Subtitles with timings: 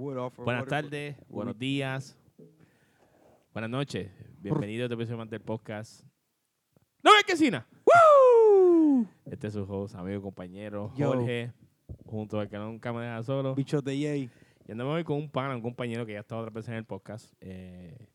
[0.00, 2.16] Buenas tardes, buenos días,
[3.52, 4.10] buenas noches.
[4.40, 6.06] Bienvenido a este episodio del podcast.
[7.02, 7.66] ¡No es Quesina!
[7.84, 9.06] ¡Woo!
[9.26, 11.08] Este es su host, amigo y compañero Yo.
[11.08, 11.52] Jorge,
[12.06, 13.54] junto al que nunca me deja solo.
[13.54, 14.30] Bichos de Yay.
[14.66, 16.86] Y andamos hoy con un pana, un compañero que ya estado otra vez en el
[16.86, 17.34] podcast.
[17.42, 18.08] eh,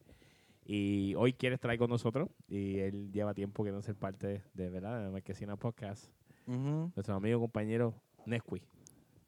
[0.65, 2.29] y hoy quiere estar ahí con nosotros.
[2.47, 6.11] Y él lleva tiempo que no ser parte de, verdad de Marquesina Podcast.
[6.47, 6.91] Ujú.
[6.95, 7.93] Nuestro amigo y compañero
[8.25, 8.63] Nesqui.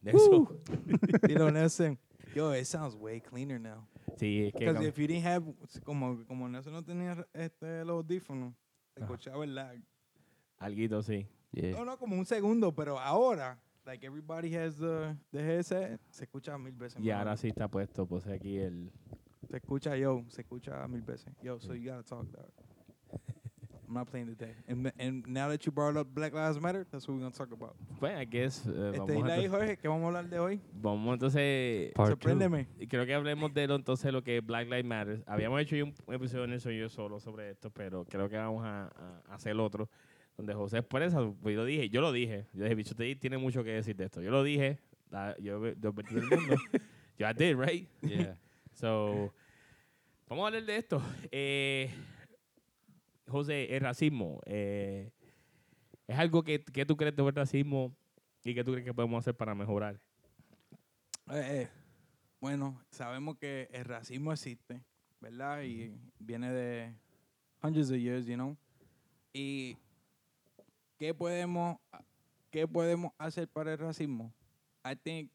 [0.02, 0.48] Nelson.
[1.28, 2.00] Dilo, Nelson.
[2.38, 3.88] Yo, it sounds way cleaner now.
[4.16, 5.44] Sí, es que Because if you didn't have,
[5.84, 8.54] como, como Nelson no tenía este, los audífonos,
[8.96, 9.82] escuchaba el lag.
[10.60, 11.28] alguito sí.
[11.52, 16.56] No, no, como un segundo, pero ahora, like everybody has the, the headset, se escucha
[16.60, 18.92] mil veces Y ahora sí está puesto, pues aquí el...
[19.50, 21.34] Se escucha yo, se escucha mil veces.
[21.42, 22.67] Yo, so you gotta talk that.
[23.88, 24.54] I'm not playing today.
[24.68, 27.52] And, and now that you brought up Black Lives Matter, that's what we're gonna talk
[27.52, 27.76] about.
[28.00, 30.60] Pues, I guess, eh, Este, vamos, ahí, Jorge, ¿qué vamos a hablar de hoy?
[30.74, 31.94] vamos entonces...
[31.94, 32.16] Part two.
[32.30, 32.68] Sorpréndeme.
[32.80, 35.24] y Creo que hablemos de lo entonces lo que es Black Lives Matter.
[35.26, 38.92] Habíamos hecho un episodio en eso yo solo sobre esto, pero creo que vamos a,
[39.30, 39.90] a hacer otro
[40.36, 43.38] donde José expresa, pues yo lo dije, yo lo dije, yo dije, bicho, usted tiene
[43.40, 44.22] mucho que decir de esto.
[44.22, 46.56] Yo lo dije, la- yo yo advertí al mundo.
[47.18, 47.90] yo I did, right?
[48.02, 48.38] Yeah.
[48.74, 49.34] So,
[50.30, 51.02] vamos a hablar de esto.
[51.32, 51.90] Eh,
[53.28, 55.12] José, el racismo, eh,
[56.08, 57.96] ¿es algo que, que tú crees sobre el racismo
[58.44, 60.00] y que tú crees que podemos hacer para mejorar?
[61.32, 61.68] Eh,
[62.40, 64.82] bueno, sabemos que el racismo existe,
[65.20, 65.64] ¿verdad?
[65.64, 66.94] Y viene de
[67.62, 68.56] hundreds of years, you know.
[69.34, 69.78] Y
[70.98, 71.78] ¿qué podemos
[72.50, 74.34] qué podemos hacer para el racismo?
[74.86, 75.32] I think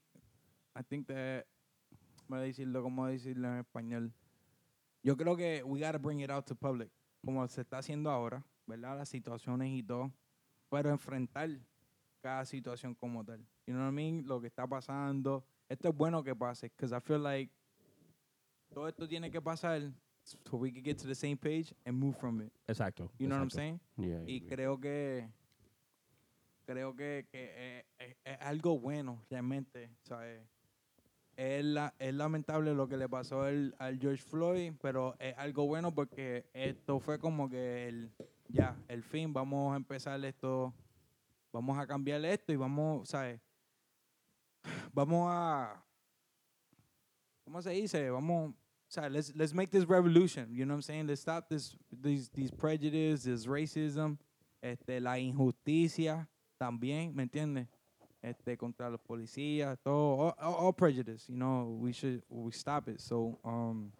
[0.74, 1.44] I think that
[2.28, 4.12] voy a decirlo como decirlo en español.
[5.02, 6.90] Yo creo que we gotta bring it out to public,
[7.24, 8.98] como se está haciendo ahora, ¿verdad?
[8.98, 10.12] Las situaciones y todo,
[10.68, 11.48] pero enfrentar
[12.20, 13.40] cada situación como tal.
[13.66, 14.26] You know what I mean?
[14.26, 15.44] Lo que está pasando.
[15.68, 17.50] Esto es bueno que pase, because I feel like
[18.72, 19.92] todo esto tiene que pasar
[20.24, 22.52] so we can get to the same page and move from it.
[22.68, 23.10] Exacto.
[23.18, 23.56] You know what I'm exacto.
[23.56, 23.80] saying?
[23.96, 24.24] Yeah.
[24.26, 25.28] Y creo que
[26.66, 30.42] creo que, que eh, es, es algo bueno realmente, ¿sabes?
[31.36, 35.94] Es, la- es lamentable lo que le pasó al, George Floyd, pero es algo bueno
[35.94, 38.12] porque esto fue como que el,
[38.48, 40.74] ya, el fin, vamos a empezar esto,
[41.52, 43.40] vamos a cambiar esto y vamos, ¿sabes?
[44.92, 45.82] Vamos a,
[47.44, 48.10] ¿cómo se dice?
[48.10, 48.54] Vamos,
[48.92, 51.06] sea, let's, let's make this revolution, you know what I'm saying?
[51.06, 54.18] Let's stop this, these, these prejudice, this racism,
[54.60, 56.28] este, la injusticia
[56.58, 57.68] también, ¿me entiendes?
[58.22, 63.00] Este, contra los policías, todo, all, all- prejudice, you know, we should, we stop it.
[63.00, 63.90] So, um,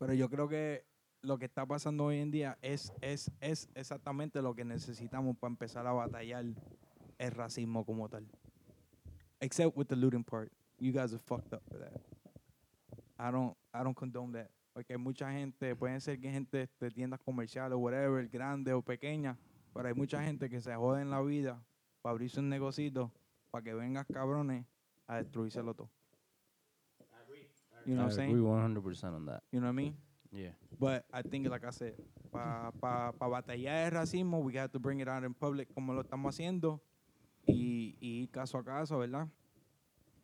[0.00, 0.84] pero yo creo que
[1.22, 5.52] lo que está pasando hoy en día es, es, es exactamente lo que necesitamos para
[5.52, 6.44] empezar a batallar
[7.18, 8.26] el racismo como tal.
[9.40, 10.50] Except with the looting part.
[10.80, 12.00] You guys are fucked up for that.
[13.16, 14.50] I don't, I don't condone that.
[14.74, 19.38] Porque mucha gente, pueden ser que gente de tiendas comerciales whatever, grande o pequeña,
[19.72, 21.62] pero hay mucha gente que se jode en la vida
[22.06, 23.10] para abrirse un negocito
[23.50, 24.64] para que vengan cabrones
[25.08, 25.90] a destruírselo todo.
[27.84, 29.06] You know what I'm agree saying?
[29.10, 29.42] 100% on that.
[29.50, 29.96] You know what I mean?
[30.30, 30.52] Yeah.
[30.78, 31.94] But I think, like I said,
[32.30, 35.94] para pa, pa batallar el racismo, we have to bring it out in public como
[35.94, 36.80] lo estamos haciendo
[37.44, 39.26] y, y caso a caso, ¿verdad?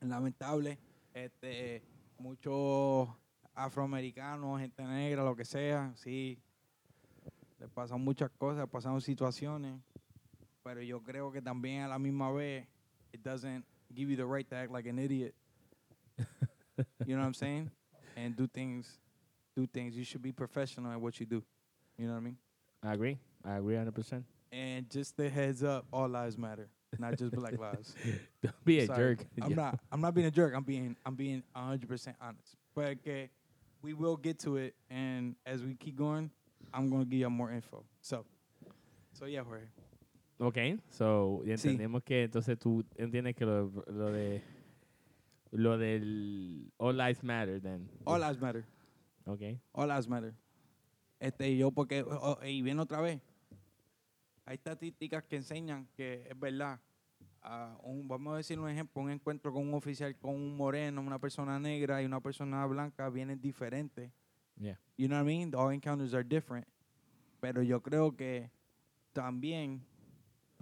[0.00, 0.78] Lamentable,
[1.12, 1.82] este,
[2.16, 3.08] muchos
[3.56, 6.38] afroamericanos, gente negra, lo que sea, sí,
[7.58, 9.80] les pasan muchas cosas, pasan situaciones,
[10.64, 12.64] pero yo creo que también a la misma vez,
[13.12, 13.64] it doesn't
[13.94, 15.34] give you the right to act like an idiot.
[16.18, 17.70] you know what I'm saying?
[18.16, 18.98] And do things
[19.54, 19.94] do things.
[19.96, 21.42] You should be professional at what you do.
[21.98, 22.36] You know what I mean?
[22.82, 23.18] I agree.
[23.44, 24.22] I agree 100%.
[24.50, 26.68] And just the heads up, all lives matter,
[26.98, 27.94] not just black lives.
[28.42, 29.16] Don't be a Sorry.
[29.16, 29.26] jerk.
[29.42, 29.56] I'm Yeah.
[29.56, 29.78] not.
[29.90, 30.54] I'm not being a jerk.
[30.54, 30.96] I'm being.
[31.04, 32.56] I'm being 100 percent honest.
[32.74, 33.30] But okay,
[33.82, 36.30] we will get to it, and as we keep going,
[36.72, 37.84] I'm gonna give y'all more info.
[38.00, 38.24] So,
[39.12, 39.64] so yeah, Jorge.
[40.44, 40.58] Ok,
[40.90, 41.68] so, ya Sí.
[41.68, 44.42] entendemos que entonces tú entiendes que lo, lo de
[45.52, 47.88] lo del All Lives Matter, then.
[48.04, 48.64] All lives matter.
[49.26, 49.40] Ok.
[49.72, 50.34] All lives matter.
[51.20, 53.20] Este, yo porque, oh, oh, y viene otra vez.
[54.46, 56.80] Hay estadísticas que enseñan que es verdad.
[57.44, 61.00] ah, un- vamos a decir un ejemplo, un encuentro con un oficial con un moreno,
[61.00, 64.10] una persona negra y una persona blanca vienen diferentes.
[64.56, 64.78] Yeah.
[64.96, 65.54] You know what I mean?
[65.54, 66.66] All encounters are different.
[67.40, 68.50] Pero yo creo que
[69.12, 69.84] también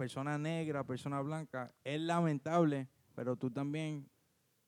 [0.01, 4.09] persona negra, persona blanca, es lamentable, pero tú también,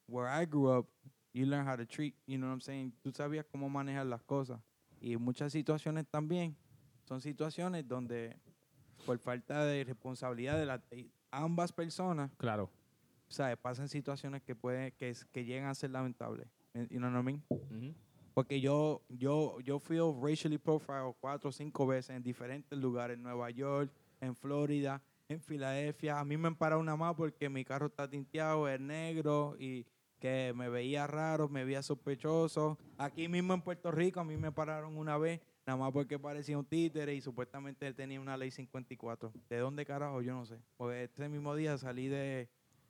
[0.08, 0.88] where I grew up,
[1.34, 2.94] you learn how to treat, you know what I'm saying?
[3.02, 4.60] Tú sabías cómo manejar las cosas.
[5.02, 6.56] Y muchas situaciones también
[7.06, 8.38] son situaciones donde
[9.08, 12.70] por falta de responsabilidad de, la- de ambas personas Claro.
[13.28, 13.58] ¿sabes?
[13.58, 16.48] Pasan situaciones que pueden, que, que llegan a ser lamentables.
[16.92, 17.96] You know what I mean?
[18.36, 23.24] Porque yo, yo, yo fui racially profiled cuatro o cinco veces en diferentes lugares, en
[23.24, 23.92] Nueva York,
[24.22, 25.02] en Florida,
[25.34, 26.20] en Filadelfia.
[26.20, 29.86] A mí me han parado una más porque mi carro está tinteado, es negro y
[30.20, 32.78] que me veía raro, me veía sospechoso.
[32.98, 36.58] Aquí mismo en Puerto Rico a mí me pararon una vez, nada más porque parecía
[36.58, 39.34] un títere y supuestamente él tenía una ley 54.
[39.50, 40.22] ¿De dónde carajo?
[40.22, 40.60] Yo no sé.
[40.78, 42.50] Porque ese mismo día salí de,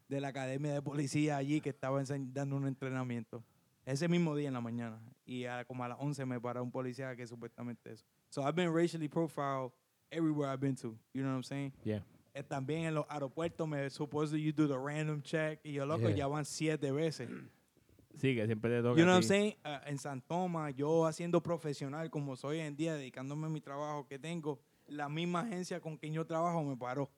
[0.10, 3.44] de la academia de policía allí que estaba dando un entrenamiento.
[3.86, 5.02] Ese mismo día en la mañana.
[5.26, 8.06] Y a, como a las 11 me paró un policía que supuestamente eso.
[8.30, 9.72] So I've been racially profiled
[10.12, 10.96] everywhere I've been to.
[11.14, 11.74] You know what I'm saying?
[11.84, 12.00] Yeah.
[12.34, 15.60] Eh, también en los aeropuertos me supposed you do the random check.
[15.64, 16.16] Y yo, loco, Yeah.
[16.18, 17.30] ya van siete veces.
[18.16, 19.00] Sí, que siempre te toca.
[19.00, 19.56] You know what I'm saying?
[19.64, 23.62] Ah, en San Tomás, yo haciendo profesional como soy hoy en día, dedicándome a mi
[23.62, 27.10] trabajo que tengo, la misma agencia con quien yo trabajo me paró.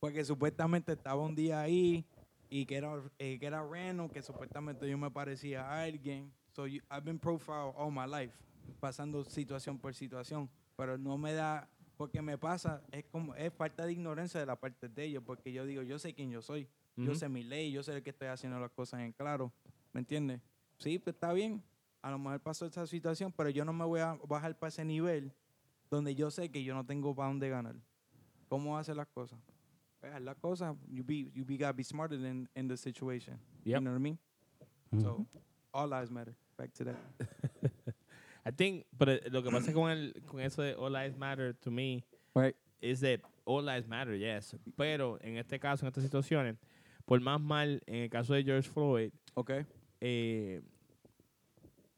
[0.00, 2.04] Porque supuestamente estaba un día ahí
[2.50, 6.32] y que era, eh, que era random, que supuestamente yo me parecía a alguien.
[6.52, 8.34] So you- I've been profiled all my life,
[8.80, 10.48] pasando situación por situación.
[10.76, 11.68] Pero no me da,
[11.98, 15.52] porque me pasa, es como, es falta de ignorancia de la parte de ellos, porque
[15.52, 16.66] yo digo, yo sé quién yo soy.
[16.96, 19.52] Yo sé mi ley, yo sé que estoy haciendo las cosas en claro.
[19.92, 20.40] ¿Me entiendes?
[20.78, 21.62] Sí, pues está bien.
[22.02, 24.84] A lo mejor pasó esa situación, pero yo no me voy a bajar para ese
[24.84, 25.32] nivel
[25.90, 27.76] donde yo sé que yo no tengo para dónde ganar.
[28.48, 29.38] ¿Cómo hacer las cosas?
[30.00, 33.38] Pues, haz las cosas, you be, you be, gotta be smarter in, in the situation.
[33.64, 33.80] You Yep.
[33.82, 34.18] know what I mean?
[35.00, 35.26] So,
[35.72, 36.34] all lives matter.
[36.56, 36.96] Back to that.
[38.48, 41.70] I think, pero lo que pasa con, el, con eso de All Lives Matter to
[41.70, 42.04] me
[42.34, 42.54] Right.
[42.80, 44.56] is that All Lives Matter, yes.
[44.76, 46.56] Pero en este caso, en estas situaciones,
[47.04, 49.64] por más mal, en el caso de George Floyd, Okay.
[50.00, 50.60] eh,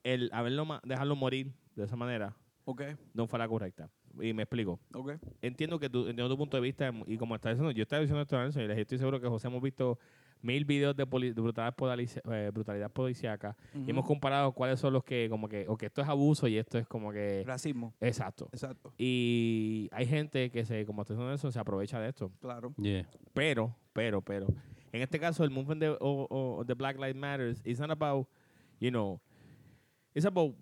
[0.05, 2.95] el haberlo dejarlo morir de esa manera Okay.
[3.15, 3.91] no fue la correcta.
[4.21, 4.79] Y me explico.
[4.95, 5.17] Okay.
[5.43, 8.23] Entiendo que tú, entiendo tu punto de vista y como estás diciendo, yo estaba diciendo
[8.23, 9.99] esto y les estoy seguro que José hemos visto
[10.43, 14.93] mil videos de, poli- de brutalidad, polici- eh, brutalidad policíaca y hemos comparado cuáles son
[14.93, 17.43] los que como que, o que esto es abuso y esto es como que...
[17.47, 17.95] Racismo.
[18.01, 18.49] Exacto.
[18.53, 18.93] Exacto.
[18.99, 22.33] Y hay gente que se, como está diciendo Nelson, se aprovecha de esto.
[22.41, 22.73] Claro.
[22.79, 23.07] Yeah.
[23.35, 24.47] Pero, pero, pero,
[24.93, 28.27] en este caso el movement de, o- o- de Black Lives Matter is not about,
[28.81, 29.21] you know,
[30.15, 30.55] it's about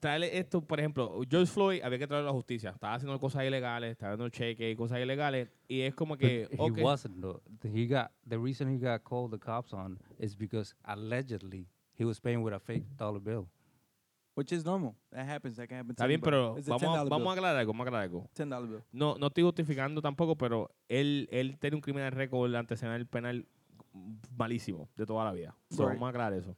[0.00, 2.70] traerle esto, por ejemplo, George Floyd había que traerlo a la justicia.
[2.70, 5.48] Estaba haciendo cosas ilegales, estaba dando cheques y cosas ilegales.
[5.68, 7.42] Y es como que, But ok, he wasn't though.
[7.60, 11.68] The- He got the reason he got called the cops on is because allegedly
[11.98, 13.46] he was paying with a fake dollar bill.
[14.34, 14.94] Which is normal.
[15.10, 15.56] That happens.
[15.56, 15.90] That can happen.
[15.90, 18.30] está bien, pero vamos, a- $10 vamos a aclarar algo, vamos a aclarar algo.
[18.34, 18.82] $10 bill.
[18.92, 23.46] No, no estoy justificando tampoco, pero él, él tiene un criminal récord antecedente penal
[24.36, 25.56] malísimo de toda la vida.
[25.70, 25.94] So, Right.
[25.94, 26.56] vamos a aclarar eso.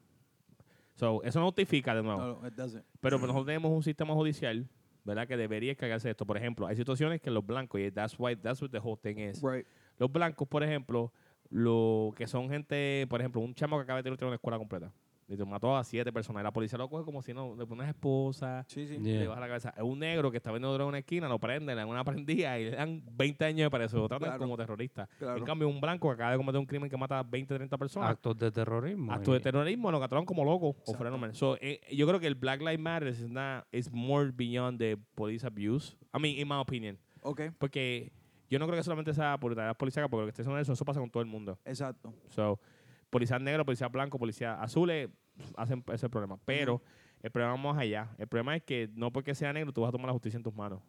[1.02, 2.38] So, eso no justifica de nuevo.
[2.40, 2.84] No, it doesn't.
[3.00, 4.68] Pero nosotros tenemos un sistema judicial,
[5.02, 5.26] ¿verdad?
[5.26, 6.24] Que debería encargarse de esto.
[6.24, 9.18] Por ejemplo, hay situaciones que los blancos, y that's why, that's what the whole thing
[9.18, 9.42] is.
[9.42, 9.66] Right.
[9.98, 11.12] Los blancos, por ejemplo,
[11.50, 14.92] lo que son gente, por ejemplo, un chamo que acaba de tirar una escuela completa.
[15.32, 16.42] Y te mató a siete personas.
[16.42, 18.98] Y la policía lo coge como si no, le pone una esposa, Sí, sí.
[18.98, 19.20] Yeah.
[19.20, 19.72] le baja la cabeza.
[19.74, 22.04] Es un negro que está vendiendo droga en una esquina, lo prenden, le dan una
[22.04, 23.96] prendida y le dan 20 años de preso.
[23.96, 24.38] Lo tratan Claro.
[24.40, 25.08] como terrorista.
[25.18, 25.38] Claro.
[25.38, 27.78] En cambio, un blanco que acaba de cometer un crimen que mata a 20, 30
[27.78, 28.10] personas.
[28.10, 29.10] Actos de terrorismo.
[29.10, 31.32] Acto de terrorismo, lo capturaron como loco o fenómeno.
[31.32, 35.46] So, eh, yo creo que el Black Lives Matter not, is more beyond the police
[35.46, 35.96] abuse.
[36.14, 36.98] I mean, in my opinion.
[37.22, 37.50] Okay.
[37.58, 38.12] Porque
[38.50, 40.74] yo no creo que solamente sea por la policía, porque lo que estoy diciendo eso,
[40.74, 41.58] eso pasa con todo el mundo.
[41.64, 42.12] Exacto.
[42.28, 42.60] So,
[43.10, 45.08] policías negros, policías blancos, policías azules
[45.56, 46.38] hacen ese problema.
[46.44, 46.82] Pero
[47.22, 48.08] el problema va más allá.
[48.18, 50.42] El problema es que no porque sea negro tú vas a tomar la justicia en
[50.42, 50.80] tus manos.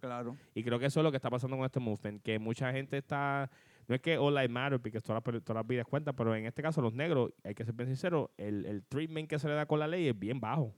[0.00, 0.36] Claro.
[0.54, 2.98] Y creo que eso es lo que está pasando con este movement, que mucha gente
[2.98, 3.50] está...
[3.86, 6.46] No es que all lives matter, porque todas las, todas las vidas cuentan, pero en
[6.46, 9.54] este caso los negros, hay que ser bien sincero, el, el treatment que se le
[9.54, 10.72] da con la ley es bien bajo.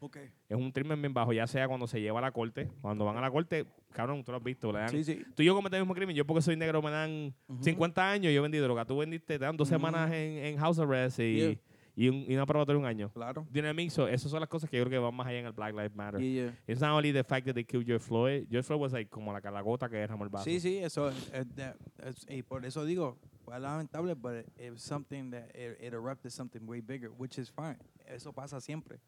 [0.00, 0.30] Okay.
[0.48, 3.16] Es un treatment bien bajo, ya sea cuando se lleva a la corte, cuando van
[3.16, 4.90] a la corte, cabrón, tú lo has visto, le dan...
[4.90, 5.24] Sí, sí.
[5.34, 7.64] Tú y yo cometemos el mismo crimen, yo porque soy negro me dan Ujú.
[7.64, 11.18] 50 años, yo vendí droga, tú vendiste, te dan dos semanas en, en house arrest
[11.18, 11.58] y, Yeah.
[12.00, 13.10] Y, un, y una probatoria de un año.
[13.12, 13.44] Claro.
[13.52, 13.90] Mean?
[13.90, 15.74] So, esas son las cosas que yo creo que van más allá en el Black
[15.74, 16.20] Lives Matter.
[16.20, 16.52] Yeah, yeah.
[16.66, 18.46] It's not only the fact that they killed George Floyd.
[18.50, 20.44] George Floyd was like como la, la gota que derramó el vaso.
[20.48, 21.74] Sí, sí, eso es, es de-
[22.04, 26.30] es- y por eso digo, fue lamentable, but it was something that it, it erupted
[26.30, 27.76] something way bigger, which is fine.
[28.06, 28.98] Eso pasa siempre.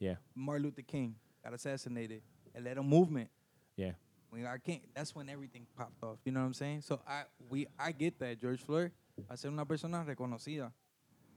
[0.00, 1.14] Yeah, Martin Luther King
[1.44, 2.22] got assassinated.
[2.54, 3.30] It led a movement.
[3.76, 3.92] yeah.
[4.30, 6.18] When I can't, that's when everything popped off.
[6.24, 6.82] You know what I'm saying?
[6.82, 8.92] So I we I get that George Floyd
[9.28, 10.72] a ser una persona reconocida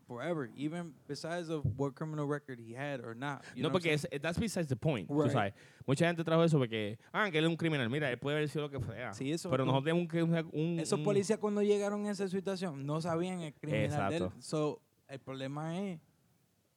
[0.07, 3.43] forever, even besides of what criminal record he had or not.
[3.55, 5.07] You no, know porque es, that's besides the point.
[5.09, 5.31] tú Right.
[5.31, 5.53] sabes.
[5.87, 7.89] Mucha gente trajo eso porque, ah, que él es un criminal.
[7.89, 9.13] Mira, él puede haber sido lo que sea.
[9.13, 9.71] Sí, eso- Pero no.
[9.71, 13.53] nosotros tenemos que un, un- Esos policías cuando llegaron a esa situación no sabían el
[13.53, 14.23] criminal de él.
[14.23, 14.41] Exacto.
[14.41, 15.99] So, el problema es,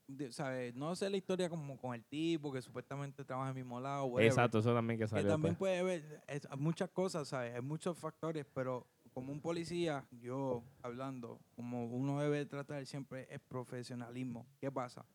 [0.08, 0.74] de- ¿sabes?
[0.74, 4.04] No sé la historia como con el tipo que supuestamente trabaja en el mismo lado.
[4.06, 4.30] whatever.
[4.30, 5.28] Exacto, eso también que Que salió.
[5.28, 5.58] también después.
[5.58, 7.54] puede haber es- muchas cosas, ¿sabes?
[7.54, 13.40] Hay muchos factores, pero como un policía, yo hablando, como uno debe tratar siempre es
[13.40, 14.46] profesionalismo.
[14.60, 15.06] ¿Qué pasa?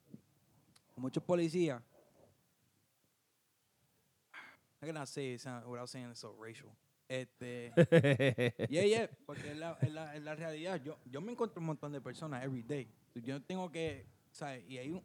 [0.95, 1.83] Muchos policías,
[4.81, 6.71] I'm gonna say it without saying it's so racial.
[7.07, 7.71] Este,
[8.71, 10.81] yeah, yeah, porque es la, es la, es la realidad.
[10.83, 12.91] Yo, yo me encuentro un montón de personas every day.
[13.13, 14.67] Yo tengo que, ¿sabes?
[14.67, 15.03] Y hay un,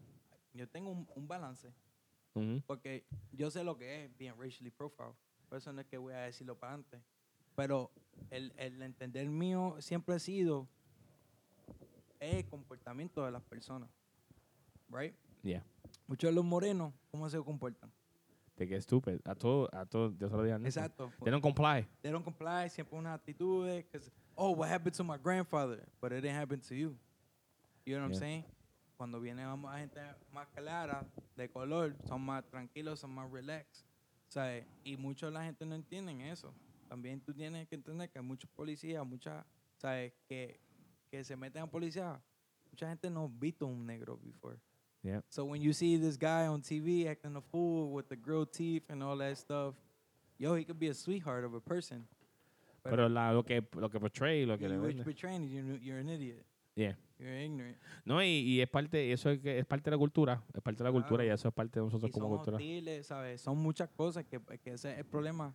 [0.55, 1.71] yo tengo un, un balance.
[2.33, 2.63] Ujú.
[2.67, 5.13] Porque yo sé lo que es bien racially profile.
[5.51, 7.03] Por eso no es que voy a decirlo para antes.
[7.57, 7.91] Pero
[8.31, 10.69] el, el entender mío siempre ha sido
[12.21, 13.91] el comportamiento de las personas.
[14.89, 15.15] Right?
[15.43, 15.65] Yeah.
[16.07, 17.91] Muchos de los morenos, ¿cómo se comportan?
[18.57, 19.19] De que estúpido.
[19.25, 20.67] A todo, a todo, yo se lo Nelson.
[20.67, 21.13] Exacto.
[21.23, 21.87] They don't comply.
[22.03, 23.85] They don't comply, siempre una actitud de,
[24.35, 25.87] oh, what happened to my grandfather?
[26.01, 26.97] But it didn't happen to you.
[27.85, 28.45] You know what I'm saying?
[28.97, 30.01] Cuando viene vamos, a gente
[30.33, 31.05] más clara,
[31.37, 33.85] de color, son más tranquilos, son más relax.
[34.29, 34.65] ¿Sabes?
[34.85, 36.53] Y mucho de la gente no entienden eso.
[36.89, 39.45] También tú tienes que entender que hay muchos policías, muchas,
[39.77, 40.13] ¿sabes?
[40.29, 40.59] Que,
[41.11, 42.21] que se meten a policía.
[42.71, 44.57] Mucha gente no ha visto un negro before.
[45.03, 45.23] Yeah.
[45.29, 48.91] So when you see this guy on TV acting a fool with the grilled teeth
[48.91, 49.75] and all that stuff,
[50.39, 52.07] yo, he could be a sweetheart of a person.
[52.83, 55.05] Pero la, lo que lo que portray, lo que le you're vende.
[55.05, 56.45] betraying it, you're, you're an idiot.
[56.77, 56.95] Yeah.
[57.19, 57.77] You're ignorant.
[58.05, 60.83] No, y, y es parte, eso es, que es parte de la cultura, es parte
[60.83, 61.31] de la cultura Claro.
[61.31, 62.57] y eso es parte de nosotros Y como son cultura.
[62.59, 63.41] hostiles, ¿sabes?
[63.41, 65.55] Son muchas cosas que, que ese es el problema.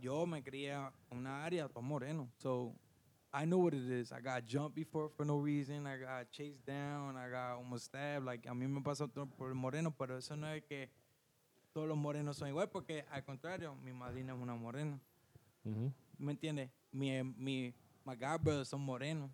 [0.00, 2.28] Yo me crié en una área todo moreno.
[2.38, 2.74] So,
[3.32, 4.12] I know what it is.
[4.12, 5.86] I got jumped before for no reason.
[5.86, 7.16] I got chased down.
[7.16, 8.24] I got almost stabbed.
[8.24, 10.88] Like, a mí me pasó todo por el moreno, pero eso no es que
[11.72, 14.98] todos los morenos son igual, porque al contrario, mi madrina es una morena.
[16.18, 16.70] ¿Me entiendes?
[16.90, 17.74] Mi, mi,
[18.04, 19.30] my god brothers son morenos.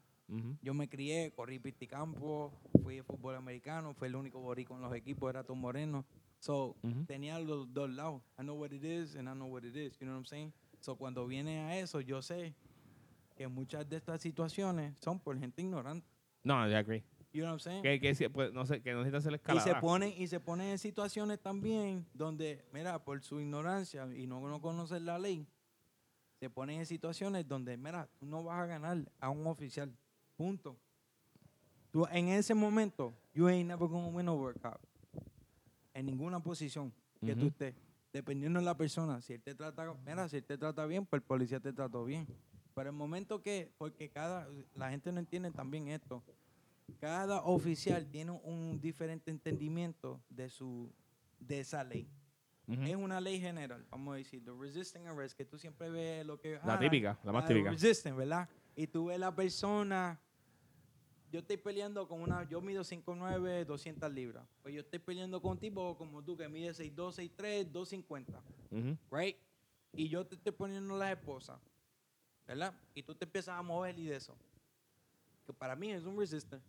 [0.63, 2.53] Yo me crié, corrí pisticampo,
[2.83, 6.05] fui de fútbol americano, fue el único boricua en los equipos, era todo moreno.
[6.45, 8.21] So, tenía los dos lados.
[8.39, 9.99] I know what it is and I know what it is.
[9.99, 10.53] You know what I'm saying?
[10.79, 12.55] So, cuando viene a eso, yo sé
[13.35, 16.07] que muchas de estas situaciones son por gente ignorante.
[16.43, 17.03] No, I agree.
[17.33, 17.83] You know what I'm saying?
[17.83, 19.65] Que, que, pues, no sé, que no necesita hacer y escalada.
[19.65, 24.47] se ponen y se ponen en situaciones también donde, mira, por su ignorancia y no,
[24.47, 25.47] no conocer la ley,
[26.41, 29.91] se ponen en situaciones donde, mira, tú no vas a ganar a un oficial.
[30.37, 30.77] Punto.
[31.91, 34.79] Tú en ese momento, you ain't never gonna win over a cop.
[35.95, 36.93] En ninguna posición
[37.25, 37.75] que tú estés.
[38.13, 39.21] Dependiendo de la persona.
[39.23, 42.05] Si él te trata, mira, si él te trata bien, pues el policía te trató
[42.05, 42.27] bien.
[42.75, 46.23] Pero el momento que, porque cada, la gente no entiende también esto.
[47.01, 50.93] Cada oficial tiene un diferente entendimiento de su,
[51.39, 52.09] de esa ley.
[52.67, 56.41] Es una ley general, vamos a decir, the resisting arrest, que tú siempre ves lo
[56.41, 56.59] que...
[56.65, 57.71] La ah, típica, la más ah, típica.
[57.71, 58.49] Resisting, ¿verdad?
[58.75, 60.19] Y tú ves la persona,
[61.35, 64.47] yo estoy peleando con una, yo mido 5'9", 200 libras.
[64.63, 68.97] Pues yo estoy peleando con un tipo como tú que mide 6'2", 6'3", 250, Ujú.
[69.11, 69.37] right?
[69.97, 71.61] Y yo te estoy poniendo las esposas,
[72.47, 72.73] ¿verdad?
[72.95, 74.39] Y tú te empiezas a mover y de eso.
[75.45, 76.63] Que para mí es un resistor.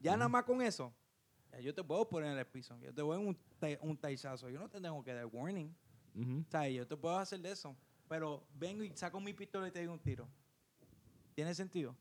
[0.00, 0.92] Ya nada más con eso,
[1.52, 2.76] ya yo te puedo poner en el piso.
[2.80, 3.38] Yo te voy un,
[3.80, 4.50] un taizazo.
[4.50, 5.72] Yo no te tengo que dar warning.
[6.16, 6.40] Ujú.
[6.40, 7.76] O sea, yo te puedo hacer de eso.
[8.08, 10.28] Pero vengo y saco mi pistola y te doy un tiro.
[11.36, 11.94] ¿Tiene sentido?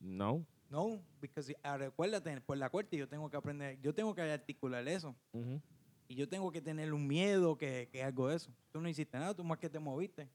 [0.00, 0.46] No.
[0.70, 5.14] No, porque recuérdate, por la corte yo tengo que aprender, yo tengo que articular eso.
[5.32, 5.60] Ujú.
[6.08, 8.50] Y yo tengo que tener un miedo que, que algo de eso.
[8.72, 10.28] Tú no hiciste nada, tú más que te moviste.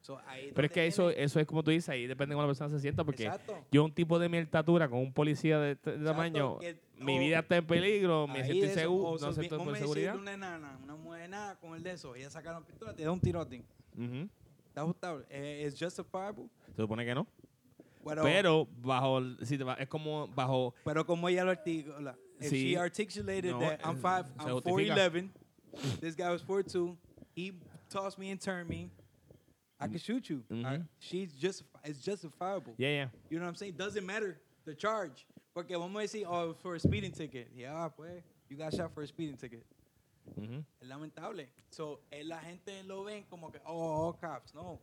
[0.00, 2.42] So, ahí Pero es que eso, eso es como tú dices, ahí depende de cómo
[2.42, 3.64] la persona se sienta, porque Exacto.
[3.70, 7.16] yo un tipo de mi estatura con un policía de este Exacto, tamaño, que- mi
[7.16, 10.16] o- vida está en peligro, me siento inseguro, no siento a decirle seguridad.
[10.16, 12.14] una enana, una mujer nada con el de eso.
[12.14, 13.64] Ella saca la pistola, te da un tirote.
[13.96, 14.28] Ujú.
[14.68, 15.24] ¿Está ajustable?
[15.30, 16.48] Eh, ¿Es justifiable?
[16.76, 17.26] Se supone que no.
[18.04, 22.50] Bueno, Pero bajo, si te va- es como bajo, Pero como ella lo articula, if
[22.50, 22.70] Sí.
[22.72, 25.30] she articulated No, that I'm eh, five, I'm 4'11",
[26.00, 26.96] this guy was 4'2",
[27.34, 27.52] he
[27.88, 28.90] tossed me and turned me,
[29.80, 30.44] I can shoot you.
[30.50, 30.88] I- Mhm.
[30.98, 32.74] she's just, it's justifiable.
[32.76, 33.08] yeah, yeah.
[33.30, 33.74] You know what I'm saying?
[33.76, 35.26] Doesn't matter the charge.
[35.54, 37.48] Porque vamos a decir, oh, for a speeding ticket.
[37.54, 39.64] Yeah, pues, you got shot for a speeding ticket.
[40.36, 40.64] Ujú.
[40.80, 41.46] Es lamentable.
[41.70, 44.52] So, eh, la gente lo ven como que, oh, all cops.
[44.54, 44.78] No.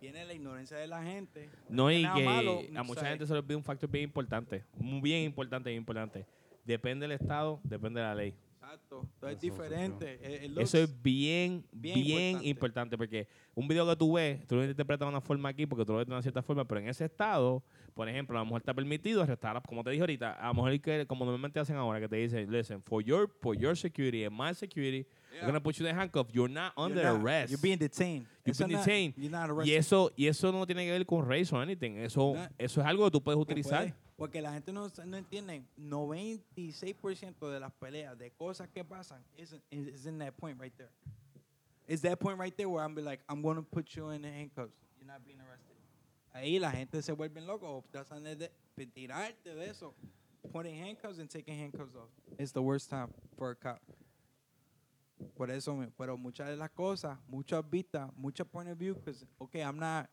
[0.00, 1.48] Viene la ignorancia de la gente.
[1.68, 5.00] No, y que malo, a mucha gente se le olvida un factor bien importante, muy
[5.00, 6.24] bien importante, bien importante.
[6.64, 8.34] Depende del Estado, depende de la ley.
[8.60, 9.08] Exacto.
[9.18, 10.20] Todo es diferente.
[10.22, 12.48] It- it Eso es bien, bien, bien importante.
[12.48, 12.98] importante.
[12.98, 15.92] porque un video que tú ves, tú lo interpretas de una forma aquí porque tú
[15.92, 17.62] lo ves de una cierta forma, pero en ese estado,
[17.94, 20.78] por ejemplo, a lo mejor está permitido arrestar, como te dije ahorita, a lo mejor
[20.82, 24.36] que, como normalmente hacen ahora, que te dicen, listen, for your, for your security and
[24.38, 25.06] my security.
[25.40, 27.50] We're gonna put you in handcuffs, you're not You're under not- arrest.
[27.50, 28.26] You're being detained.
[28.44, 29.14] You're Eso being not- detained.
[29.16, 29.76] You're not y arrested.
[29.78, 32.48] eso, y eso no tiene que ver con race o anything, eso, No.
[32.58, 33.80] eso es algo que tú puedes utilizar.
[33.86, 35.62] puede, Porque la gente no, no entiende.
[35.76, 40.90] 96% de las peleas, de cosas que pasan, is, is in that point right there.
[41.86, 44.22] It's that point right there where I'm be like, I'm going to put you in
[44.22, 44.74] the handcuffs.
[45.00, 45.76] You not being arrested.
[46.34, 49.94] Ahí la gente se vuelve loco, tratan de, de tirarte de eso.
[50.52, 52.10] Putting handcuffs and taking handcuffs off.
[52.38, 53.80] It's the worst time for a cop.
[55.36, 59.24] Por eso, me- pero muchas de las cosas, muchas vistas, muchas point of view, because,
[59.38, 60.08] okay, I'm not,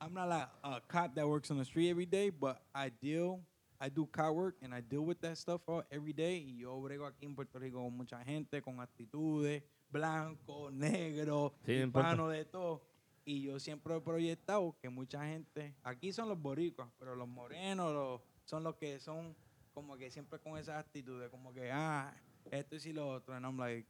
[0.00, 3.40] I'm not like a cop that works on the street every day, but I deal,
[3.80, 6.38] I do cop work and I deal with that stuff all, every day.
[6.38, 11.72] Y yo brego aquí en Puerto Rico con mucha gente, con actitudes, blanco, negro, Sí,
[11.82, 12.82] hispano, de todo.
[13.24, 17.92] Y yo siempre he proyectado que mucha gente, aquí son los boricuas, pero los morenos
[17.92, 19.36] los- son los que son
[19.72, 22.12] como que siempre con esas actitudes, como que, ah,
[22.50, 23.34] esto y si lo otro.
[23.34, 23.86] And I'm like,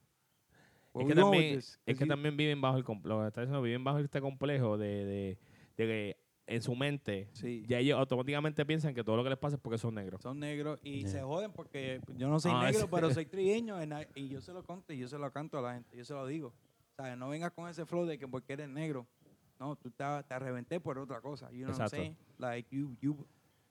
[0.95, 1.81] Es que, también, this?
[1.87, 4.21] es que you- también viven bajo el complejo, lo que está diciendo, viven bajo este
[4.21, 5.39] complejo de, de,
[5.77, 7.65] de que en su mente Sí.
[7.67, 10.21] ya ellos automáticamente piensan que todo lo que les pasa es porque son negros.
[10.21, 11.09] Son negros y Yeah.
[11.09, 13.77] se joden porque yo no soy Ah, negro, pero soy trigueño
[14.15, 16.13] y yo se lo conto y yo se lo canto a la gente, yo se
[16.13, 16.49] lo digo.
[16.99, 19.07] O sea, no vengas con ese flow de que porque eres negro.
[19.59, 21.51] No, tú te, te reventé por otra cosa.
[21.53, 21.97] You know what I'm Exacto.
[21.97, 22.17] saying?
[22.39, 23.17] Like, you, you,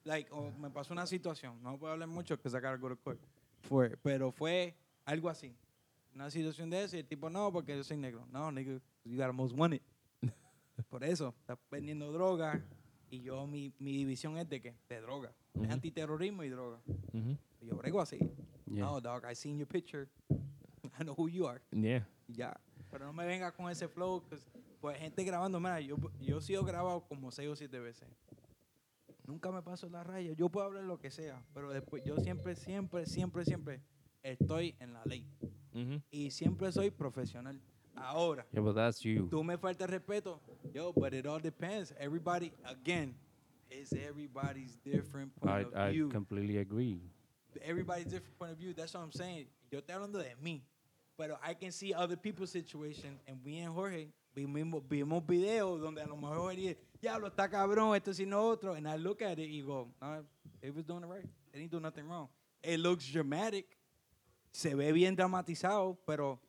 [0.05, 3.19] like, oh, me pasó una situación, no puedo hablar mucho que sacar de court.
[3.67, 4.73] Fue, pero fue
[5.05, 5.53] algo así.
[6.13, 8.25] Una situación de eso y el tipo, no, porque yo soy negro.
[8.31, 9.81] No, nigga, you got most wanted.
[10.89, 12.61] Por eso, estás vendiendo droga
[13.09, 14.75] y yo, mi, mi división es de qué?
[14.89, 15.33] De droga.
[15.53, 15.65] Ujú.
[15.65, 16.81] Es antiterrorismo y droga.
[17.61, 18.17] Y yo brego así.
[18.65, 18.85] Yeah.
[18.85, 20.07] No, dog, I seen your picture.
[20.99, 21.61] I know who you are.
[21.71, 22.07] Yeah.
[22.27, 22.59] Ya.
[22.89, 24.21] Pero no me venga con ese flow.
[24.29, 24.45] 'cause,
[24.81, 28.07] Pues gente grabando, mira, yo, yo he sido grabado como seis o siete veces.
[29.27, 30.33] Nunca me paso la raya.
[30.33, 33.81] Yo puedo hablar lo que sea, pero después yo siempre, siempre, siempre, siempre
[34.23, 35.25] estoy en la ley.
[36.11, 37.59] Y siempre soy profesional.
[37.95, 39.27] Ahora, Yeah, but that's you.
[39.29, 40.39] tú me falta respeto.
[40.73, 41.93] Yo, but it all depends.
[41.99, 43.13] Everybody, again,
[43.69, 46.09] it's everybody's different point I, of I view.
[46.09, 47.01] completely agree.
[47.61, 48.73] everybody's different point of view.
[48.73, 49.47] That's what I'm saying.
[49.71, 50.61] Yo estoy hablando de mí.
[51.17, 53.19] Pero I can see other people's situation.
[53.27, 57.49] And we and Jorge vimos, vimos videos donde a lo mejor Jorge dice, diablo, está
[57.49, 58.73] cabrón, esto sino otro.
[58.73, 60.23] And I look at it y go, no,
[60.61, 61.27] they was doing it right.
[61.51, 62.29] They didn't do nothing wrong.
[62.63, 63.65] It looks dramatic.
[64.51, 66.39] Se ve bien dramatizado, pero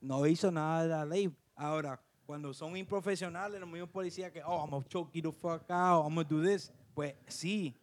[0.00, 1.34] no hizo nada de la ley.
[1.54, 5.70] Ahora, cuando son improfesionales, los mismos policías que, oh, I'm gonna choke you the fuck
[5.70, 6.72] out, I'm gonna do this.
[6.94, 7.74] Pues sí,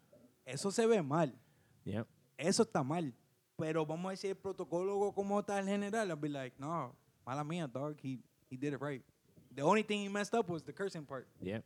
[0.45, 1.34] eso se ve mal.
[1.84, 2.06] Yeah.
[2.38, 3.13] Eso está mal.
[3.58, 6.10] Pero vamos a decir el protocolo como el general.
[6.10, 7.97] I'll be like, no, mala mía, dog.
[8.01, 9.04] He, he did it right.
[9.54, 11.27] The only thing he messed up was the cursing part.
[11.41, 11.62] Yeah.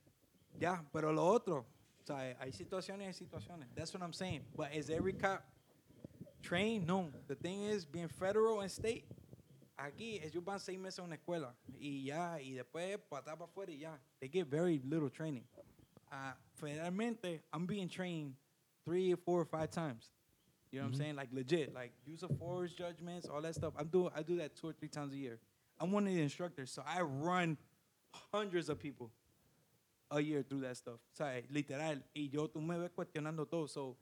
[0.59, 1.65] Ya, pero lo otro.
[2.01, 3.67] O sea, hay situaciones y situaciones.
[3.75, 4.41] That's what I'm saying.
[4.55, 5.43] But is every cop
[6.43, 6.85] trained?
[6.85, 7.09] No.
[7.27, 9.05] The thing is, being federal and state,
[9.79, 13.69] aquí ellos van seis meses a una escuela y ya, y después patar para afuera
[13.69, 13.97] y ya.
[14.19, 15.45] They get very little training.
[16.11, 18.35] Uh, federalmente, I'm being trained
[18.85, 20.09] three, four, or five times.
[20.71, 21.15] You know what I'm saying?
[21.15, 23.73] Like legit, like use of force judgments, all that stuff.
[23.77, 25.39] I'm do I do that two or three times a year.
[25.79, 27.57] I'm one of the instructors, so I run
[28.31, 29.11] hundreds of people
[30.09, 30.95] a year through that stuff.
[30.95, 31.97] O sea, literal.
[32.15, 33.67] Y yo, tú me ves cuestionando todo.
[33.67, 33.95] So,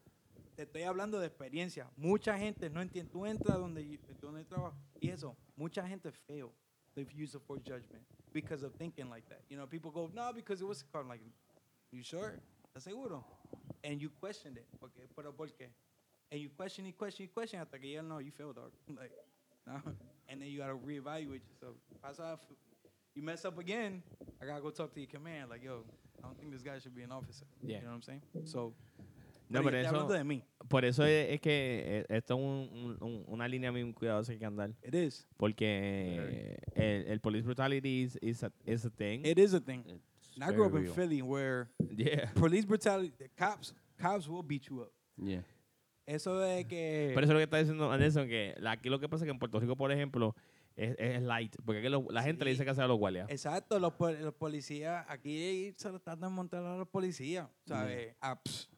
[0.56, 1.90] te estoy hablando de experiencia.
[1.98, 3.12] Mucha gente no entiende.
[3.12, 5.36] Tú entras donde, donde trabajo y eso.
[5.56, 6.52] Mucha gente fail
[6.96, 9.42] the use of force judgment because of thinking like that.
[9.50, 11.22] You know, people go, no, because it was called like,
[11.92, 12.40] you sure?
[12.68, 13.24] ¿Estás seguro?
[13.84, 14.68] And you questioned it.
[14.84, 15.68] Okay, pero ¿por qué?
[16.32, 18.72] And you question, you question, you question hasta que ya no, you failed, dog.
[18.98, 19.12] Like,
[19.68, 19.82] no.
[20.30, 21.76] And then you gotta reevaluate yourself.
[22.02, 22.40] Pasa,
[23.16, 24.02] you mess up again,
[24.42, 25.50] I gotta go talk to your command.
[25.50, 25.84] Like, yo,
[26.24, 27.46] I don't think this guy should be an officer.
[27.62, 27.78] Yeah.
[27.78, 28.22] You know what I'm saying?
[28.46, 28.74] So,
[29.52, 30.44] No, pero eso, hablando de mí.
[30.68, 34.30] por eso es, es que eh, esto es un- un- un- una línea muy cuidadosa
[34.30, 34.72] que hay que andar.
[34.84, 35.28] It is.
[35.38, 39.26] Porque el, el police brutality is, is, a, is a thing.
[39.26, 39.84] It is a thing.
[39.88, 40.96] It's And I grew up very in real.
[40.96, 42.32] Philly where yeah.
[42.36, 44.92] police brutality, the cops, cops will beat you up.
[45.18, 45.44] Yeah.
[46.06, 47.12] Eso de que.
[47.14, 49.32] Pero eso es lo que está diciendo Anderson, que aquí lo que pasa es que
[49.32, 50.36] en Puerto Rico, por ejemplo,
[50.76, 51.56] es, es light.
[51.64, 53.30] Porque aquí lo- la gente le dice que hace a los guardias.
[53.30, 58.16] Exacto, los, pol- los policías, aquí se lo están de montar a los policías, ¿sabes?
[58.22, 58.70] Ah, pss,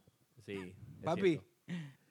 [0.45, 0.73] Sí.
[1.03, 1.41] papi.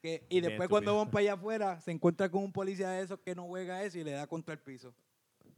[0.01, 3.19] que- y después cuando van para allá afuera, se encuentra con un policía de esos
[3.19, 4.93] que no juega eso y le da contra el piso.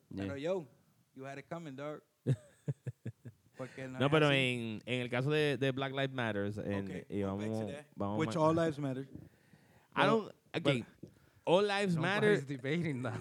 [0.09, 0.23] Yeah.
[0.25, 0.67] Pero yo,
[1.15, 2.01] you had it coming, dog.
[3.57, 7.23] No, es pero en, en el caso de, de Black Lives Matter, en- Okay, y
[7.23, 9.07] vamos, vamos Which all lives matter.
[9.95, 10.83] I don't, okay,
[11.45, 12.41] all lives matter.
[12.41, 13.17] Debating that.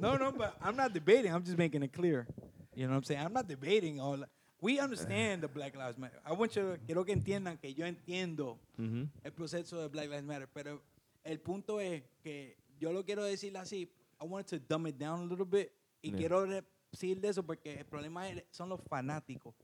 [0.00, 1.30] no, no, but I'm not debating.
[1.30, 2.26] I'm just making it clear.
[2.74, 3.20] You know what I'm saying?
[3.20, 4.24] I'm not debating all.
[4.60, 6.20] We understand the Black Lives Matter.
[6.26, 10.24] I want you to, quiero que entiendan que yo entiendo el proceso de Black Lives
[10.24, 10.80] Matter, pero
[11.24, 13.88] el punto es que yo lo quiero decir así.
[14.20, 15.70] I wanted to dumb it down a little bit
[16.02, 16.16] y Yeah.
[16.18, 19.54] quiero decir de eso porque el problema es- son los fanáticos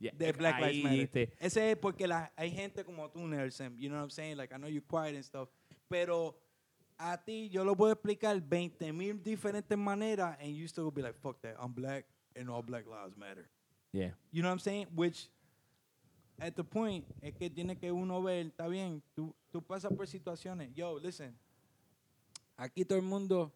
[0.00, 1.34] Yeah, de Black ahí Lives Matter.
[1.40, 4.36] Ese es porque la, hay gente como tú, Nelson, you know what I'm saying?
[4.38, 5.50] Like, I know you're quiet and stuff,
[5.88, 6.38] pero
[6.96, 11.18] a ti yo lo puedo explicar 20 mil diferentes maneras and you still be like,
[11.20, 13.46] fuck that, I'm black and all black lives matter.
[13.92, 14.10] Yeah.
[14.30, 14.86] You know what I'm saying?
[14.94, 15.28] Which,
[16.40, 20.06] at the point, es que tiene que uno ver, está bien, tú, tú pasas por
[20.06, 20.70] situaciones.
[20.74, 21.34] Yo, listen,
[22.58, 23.50] aquí todo el mundo,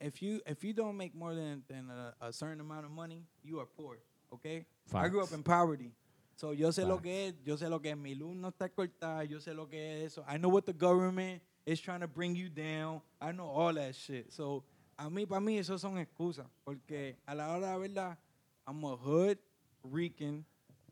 [0.00, 3.24] if you if you don't make more than, than a, a certain amount of money,
[3.42, 3.98] you are poor,
[4.32, 4.64] okay?
[4.92, 5.92] I grew up in poverty.
[6.36, 8.68] So yo sé lo que es, yo sé lo que es, mi luz no está
[8.68, 10.24] cortada, yo sé lo que es eso.
[10.28, 13.00] I know what the government is trying to bring you down.
[13.20, 14.32] I know all that shit.
[14.32, 14.64] So,
[14.98, 16.46] a mí, para mí, eso son excusas.
[16.64, 18.18] Porque a la hora de la verdad,
[18.66, 19.38] I'm a hood
[19.82, 20.44] Rican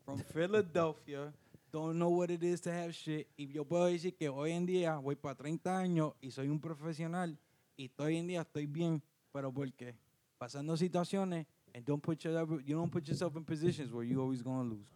[0.05, 1.33] from Philadelphia.
[1.73, 3.27] Don't know what it is to have shit.
[3.39, 6.61] Y yo puedo decir que hoy en día voy para 30 años y soy un
[6.61, 7.39] profesional
[7.79, 9.03] y hoy en día estoy bien.
[9.33, 9.95] Pero ¿por qué?
[10.39, 14.43] Pasando situaciones and don't put yourself, you don't put yourself in positions where you always
[14.43, 14.91] going to lose.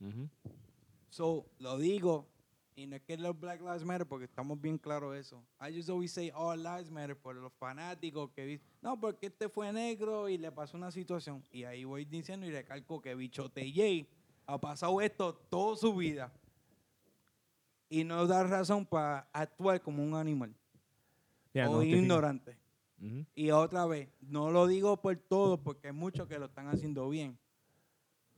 [0.00, 0.28] Ujú.
[1.10, 2.26] So, lo digo,
[2.76, 5.42] y no es que los Black Lives Matter, porque estamos bien claros eso.
[5.58, 9.48] I just always say all lives matter por los fanáticos que dicen, no, porque este
[9.48, 11.42] fue negro y le pasó una situación.
[11.50, 14.06] Y ahí voy diciendo y recalco que Bichote J
[14.46, 16.30] ha pasado esto toda su vida.
[17.88, 20.54] Y no da razón para actuar como un animal
[21.54, 22.58] Yeah, o no ignorante.
[23.34, 27.08] Y otra vez, no lo digo por todos porque hay muchos que lo están haciendo
[27.08, 27.38] bien.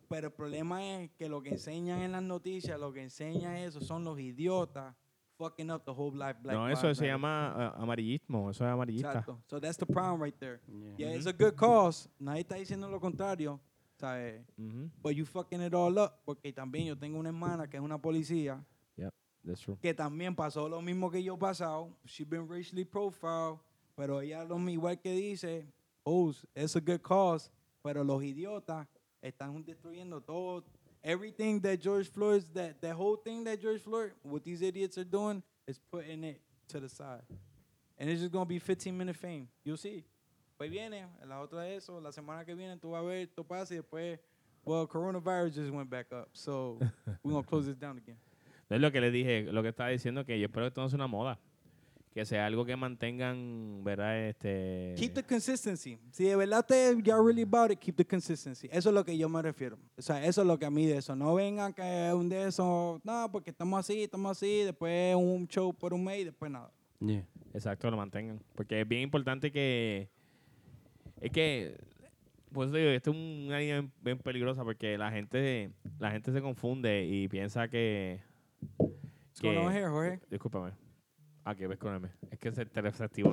[0.09, 3.81] Pero el problema es que lo que enseñan en las noticias, lo que enseñan eso
[3.81, 4.95] son los idiotas
[5.39, 6.37] fucking up the whole life.
[6.43, 8.51] Black No, eso Lives se llama ah, amarillismo.
[8.51, 9.11] Eso es amarillista.
[9.11, 9.41] Exacto.
[9.47, 10.61] So that's the problem right there.
[10.67, 10.95] Yeah.
[10.97, 12.09] Yeah, it's a good cause.
[12.19, 13.61] Nadie está diciendo lo contrario.
[13.99, 14.45] ¿sabes?
[14.57, 14.91] Ujú.
[15.03, 16.21] But you fucking it all up.
[16.25, 18.65] Porque también yo tengo una hermana que es una policía
[19.45, 19.79] That's true.
[19.81, 21.97] que también pasó lo mismo que yo he pasado.
[22.05, 23.59] She been racially profiled,
[23.97, 25.67] pero ella lo mismo igual que dice,
[26.05, 27.51] oh, it's a good cause,
[27.83, 28.87] pero los idiotas
[29.23, 30.65] están destruyendo todo.
[31.03, 35.05] Everything that George Floyd, that the whole thing that George Floyd, what these idiots are
[35.05, 37.23] doing is putting it to the side.
[37.99, 39.49] And it's just going to be 15 minute fame.
[39.65, 40.05] You'll see.
[40.59, 43.45] Pues viene, la otra de eso, la semana que viene tú vas a ver, esto
[43.45, 44.19] pasa y después,
[44.65, 46.31] well, coronavirus just went back up.
[46.33, 46.79] So
[47.23, 48.17] we're going to close this down again.
[48.69, 50.89] Es lo que le dije, lo que estaba diciendo, que yo espero que esto no
[50.89, 51.39] sea una moda.
[52.19, 54.27] Que sea algo que mantengan, ¿verdad?
[54.27, 54.93] Este...
[54.97, 56.01] Keep the consistency.
[56.11, 58.69] Si de verdad te you're really about it, keep the consistency.
[58.73, 59.79] Eso es lo que yo me refiero.
[59.97, 61.15] O sea, eso es lo que a mí de eso.
[61.15, 65.73] No vengan que un de esos, no, porque estamos así, estamos así, después un show
[65.73, 66.73] por un mes y después nada.
[66.99, 67.25] Yeah.
[67.55, 68.43] Exacto, lo mantengan.
[68.57, 70.09] Porque es bien importante que.
[71.21, 71.79] Es que.
[72.53, 76.43] Pues digo, esto es una línea bien, bien peligrosa porque la gente, la gente se
[76.43, 78.21] confunde y piensa que.
[79.41, 80.19] Que- Jorge?
[80.29, 80.73] Discúlpame.
[81.49, 82.75] Ah, que ves con Es que se don't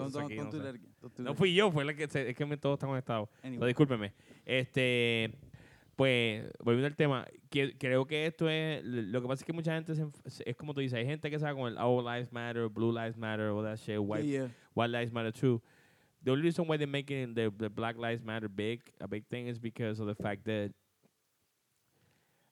[0.01, 0.59] no sé.
[0.61, 3.27] do No that fui yo, fue la que se- es que me, todos están conectados.
[3.43, 3.59] Anyway.
[3.59, 4.13] No, discúlpeme.
[4.45, 5.37] Este,
[5.97, 9.73] pues, volviendo al tema, que, creo que esto es, lo que pasa es que mucha
[9.73, 12.69] gente, se es como tú dices, hay gente que sabe con el All Lives Matter,
[12.69, 14.51] Blue Lives Matter, all that shit, white, Yeah, yeah.
[14.75, 15.61] white Lives Matter too.
[16.23, 19.47] The only reason why they're making the, the Black Lives Matter big, a big thing,
[19.47, 20.71] is because of the fact that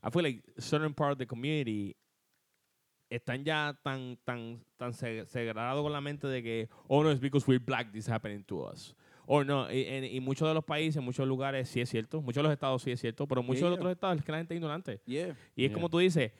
[0.03, 1.95] I feel like certain part of the community
[3.15, 7.21] están ya tan tan tan se- segregados con la mente de que oh no it's
[7.21, 8.95] because we're black this happening to us
[9.25, 12.51] o no y, muchos de los países muchos lugares sí es cierto muchos de los
[12.53, 14.57] estados sí es cierto pero muchos de los otros estados es que la gente es
[14.57, 15.35] ignorante Yeah.
[15.55, 15.73] y es Yeah.
[15.73, 16.31] como tú dices,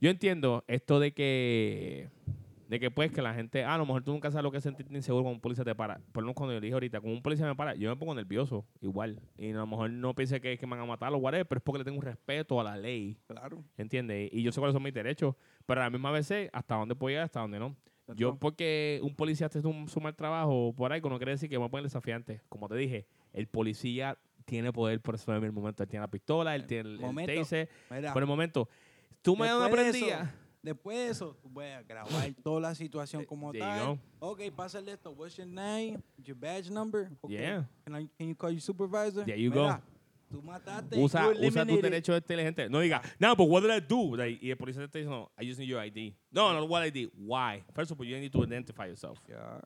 [0.00, 2.08] yo entiendo esto de que,
[2.68, 4.58] de que pues que la gente, ah, a lo mejor tú nunca sabes lo que
[4.58, 5.98] es sentirte inseguro cuando un policía te para.
[6.12, 8.14] Por lo menos cuando yo dije ahorita, cuando un policía me para, yo me pongo
[8.14, 9.20] nervioso, igual.
[9.36, 11.58] Y a lo mejor no piense que, que me van a matar o whatever, pero
[11.58, 13.64] es porque le tengo un respeto a la ley, Claro.
[13.78, 14.28] ¿entiendes?
[14.32, 15.34] Y yo sé cuáles son mis derechos,
[15.66, 17.74] pero a la misma vez sé hasta dónde puedo llegar, hasta dónde no.
[18.06, 21.48] That's Yo porque un policía esté un, su mal trabajo por algo no quiere decir
[21.48, 22.40] que me voy a poner desafiante.
[22.48, 25.82] Como te dije, el policía tiene poder por eso en el momento.
[25.82, 27.32] Él tiene la pistola, él tiene el, el Momento.
[27.34, 28.68] taser, Mira, por el momento,
[29.22, 30.34] tú me das una prendida.
[30.62, 34.00] Después de eso, tú puedes grabar toda la situación como there you tal.
[34.18, 35.10] Ok, pásale esto.
[35.12, 36.02] What's your name?
[36.24, 37.10] Your badge number?
[37.22, 37.36] Okay.
[37.36, 37.64] Yeah.
[37.84, 39.24] Can, I, can you call your supervisor?
[39.24, 39.80] There you Mira,
[40.30, 40.36] go.
[40.36, 40.96] Tú mataste.
[40.96, 41.82] Usa, you usa tu eliminated.
[41.84, 42.68] derecho inteligente.
[42.68, 44.16] No diga, no, but what did I do?
[44.16, 46.12] Like, y el policía te está diciendo, I just need your ID.
[46.30, 47.08] No, no, what ID?
[47.16, 47.62] Why?
[47.74, 49.18] First of all, you need to identify yourself.
[49.28, 49.60] Yeah.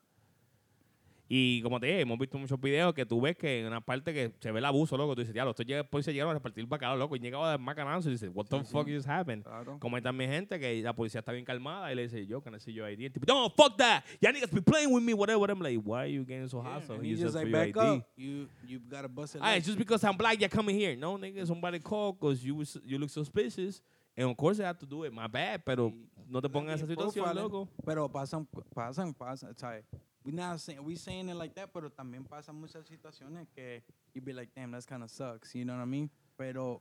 [1.29, 4.13] Y como te dije, hemos visto muchos videos que tú ves que en una parte
[4.13, 5.15] que se ve el abuso, loco.
[5.15, 5.55] Tú dices, ya, los
[5.89, 7.17] policías llegaron a repartir bacalao, loco.
[7.17, 8.95] Y llegaba de macanazo y dices, what the Sí, fuck sí.
[8.95, 9.43] just happened?
[9.45, 9.79] Claro.
[9.81, 12.61] Hay también gente que la policía está bien calmada y le dice, yo, can I
[12.61, 13.01] see your ID?
[13.07, 14.05] El tipo, no, fuck that.
[14.21, 15.57] Ya niggas be playing with me, whatever, whatever.
[15.57, 16.97] I'm like, why are you getting so Yeah, hostile?
[16.97, 17.79] and You just like back ID.
[17.79, 18.07] up.
[18.17, 19.41] You you gotta bust it.
[19.43, 20.95] Ah, it's just because I'm black, you're coming here.
[20.97, 23.81] No, nigga, somebody called because you, was- you look suspicious.
[24.15, 25.13] And of course I have to do it.
[25.15, 25.91] My bad, pero
[26.29, 27.67] no te pongas en esa situación, loco.
[27.87, 29.57] Pero pasan, pasan, pasan.
[29.57, 29.85] ¿sabes?
[30.25, 33.83] We not saying we saying it like that, pero también pasan muchas situaciones que
[34.15, 35.55] you be like, damn, that's kind of sucks.
[35.55, 36.11] You know what I mean?
[36.39, 36.81] Pero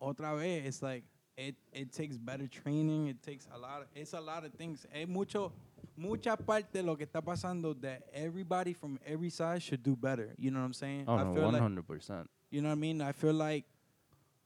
[0.00, 1.02] otra vez, it's like
[1.36, 3.08] it it takes better training.
[3.08, 3.82] It takes a lot.
[3.82, 4.86] Of, it's a lot of things.
[4.92, 5.52] Hay mucho,
[5.96, 10.32] mucha parte de lo que está pasando that everybody from every side should do better.
[10.38, 11.04] You know what I'm saying?
[11.08, 12.30] Oh I no, feel one like hundred percent.
[12.50, 13.00] you know what I mean?
[13.02, 13.64] I feel like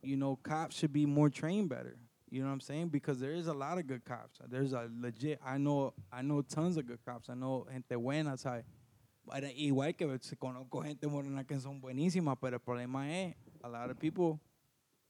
[0.03, 1.97] you know, cops should be more trained better.
[2.31, 2.89] You know what I'm saying?
[2.89, 4.39] Because there is a lot of good cops.
[4.49, 5.41] There's a legit.
[5.45, 5.95] I know.
[6.13, 7.29] I know tons of good cops.
[7.29, 8.63] I know gente buena, ¿sabes?
[9.29, 13.91] Pero igual que conozco gente morena que son buenísimas, pero el problema es a lot
[13.91, 14.41] of people.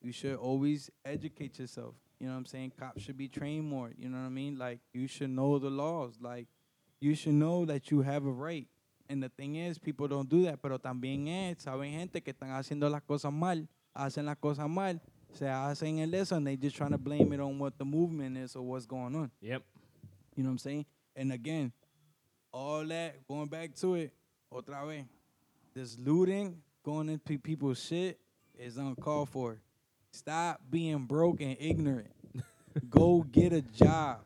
[0.00, 1.94] You should always educate yourself.
[2.18, 2.72] You know what I'm saying?
[2.78, 3.92] Cops should be trained more.
[3.96, 4.58] You know what I mean?
[4.58, 6.18] Like you should know the laws.
[6.20, 6.48] Like
[7.00, 8.66] you should know that you have a right.
[9.10, 10.62] And the thing is, people don't do that.
[10.62, 15.00] Pero también es, saben gente que están haciendo las cosas mal, hacen las cosas mal,
[15.32, 17.84] se hacen el eso, and listen, they just trying to blame it on what the
[17.84, 19.30] movement is or what's going on.
[19.40, 19.62] Yep.
[20.36, 20.86] You know what I'm saying?
[21.16, 21.72] And again,
[22.52, 24.12] all that going back to it,
[24.52, 25.04] otra vez,
[25.74, 28.18] this looting, going into people's shit
[28.58, 29.58] is uncalled for.
[30.12, 32.10] Stop being broke and ignorant.
[32.90, 34.20] Go get a job.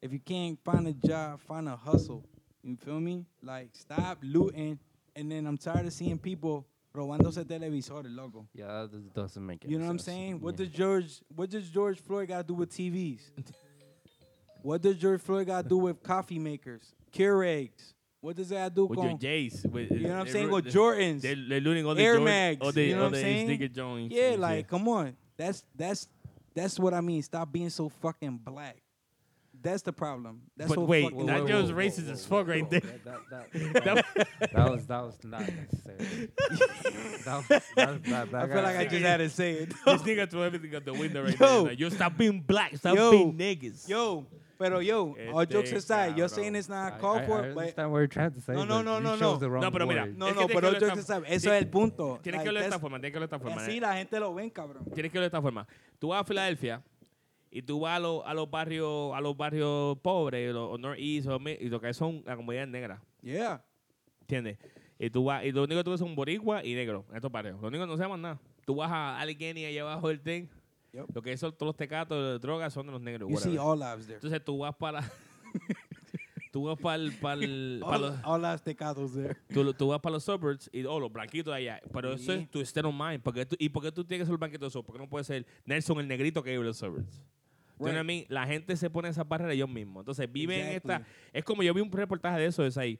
[0.00, 2.24] If you can't find a job, find a hustle.
[2.62, 3.24] You feel me?
[3.42, 4.78] Like stop looting.
[5.14, 8.46] And then I'm tired of seeing people robándose televisores, loco.
[8.54, 10.06] Yeah, that just doesn't make any You know what I'm sense.
[10.06, 10.40] saying?
[10.40, 10.66] What Yeah.
[10.66, 13.20] does George what does George Floyd got to do with TVs?
[14.62, 17.94] what does George Floyd got to do with coffee makers, Keurigs?
[18.20, 19.66] What does that do With your con Jays.
[19.68, 20.46] With, You know what I'm they're saying?
[20.46, 21.20] ru- With Jordans.
[21.22, 23.12] They're, they're looting all the Air Jordan- Mags, all the, you know all what I'm
[23.14, 23.46] the saying?
[23.48, 24.14] sneaker joints.
[24.14, 24.68] Yeah, like shit.
[24.68, 25.16] come on.
[25.36, 26.06] That's that's
[26.54, 27.20] that's what I mean.
[27.22, 28.76] Stop being so fucking black.
[29.62, 30.42] That's the problem.
[30.56, 32.80] That's But what wait, fucking that whoa, racist whoa, as fuck right there.
[32.80, 36.28] That, that, that, that was that was not necessary.
[37.24, 39.68] that, was- that, that, that I feel like I just had to say it.
[39.86, 41.62] this nigga threw everything out the window right Yo.
[41.62, 42.76] Like, yo, stop being black.
[42.76, 43.10] Stop Yo.
[43.12, 43.88] being niggas.
[43.88, 44.26] Yo,
[44.58, 46.34] pero yo, all jokes Este aside, you're cabrón.
[46.34, 48.54] saying it's not I, called I, for, I but understand what you're trying to say.
[48.54, 49.38] No, no, no, no, no.
[49.38, 52.18] No, pero mira, no, Es no, pero que all jokes aside, eso es el punto.
[52.22, 52.98] Tienes que verlo de esta that's- forma.
[53.00, 53.62] Tienes que verlo de esta forma.
[53.62, 53.80] Así ¿eh?
[53.80, 54.84] la gente lo ven, cabrón.
[54.92, 55.66] Tienes que verlo de esta forma.
[55.98, 56.82] Tú vas a Filadelfia
[57.54, 61.28] y tú vas a, los- a los barrios a los barrios pobres, los, o Northeast,
[61.28, 63.02] o y lo que son la comunidad negra.
[63.20, 63.62] Yeah.
[64.22, 64.58] ¿Entiendes?
[64.98, 67.30] Y tú vas, y lo único que tú ves son boricua y negro en estos
[67.30, 67.60] barrios.
[67.60, 68.40] Lo único que no se llaman nada.
[68.64, 70.46] Tú vas a Allegheny allá abajo del thing.
[70.92, 71.06] Yep.
[71.14, 73.28] Lo que son todos los tecatos de drogas son de los negros.
[73.28, 74.14] You see all lives there.
[74.16, 75.02] Entonces tú vas para
[76.52, 77.02] tú vas para
[77.82, 79.36] All, los, all lives tecados there.
[79.52, 81.80] tú, tú vas para los suburbs y oh, los blanquitos allá.
[81.92, 83.22] Pero eso es tu state of mind.
[83.22, 84.82] Porque tú, ¿Y por qué tú tienes que ser el blanquito de eso?
[84.82, 87.22] Porque no puede ser Nelson el negrito que vive en los suburbs.
[87.88, 88.26] You know what I mean?
[88.28, 90.02] La gente se pone esa barrera ellos mismos.
[90.02, 91.02] Entonces viven en esta...
[91.32, 92.64] Es como yo vi un reportaje de eso.
[92.64, 92.98] Es ahí.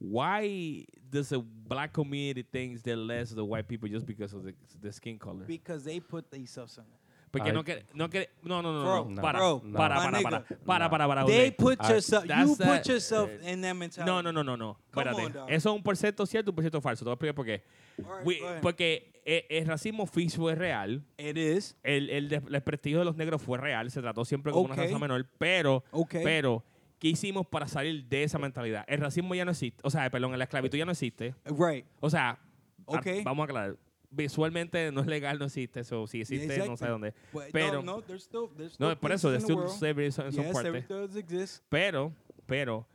[0.00, 4.54] Why does a black community thinks they're less the white people just because of the,
[4.80, 5.44] the skin color?
[5.46, 6.84] Because they put themselves it.
[7.30, 7.52] Porque Ay.
[7.52, 7.84] no quiere...
[7.92, 9.10] No, quiere, no, no, no, Bro, no.
[9.16, 10.44] no, Para, bro, para, my para, para, nigga.
[10.64, 14.10] para, para, para, They put I- yourself, you that- put yourself uh, in that mentality.
[14.10, 14.78] No, no, no, no, no.
[14.90, 15.20] Espérate.
[15.38, 15.50] on.
[15.50, 17.04] Eso es un por ciento cierto un por ciento falso.
[17.04, 17.62] Te voy a explicar por qué.
[17.98, 21.02] Right, We- porque eh, el racismo físico es real.
[21.18, 21.76] It is.
[21.82, 23.90] El, el des- el desprestigio de los negros fue real.
[23.90, 24.72] Se trató siempre como Ok.
[24.72, 25.26] una raza menor.
[25.38, 26.16] Pero, Ok.
[26.24, 26.64] pero,
[26.98, 28.84] ¿qué hicimos para salir de esa mentalidad?
[28.88, 29.80] El racismo ya no existe.
[29.84, 31.34] O sea, perdón, la esclavitud ya no existe.
[31.44, 31.84] Right.
[32.00, 32.38] O sea, a-
[32.86, 33.06] Ok.
[33.22, 33.76] vamos a aclarar.
[34.10, 35.80] Visualmente no es legal, no existe.
[35.80, 36.76] Eso si existe, no exactly.
[36.78, 37.14] sé dónde.
[37.32, 39.66] But Pero- no, no, there's still, there's still No, por eso, places de in the
[39.66, 41.62] still slavery en Yes, partes.
[41.68, 42.12] Pero,
[42.46, 42.86] pero,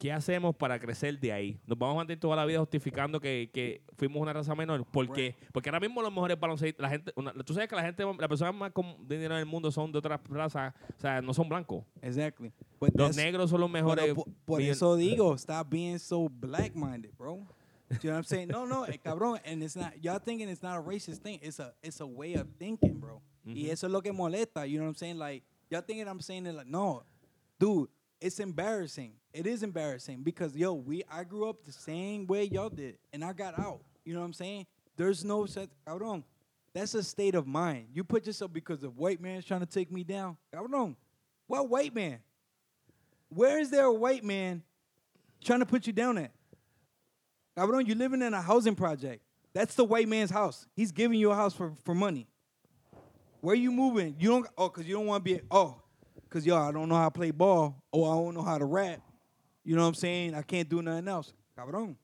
[0.00, 1.60] ¿qué hacemos para crecer de ahí?
[1.66, 4.84] Nos vamos a mantener toda la vida justificando que, que fuimos una raza menor.
[4.86, 5.36] ¿Por qué?
[5.52, 8.28] Porque ahora mismo los mejores balonceistas, la gente, una- tú sabes que la gente, las
[8.28, 11.48] personas más con dinero en el mundo son de otras razas, o sea, no son
[11.50, 11.84] blancos.
[12.00, 12.50] Exactly.
[12.80, 14.04] But Los that's- negros son los mejores.
[14.06, 17.36] Pero por, eso digo, stop being so black-minded, bro.
[17.90, 18.48] Do you know what I'm saying?
[18.48, 19.92] No, no, eh, cabrón, and it's not.
[20.00, 21.38] Y'all thinking it's not a racist thing.
[21.42, 23.20] It's a, it's a way of thinking, bro.
[23.44, 24.66] Y eso es lo que molesta.
[24.66, 25.18] You know what I'm saying?
[25.18, 27.02] Like y'all thinking I'm saying it like, no,
[27.58, 29.12] dude, it's embarrassing.
[29.32, 33.24] It is embarrassing because yo, we I grew up the same way y'all did, and
[33.24, 33.80] I got out.
[34.04, 34.66] You know what I'm saying?
[34.96, 36.24] There's no such cabrón.
[36.72, 37.88] That's a state of mind.
[37.92, 40.36] You put yourself because the white man's trying to take me down.
[40.54, 40.96] Cabrón,
[41.46, 42.18] what white man?
[43.28, 44.62] Where is there a white man
[45.44, 46.32] trying to put you down at?
[47.56, 49.22] Cabrón, you living in a housing project.
[49.52, 50.66] That's the white man's house.
[50.74, 52.26] He's giving you a house for, for money.
[53.40, 54.16] Where you moving?
[54.18, 55.80] You don't oh, cause you don't want to be oh,
[56.28, 58.64] cause yo, I don't know how to play ball or I don't know how to
[58.64, 59.00] rap.
[59.64, 60.34] You know what I'm saying?
[60.34, 61.32] I can't do nothing else.
[61.56, 61.96] Cabrón.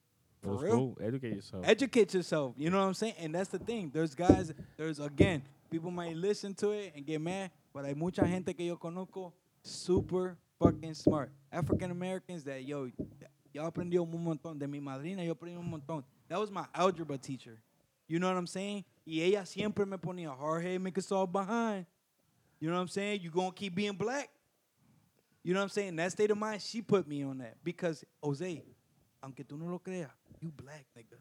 [0.43, 0.97] For That's real.
[1.01, 1.65] Educate yourself.
[1.67, 2.55] Educate yourself.
[2.57, 3.15] You know what I'm saying?
[3.19, 3.91] And that's the thing.
[3.93, 8.25] There's guys, there's again, people might listen to it and get mad, but hay mucha
[8.27, 11.31] gente que yo conozco super fucking smart.
[11.51, 12.91] African Americans that yo,
[13.53, 14.59] yo aprendió un montón.
[14.59, 16.05] De mi madrina yo aprendí un montón.
[16.29, 17.59] That was my algebra teacher.
[18.09, 18.85] You know what I'm saying?
[19.05, 21.87] Y ella siempre me ponía hard head, make us all behind.
[22.61, 23.21] You know what I'm saying?
[23.23, 24.31] You gonna keep being black?
[25.47, 25.95] You know what I'm saying?
[25.95, 27.55] That state of mind, she put me on that.
[27.63, 28.65] Because, Jose,
[29.23, 31.19] aunque tú no lo creas, you black, nigga.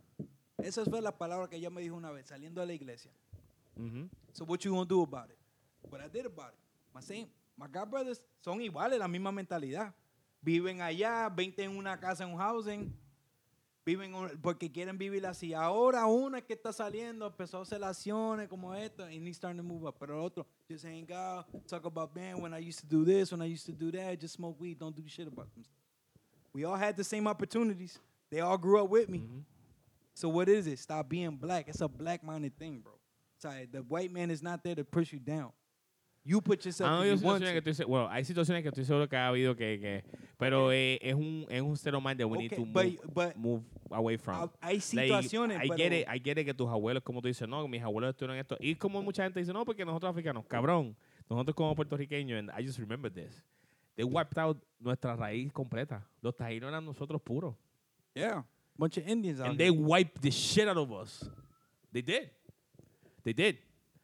[0.58, 3.12] Esa fue la palabra que ella me dijo una vez saliendo de la iglesia.
[3.80, 4.10] Ujú.
[4.34, 5.38] So what you gonna do about it?
[5.92, 6.60] What I did about it.
[6.92, 9.94] My same, my god brothers son iguales, la misma mentalidad.
[10.42, 12.92] Viven allá, 20 en una casa, en un housing.
[13.86, 15.54] Viven porque quieren vivir así.
[15.54, 19.64] Ahora es que está saliendo, empezó a hacer acciones como esto, and he's starting to
[19.64, 19.96] move up.
[20.00, 23.44] Pero otro, just hang out, talk about, man, when I used to do this, when
[23.44, 25.64] I used to do that, just smoke weed, don't do shit about them.
[26.52, 28.00] We all had the same opportunities.
[28.32, 29.20] They all grew up with me.
[29.20, 29.44] Ujú.
[30.16, 30.80] So what is it?
[30.80, 31.68] Stop being black.
[31.68, 32.94] It's a black-minded thing, bro.
[33.38, 35.52] Sorry, the white man is not there to push you down.
[36.28, 37.70] You put yourself Ah, no, you want que to.
[37.70, 40.04] estoy bueno, hay situaciones que estoy seguro que ha habido que, que
[40.40, 43.00] pero eh, es un es un of mind that we need Okay, to but- move,
[43.14, 44.36] but move away from.
[44.36, 47.22] Ah, Hay Like, situaciones, I pero get it, I get it que tus abuelos, como
[47.22, 48.58] tú dices, no, mis abuelos estuvieron esto.
[48.60, 50.96] Y como mucha gente dice, no, porque nosotros africanos, cabrón,
[51.30, 53.44] nosotros como puertorriqueños, and I just remember this,
[53.96, 56.04] they wiped out nuestra raíz completa.
[56.24, 57.54] Los taínos eran nosotros puros.
[58.16, 58.44] yeah,
[58.76, 59.70] bunch of Indians out And here.
[59.72, 61.24] they wiped the shit out of us.
[61.94, 62.32] They did.
[63.24, 63.60] They did.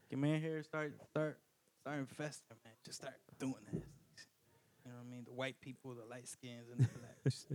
[0.08, 1.40] Get man here, start, start,
[1.82, 2.74] start infesting, man.
[2.86, 3.84] Just start doing this.
[4.86, 5.26] You know what I mean?
[5.26, 7.48] The white people, the light skins, and the blacks.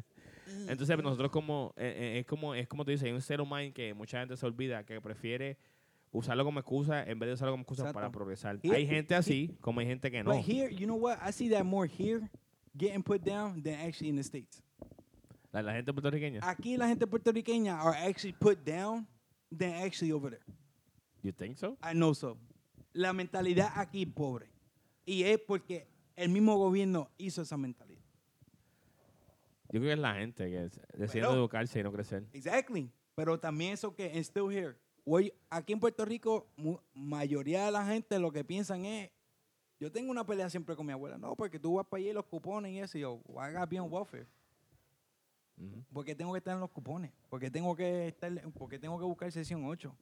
[0.69, 3.75] Entonces nosotros como eh, eh, es como es como tú dices, hay un of mind
[3.75, 5.59] que mucha gente se olvida que prefiere
[6.12, 8.12] usarlo como excusa en vez de usarlo como excusa para Exacto.
[8.12, 8.61] progresar.
[8.62, 10.33] Y- hay gente así, como hay gente que no.
[10.33, 11.19] But here, you know what?
[11.21, 12.29] I see that more here
[12.77, 14.62] getting put down than actually in the states.
[15.53, 16.41] La, la gente puertorriqueña.
[16.43, 19.07] Aquí la gente puertorriqueña are actually put down
[19.51, 20.45] than actually over there.
[21.23, 21.77] You think so?
[21.83, 22.39] I know so.
[22.96, 24.50] La mentalidad aquí es pobre.
[25.04, 28.02] Y es porque el mismo gobierno hizo esa mentalidad.
[29.70, 32.24] Yo creo que es la gente que es- decide educarse y no crecer.
[32.32, 32.90] Exactly.
[33.14, 34.76] Pero también eso que it's still here.
[35.04, 36.48] Oye, Aquí en Puerto Rico,
[36.94, 39.11] mayoría de la gente lo que piensan es,
[39.78, 41.18] yo tengo una pelea siempre con mi abuela.
[41.18, 42.96] No, porque tú vas para allá y los cupones y eso.
[42.98, 44.26] Y yo, I be on welfare.
[45.92, 47.12] Porque tengo que estar en los cupones?
[47.28, 49.94] porque tengo que estar, porque tengo que buscar sesión 8?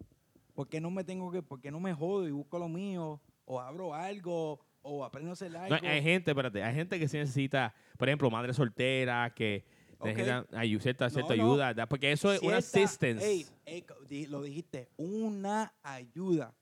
[0.54, 3.20] Porque no me tengo que, porque no me jodo y busco lo mío?
[3.44, 5.86] O abro algo, o aprendo a hacer No, algo.
[5.86, 9.64] hay gente, espérate, hay gente que sí necesita, por ejemplo, madre soltera, que
[9.98, 10.06] Ok.
[10.06, 10.46] necesitan
[10.80, 11.42] cierta, No, cierta no.
[11.42, 13.26] ayuda, porque eso es una assistance.
[13.26, 16.54] ey, ey, lo dijiste, una ayuda.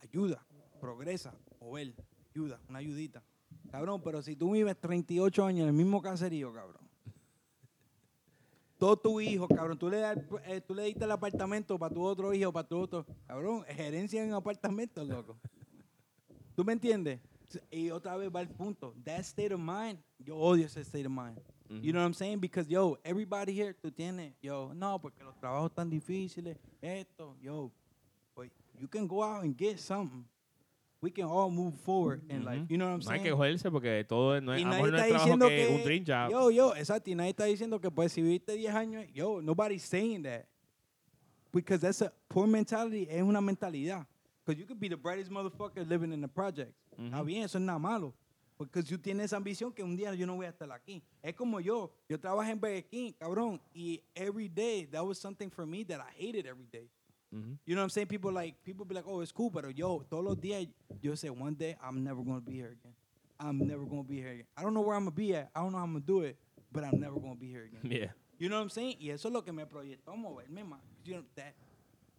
[0.00, 0.46] Ayuda,
[0.80, 1.92] progresa, mover,
[2.32, 3.24] ayuda, una ayudita.
[3.70, 6.87] Cabrón, pero si tú vives 38 años en el mismo caserío, cabrón.
[8.78, 12.02] Todo tu hijo, cabrón, tú le, das, eh, tú le diste el apartamento para tu
[12.02, 13.04] otro hijo, para tu otro.
[13.26, 15.36] Cabrón, gerencia en apartamentos, loco.
[16.54, 17.20] ¿Tú me entiendes?
[17.70, 18.94] Y otra vez va el punto.
[19.04, 21.40] That state of mind, yo odio ese state of mind.
[21.70, 22.40] You know what I'm saying?
[22.40, 27.70] Because, yo, everybody here, tú tienes, yo, no, porque los trabajos tan difíciles, esto, yo,
[28.34, 30.24] but you can go out and get something.
[31.00, 32.66] We can all move forward in life.
[32.68, 33.22] You know what I'm No hay saying?
[33.22, 35.48] que joderse porque todo no es, y a lo nadie mejor no está es trabajo
[35.48, 36.30] que, que, un dream job.
[36.30, 39.84] yo, yo, exacto, y nadie está diciendo que pues si viviste 10 años, yo, nobody's
[39.84, 40.46] saying that.
[41.52, 44.06] Because that's a poor mentality, es una mentalidad.
[44.44, 46.74] Because you could be the brightest motherfucker living in the projects.
[46.98, 47.24] Está Ujú.
[47.26, 48.12] bien, eso es nada malo.
[48.56, 51.00] Porque tú tienes esa ambición que un día yo no voy a estar aquí.
[51.22, 55.48] Es como yo, yo trabajé en Burger King, cabrón, y every day, that was something
[55.48, 56.90] for me that I hated every day.
[57.32, 57.58] Ujú.
[57.66, 58.06] You know what I'm saying?
[58.06, 60.68] People like people be like, oh, it's cool, but yo, todos los días,
[61.02, 62.94] yo say one day I'm never gonna be here again.
[63.38, 64.46] I'm never gonna be here again.
[64.56, 65.50] I don't know where I'm gonna be at.
[65.54, 66.36] I don't know how I'm gonna do it,
[66.72, 67.80] but I'm never gonna be here again.
[67.90, 68.10] Yeah.
[68.38, 68.96] You know what I'm saying?
[69.00, 70.80] Y eso es lo que me proyectó más.
[71.04, 71.54] You know, that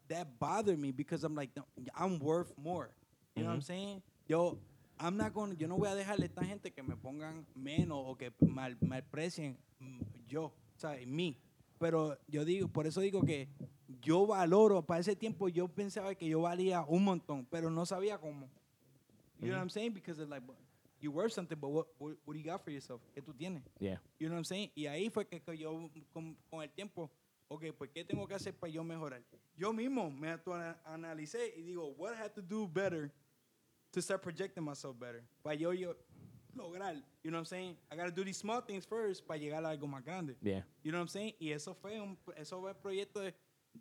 [0.10, 1.50] that bothered me because I'm like,
[1.96, 2.90] I'm worth more.
[3.36, 4.02] You know what I'm saying?
[4.28, 4.58] Yo,
[5.00, 7.46] I'm not going, to, yo no voy a dejarle a esta gente que me pongan
[7.56, 11.08] menos o que mal, malprecien mm, yo, ¿sabes?
[11.08, 11.38] Mí.
[11.80, 13.48] Pero yo digo, por eso digo que
[14.02, 18.18] yo valoro, para ese tiempo yo pensaba que yo valía un montón, pero no sabía
[18.20, 18.48] cómo.
[19.40, 19.62] You know what.
[19.62, 19.94] I'm saying?
[19.94, 20.44] Because it's like,
[21.00, 23.02] you worth something, but what, what, what do you got for yourself?
[23.16, 23.62] ¿Qué tú tienes?
[23.80, 23.98] Yeah.
[24.20, 24.72] You know what I'm saying?
[24.76, 27.10] Y ahí fue que, que yo, con, con el tiempo,
[27.48, 29.22] ok, pues, ¿qué tengo que hacer para yo mejorar?
[29.58, 30.38] Yo mismo me
[30.86, 33.12] analicé y digo, what I have to do better
[33.92, 35.24] to start projecting myself better?
[35.42, 35.96] Para yo, yo
[36.56, 37.78] lograr, you know what I'm saying?
[37.92, 40.36] I got to do these small things first para llegar a algo más grande.
[40.42, 40.62] Yeah.
[40.84, 41.34] You know what I'm saying?
[41.40, 43.34] Y eso fue un eso fue el proyecto de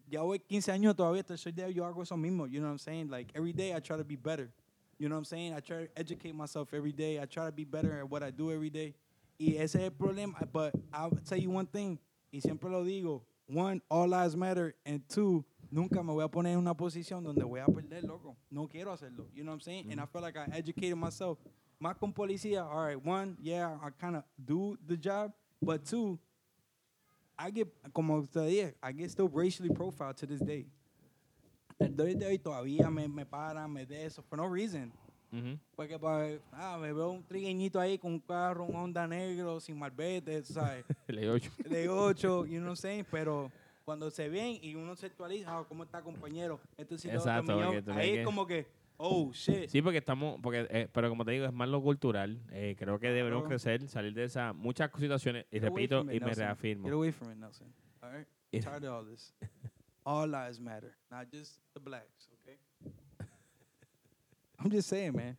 [0.08, 2.46] ya voy 15 años todavía, tercer día yo hago eso mismo.
[2.46, 3.08] You know what I'm saying?
[3.10, 4.50] Like every day I try to be better.
[4.98, 5.54] You know what I'm saying?
[5.54, 7.20] I try to educate myself every day.
[7.20, 8.94] I try to be better at what I do every day.
[9.38, 10.34] Y ese es el problema.
[10.52, 11.98] But I'll tell you one thing,
[12.32, 13.22] y siempre lo digo.
[13.46, 14.74] One, all lives matter.
[14.84, 18.36] And two, nunca me voy a poner en una posición donde voy a perder, loco.
[18.50, 19.26] No quiero hacerlo.
[19.34, 19.90] You know what I'm saying?
[19.90, 20.12] And I mm-hmm.
[20.12, 21.38] feel like I educated myself.
[21.80, 25.32] Más con policía, all right, one, yeah, I kind of do the job.
[25.62, 26.18] But two,
[27.38, 30.66] I get, como te dije, I get still racially profiled to this day.
[31.78, 34.92] El día de hoy todavía me, me paran, me de eso, for no reason.
[35.76, 39.78] Porque pa- ah, me veo un trigueñito ahí con un carro, un Honda negro, sin
[39.78, 40.84] malvete, ¿sabes?
[41.06, 41.50] Le doy ocho.
[41.68, 43.06] De 8, you know what I'm saying?
[43.10, 43.52] Pero
[43.84, 46.58] cuando se ven y uno se actualiza, ah, ¿cómo está compañero?
[46.76, 48.66] Esto sí lo Exacto, porque tú Ahí es como que,
[48.98, 49.68] oh, shit.
[49.70, 52.40] Sí, porque estamos, porque, eh, pero como te digo, es más lo cultural.
[52.52, 55.46] Eh, creo que debemos crecer, salir de esas muchas situaciones.
[55.50, 56.44] Y Get away repito from it, y me Nelson.
[56.44, 56.84] reafirmo.
[56.84, 57.72] Get away from it, Nelson.
[58.02, 58.26] All right?
[58.52, 59.32] I'm tired of all this.
[60.04, 62.56] All lives matter, not just the blacks, okay?
[64.58, 65.36] I'm just saying, man.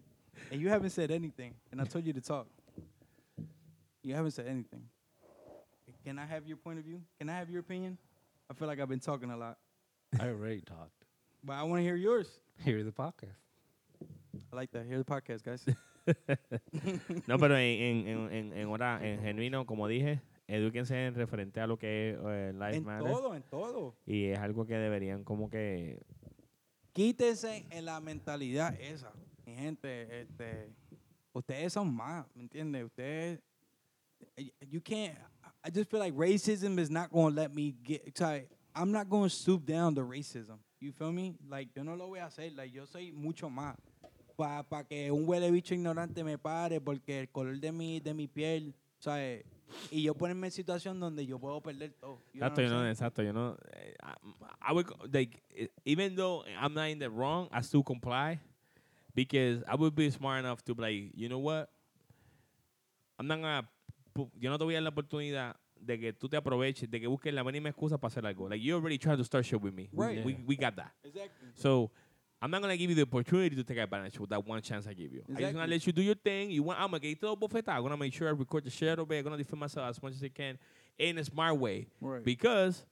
[0.51, 2.47] And you haven't said anything, and I told you to talk.
[4.03, 4.83] You haven't said anything.
[6.05, 7.01] Can I have your point of view?
[7.19, 7.97] Can I have your opinion?
[8.49, 9.57] I feel like I've been talking a lot,
[10.19, 11.05] I already talked.
[11.43, 12.27] but I want to hear yours.
[12.63, 13.35] Here the podcast.
[14.51, 14.85] I like that.
[14.85, 15.65] Hear the podcast, guys.
[17.27, 21.59] No, pero en, en, en, en, en hora, en genuino, como dije, edúquense en referente
[21.61, 23.11] a lo que es eh, Life en Matter.
[23.11, 23.95] todo, en todo.
[24.07, 25.99] Y es algo que deberían como que...
[26.93, 29.11] Quítense en la mentalidad esa.
[29.45, 30.69] Mi gente, este,
[31.33, 32.85] ustedes son más, ¿me entiendes?
[32.85, 33.39] Ustedes,
[34.35, 35.15] y- you can't,
[35.63, 39.07] I just feel like racism is not going to let me get, sorry, I'm not
[39.09, 40.57] going to stoop down to racism.
[40.79, 41.35] You feel me?
[41.47, 42.51] Like, yo no lo voy a hacer.
[42.55, 43.75] Like, yo soy mucho más.
[44.39, 48.13] Para pa que un huele bicho ignorante me pare porque el color de mi, de
[48.13, 49.43] mi piel, ¿sabes?
[49.91, 52.21] Y yo ponerme en situación donde yo puedo perder todo.
[52.33, 53.57] You Exacto, yo no, exacto, yo no...
[53.73, 53.95] eh,
[54.61, 58.39] I, would, like, eh, even though I'm not in the wrong, I still comply
[59.13, 61.69] because I would be smart enough to be like, you know what?
[63.19, 63.69] I'm not gonna
[64.39, 67.07] yo no te voy a dar la oportunidad de que tú te aproveches, de que
[67.07, 68.47] busques la mínima excusa para hacer algo.
[68.49, 69.89] Like, you already tried to start shit with me.
[69.91, 70.25] We- Right.
[70.25, 70.93] We, we got that.
[71.03, 71.49] Exactly.
[71.55, 71.91] So
[72.41, 74.93] I'm not gonna give you the opportunity to take advantage of that one chance I
[74.93, 75.23] give you.
[75.27, 76.51] I'm just gonna let you do your thing.
[76.51, 77.75] You want I'm gonna get todo bofetado.
[77.75, 79.17] I'm gonna make sure I record the shit of it.
[79.17, 80.57] I'm gonna defend myself as much as I can
[80.97, 81.87] in a smart way.
[81.99, 82.23] Right.
[82.23, 82.85] Because,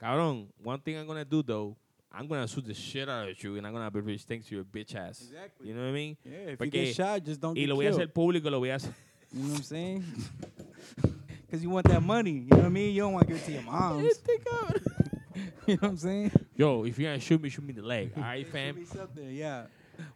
[0.00, 1.76] cabrón, one thing I'm gonna do though,
[2.12, 4.56] I'm gonna shoot the shit out of you and I'm gonna be rich thanks to
[4.56, 5.22] your bitch ass.
[5.22, 5.68] Exactly.
[5.68, 6.16] You know what I mean?
[6.24, 8.70] Yeah, if you get shot, just don't Y lo voy a hacer público, lo voy
[8.70, 8.92] a hacer.
[9.32, 10.04] You know what I'm saying?
[11.46, 12.30] Because you want that money.
[12.30, 12.94] You know what I mean?
[12.94, 14.04] You don't want to give it to your moms.
[15.66, 16.30] you know what I'm saying?
[16.60, 18.12] Yo, if you're gonna shoot me, shoot me in the leg.
[18.16, 18.74] All right, There should fam?
[18.74, 19.64] be something, yeah.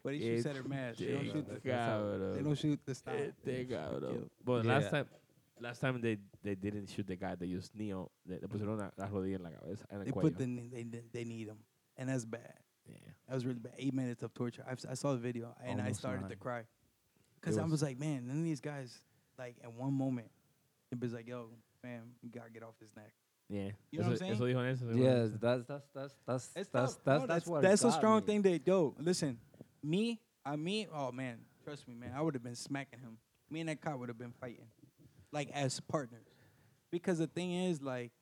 [0.03, 0.99] But they shoot at her mask.
[0.99, 2.45] They don't shoot the, they cabrón.
[2.45, 3.15] don't shoot the style.
[3.15, 4.01] Este cabrón.
[4.01, 4.31] Kill.
[4.45, 4.73] But Yeah.
[4.75, 5.07] last time,
[5.61, 7.35] last time they, they didn't shoot the guy.
[7.35, 8.11] They used Neo.
[8.27, 10.23] Le, le pusieron la, la rodilla en la cabeza, en el They cuello.
[10.23, 11.57] put the they they need him.
[11.97, 12.55] and that's bad.
[12.87, 12.97] yeah.
[13.27, 13.73] That was really bad.
[13.79, 14.65] Eight minutes of torture.
[14.69, 16.65] I've, I saw the video oh, and I Almost started to cry
[17.41, 18.99] because I was- was like, man, none of these guys,
[19.39, 20.29] like, at one moment,
[20.93, 21.49] it was like, yo,
[21.81, 23.13] fam, you gotta get off his neck.
[23.49, 23.71] Yeah.
[23.91, 24.91] You know what eso, I'm eso dijo Nelson.
[24.91, 25.39] eso Yes, Nelson.
[25.41, 27.05] that's that's that's that's It's that's tough.
[27.05, 28.27] that's No, that's what that's a got strong me.
[28.27, 29.39] thing that yo listen
[29.83, 33.19] me I mean, oh man trust me man I would have been smacking him
[33.51, 34.67] me and that cop would have been fighting
[35.31, 36.27] like as partners
[36.91, 38.13] because the thing is like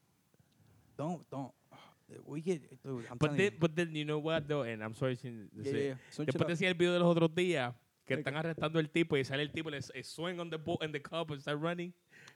[0.98, 1.52] don't don't
[2.26, 4.82] we get dude I'm But telling then, you but then, you know what, though, and
[4.82, 5.94] I'm sorry to yeah, say, yeah, yeah.
[6.10, 6.48] Switch it Después up.
[6.50, 7.72] decía el video de los otros días
[8.06, 10.50] que Like- están arrestando al tipo y sale el tipo y le s- swing on
[10.50, 11.92] the boat and the cup and start running.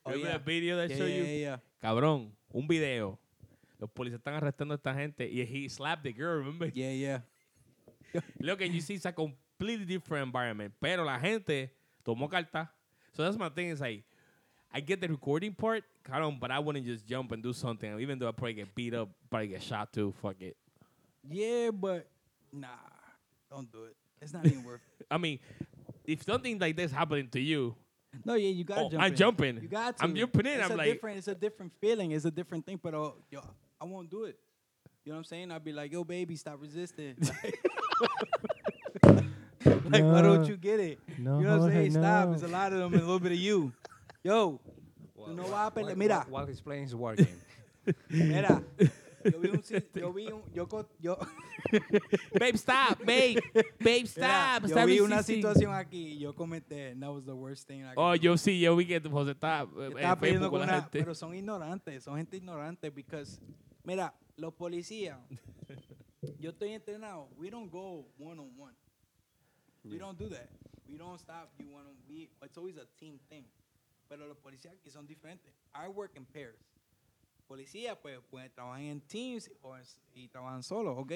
[0.07, 0.39] Oh, yeah.
[0.39, 1.25] video that yeah, yeah, you?
[1.25, 1.57] yeah, yeah.
[1.83, 3.19] Cabrón, un video.
[3.79, 6.71] Los policías están arrestando a esta gente y he slapped the girl, remember?
[6.73, 7.21] yeah yeah
[8.41, 10.73] Look, and you see it's a completely different environment.
[10.81, 11.71] Pero la gente
[12.05, 12.71] tomó carta.
[13.13, 13.69] So that's my thing.
[13.69, 14.05] Is like,
[14.73, 17.99] I get the recording part, cabrón, but I wouldn't just jump and do something.
[18.01, 20.15] Even though I probably get beat up, probably get shot too.
[20.23, 20.57] Fuck it.
[21.29, 22.07] yeah but
[22.53, 22.69] nah
[23.51, 25.41] don't do it it's not even worth it I mean,
[26.05, 27.75] if something like this happening to you,
[28.25, 29.17] no yeah you gotta Oh, jump I'm in.
[29.17, 29.59] jumping.
[29.63, 30.05] you got to.
[30.05, 30.53] I'm jumping in.
[30.61, 32.11] it's I'm a like- different it's a different feeling.
[32.13, 33.41] It's a different thing but uh, yo
[33.81, 34.39] I won't do it.
[35.05, 35.51] You know what I'm saying?
[35.53, 37.17] I'd be like yo baby stop resisting.
[39.65, 40.99] Like why don't you get it?
[41.19, 41.91] No, you know what I'm saying?
[41.93, 42.29] Stop.
[42.29, 42.35] No.
[42.35, 43.73] it's a lot of them and a little bit of you.
[44.25, 44.61] Yo
[45.15, 46.19] Wha- tú no wha- vas a pelear mira.
[46.29, 47.27] Wha- While he's playing, he's working.
[48.11, 48.63] mira
[49.31, 49.63] yo vi un
[49.95, 51.17] yo vi un yo co- yo
[52.39, 53.37] babe, stop, babe,
[53.81, 54.69] babe, Mira, stop.
[54.69, 57.95] yo vi una situación aquí y yo comenté and that was the worst thing I
[57.95, 58.23] could Oh, do.
[58.23, 60.83] yo sí, yo vi que José está eh, estaba peleando Facebook con con la una,
[60.83, 60.99] gente.
[61.01, 63.41] pero son ignorantes, son gente ignorante because
[63.85, 65.19] mira, los policías
[66.39, 68.75] yo estoy entrenado, we don't go one on one.
[69.85, 70.49] We don't do that.
[70.89, 73.45] We don't stop you one on we it's always a team thing.
[74.09, 75.53] Pero los policías aquí son diferentes.
[75.75, 76.57] I work in pairs.
[77.47, 79.77] Policía pues, pues trabajan en teams o
[80.13, 81.13] y trabajan solos, ok.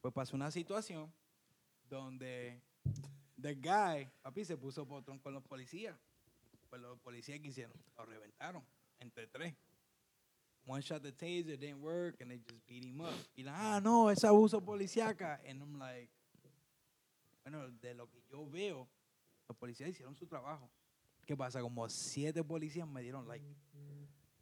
[0.00, 1.12] Pues pasó una situación
[1.88, 2.60] donde
[3.40, 5.96] the guy, papi, se puso potrón con los policías.
[6.70, 8.64] Pues los policías que hicieron, lo reventaron
[9.00, 9.54] entre tres.
[10.64, 13.12] One shot the taser, didn't work, and they just beat him up.
[13.34, 15.40] Y la, ah, no, es abuso policíaca.
[15.48, 16.08] And I'm like,
[17.42, 18.88] bueno, de lo que yo veo,
[19.48, 20.70] los policías hicieron su trabajo.
[21.26, 21.60] ¿Qué pasa?
[21.60, 23.44] Como siete policías me dieron like.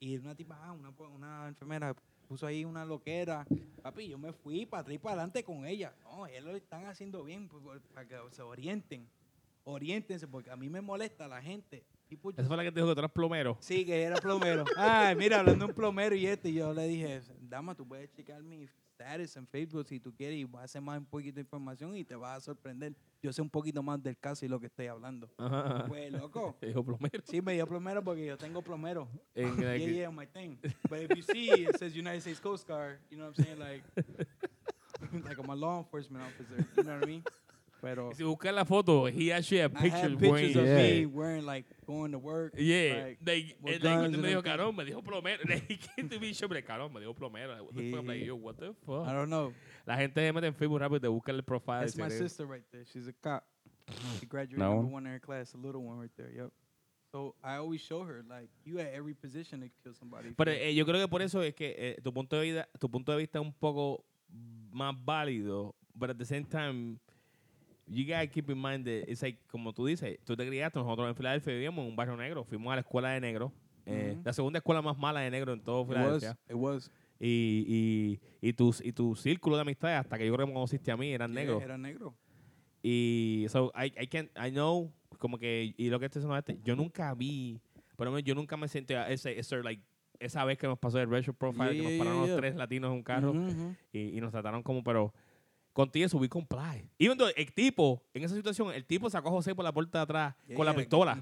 [0.01, 1.95] Y una tipa, ah, una, una enfermera
[2.27, 3.47] puso ahí una loquera.
[3.83, 5.95] Papi, yo me fui para atrás y para adelante con ella.
[6.03, 9.07] No, ellos lo están haciendo bien pues, para que se orienten.
[9.65, 11.85] Oriéntense, porque a mí me molesta la gente.
[12.09, 13.59] People Esa fue la que te dijo que tú eras plomero.
[13.61, 14.65] Sí, que era plomero.
[14.77, 18.43] Ay, mira, hablando de un plomero y este, yo le dije, dama, tú puedes checar
[18.43, 21.43] mi status en Facebook si tú quieres y vas a hacer más un poquito de
[21.43, 22.95] información y te vas a sorprender.
[23.23, 25.29] Yo sé un poquito más del caso y lo que estoy hablando.
[25.37, 25.85] Ajá.
[25.87, 27.23] Pues, loco, Te dijo plomero.
[27.27, 29.09] sí me dio plomero porque yo tengo plomero.
[29.35, 30.57] En Yeah, yeah, my thing.
[30.89, 33.59] But if you see it says United States Coast Guard, you know what I'm saying?
[33.59, 33.83] Like,
[35.25, 36.67] like I'm a law enforcement officer.
[36.77, 37.23] You know what I mean?
[37.81, 41.01] Pero Si buscas la foto, he actually had I pictures, had pictures of wearing- me
[41.01, 41.07] Yeah.
[41.07, 42.53] wearing like going to work.
[42.59, 45.41] Yeah, like, like, with and, like, guns me dijo, carón, me dijo plomero.
[45.69, 47.55] He came to me, show me, like, carón, me dijo plomero.
[47.55, 48.01] Like, what the fuck?
[48.01, 48.27] I'm like, Yeah.
[48.27, 49.07] yo, what the fuck?
[49.09, 49.53] I don't know.
[49.87, 51.81] La gente se mete en Facebook rápido y te busca el profile.
[51.81, 52.85] That's my sister right there.
[52.85, 53.45] She's a cop.
[54.21, 55.07] She graduated That number one?
[55.07, 56.31] in her class, a little one right there.
[56.37, 56.51] Yep.
[57.13, 60.31] So I always show her like you had every position to kill somebody.
[60.37, 62.89] Pero eh, yo creo que por eso es que eh, tu punto de vida, tu
[62.89, 64.05] punto de vista es un poco
[64.73, 67.01] más válido, but at the same time,
[67.91, 71.09] you gotta keep in mind that it's like, como tú dices, tú te criaste, nosotros
[71.09, 73.53] en Filadelfia vivíamos en un barrio negro, fuimos a la escuela de negro,
[73.87, 75.97] eh, la segunda escuela más mala de negro en todo it was.
[75.99, 76.39] Filadelfia.
[76.49, 76.91] It was.
[77.19, 77.65] Y,
[78.41, 80.91] y, y, tu, y tu círculo de amistades, hasta que yo creo que me conociste
[80.91, 81.63] a mí, eran Yeah, negros.
[81.63, 82.15] Era negro.
[82.83, 86.77] Y so I, I can't, I know, como que, y lo que diciendo este, yo
[86.77, 87.61] nunca vi,
[87.97, 89.83] pero yo nunca me sentí a ese, ese, like,
[90.19, 92.57] esa vez que nos pasó el racial profile, Yeah, que nos pararon yeah, los tres
[92.57, 93.35] latinos en un carro
[93.93, 95.13] y, y nos trataron como, pero
[95.73, 96.89] contigo subí con play.
[96.99, 99.99] Y cuando el tipo, en esa situación, el tipo sacó a José por la puerta
[99.99, 101.15] de atrás Yeah, con la pistola.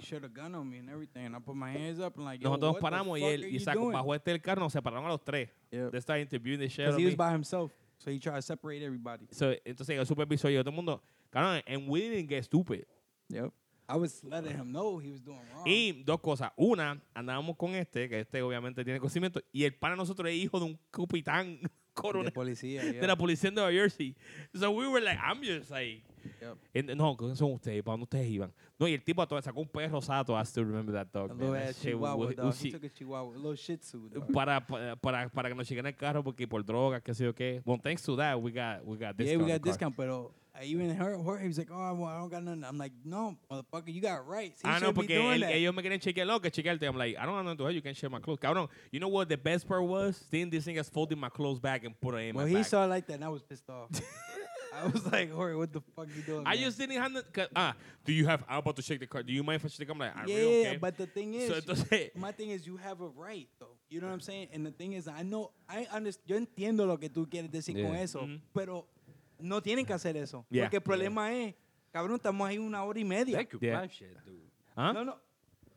[2.41, 5.51] Nosotros paramos y él y sacó, bajó este del carro, nos separaron a los tres.
[5.71, 5.91] Yep.
[5.91, 8.83] They started interviewing the out Because he was by himself, so he tried to separate
[8.83, 9.27] everybody.
[9.31, 12.87] So, entonces el supervisor y yo, todo el mundo, claro, and we didn't get stupid.
[13.29, 13.53] Yep.
[13.91, 15.67] I was letting him know he was doing wrong.
[15.67, 16.53] Y dos cosas.
[16.57, 20.59] Una, andábamos con este, que este obviamente tiene conocimiento, y el pana nosotros es hijo
[20.59, 21.59] de un capitán
[21.99, 23.07] de coronel policía, de yeah.
[23.07, 24.15] la policía de Nueva Jersey.
[24.55, 26.03] So we were like, I'm just like,
[26.41, 26.97] Yep.
[26.97, 27.83] no, ¿quién son ustedes?
[27.83, 28.53] ¿Para dónde ustedes iban?
[28.79, 30.39] No, y el tipo sacó un perro sato.
[30.39, 31.35] I still remember that dog.
[31.37, 31.53] Man.
[31.53, 32.47] That chihuahua was- dog.
[32.47, 32.75] was He shit.
[32.81, 34.33] took a chihuahua, a little shih tzu dog.
[34.33, 37.61] para, para, que nos lleguen el carro porque por drogas, qué sé yo qué.
[37.65, 40.33] Well, thanks to that, we got, we got yeah, discount we on got discount, pero
[40.63, 42.65] even her, Jorge was like, oh, well, I don't got nothing.
[42.65, 44.63] I'm like, no, motherfucker, you got rights.
[44.63, 45.53] He no, should be porque doing él- that.
[45.55, 46.83] ellos me quieren chequear lo que chequearte.
[46.87, 47.75] I'm like, I don't have nothing to hide.
[47.75, 48.39] You can share my clothes.
[48.41, 50.17] Cabrón, you know what the best part was?
[50.31, 52.57] Seeing this thing as folding my clothes back and put it in well, my he
[52.57, 52.65] bag.
[52.67, 53.89] saw it like that, and I was pissed off.
[54.81, 56.47] I was like, Jorge, what the fuck you doing?
[56.47, 56.65] I man?
[56.65, 59.25] just didn't have the, 'cause, ah, do you have, I'm about to shake the car.
[59.25, 59.95] Do you mind if I shake the car?
[59.95, 62.65] I'm like, I yeah, really don't but the thing is, So, entonces, my thing is,
[62.65, 63.77] you have a right, though.
[63.89, 64.49] You know what I'm saying?
[64.53, 67.75] And the thing is, I know, I understand, yo entiendo lo que tú quieres decir
[67.83, 68.03] con Yeah.
[68.03, 68.41] eso, Mhm.
[68.55, 68.87] pero
[69.39, 70.45] no tienen que hacer eso.
[70.51, 70.65] Yeah.
[70.65, 71.55] Porque el problema es,
[71.93, 73.37] cabrón, estamos ahí una hora y media.
[73.39, 73.81] Thank you, Yeah.
[73.83, 74.41] live shit, dude.
[74.77, 74.93] ¿ah?
[74.93, 75.17] No, no,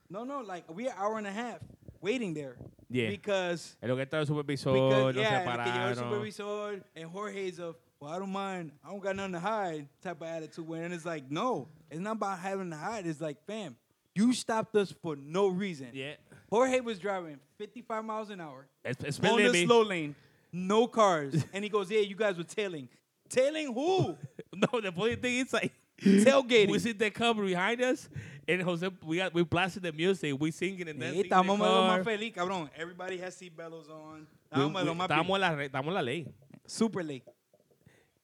[0.09, 0.41] no, no.
[0.41, 1.59] Like we're an hour and a half
[2.01, 2.57] waiting there.
[2.89, 3.09] Yeah.
[3.09, 5.97] Because Es lo que está el supervisor, because nos yeah, que llegó el separaron.
[5.97, 8.71] supervisor and Jorge's of well, I don't mind.
[8.83, 10.67] I don't got nothing to hide type of attitude.
[10.67, 13.05] When it's like, no, it's not about having to hide.
[13.05, 13.75] It's like, fam,
[14.15, 15.89] you stopped us for no reason.
[15.93, 16.15] Yeah.
[16.49, 19.65] Jorge was driving 55 miles an hour Es, es on the me.
[19.65, 20.15] slow lane,
[20.51, 22.89] no cars, and he goes, yeah, you guys were tailing.
[23.31, 24.15] Tailing who?
[24.53, 25.71] No, the funny thing is like
[26.01, 26.69] Tailgating.
[26.71, 28.09] we see the cover behind us,
[28.47, 31.23] and Jose, we got we blasted the music, we singing and dancing.
[31.23, 31.99] Estamos lo car.
[31.99, 32.69] más feliz, cabrón.
[32.75, 34.27] Everybody has seatbelts on.
[34.51, 36.27] Estamos we- lo más Estamos en la, re- estamos en la ley.
[36.67, 37.23] super late.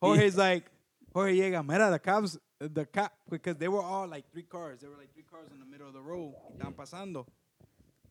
[0.01, 0.66] Jorge's like,
[1.14, 4.82] Jorge llega, mira, the cops, the cop, because they were all like three cars.
[4.82, 6.34] They were like three cars in the middle of the road.
[6.49, 7.26] y Estaban pasando.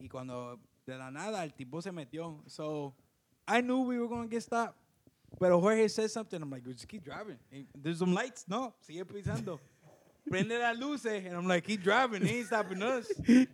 [0.01, 2.41] Y cuando de la nada el tipo se metió.
[2.47, 2.95] So
[3.47, 4.77] I knew we were going to get stopped.
[5.39, 6.41] Pero Jorge said something.
[6.41, 7.37] I'm like, just keep driving.
[7.53, 8.45] And There's some lights.
[8.49, 9.59] No, sigue pisando.
[10.31, 11.25] Prende las luces.
[11.25, 12.25] And I'm like, keep driving.
[12.25, 13.07] He ain't stopping us.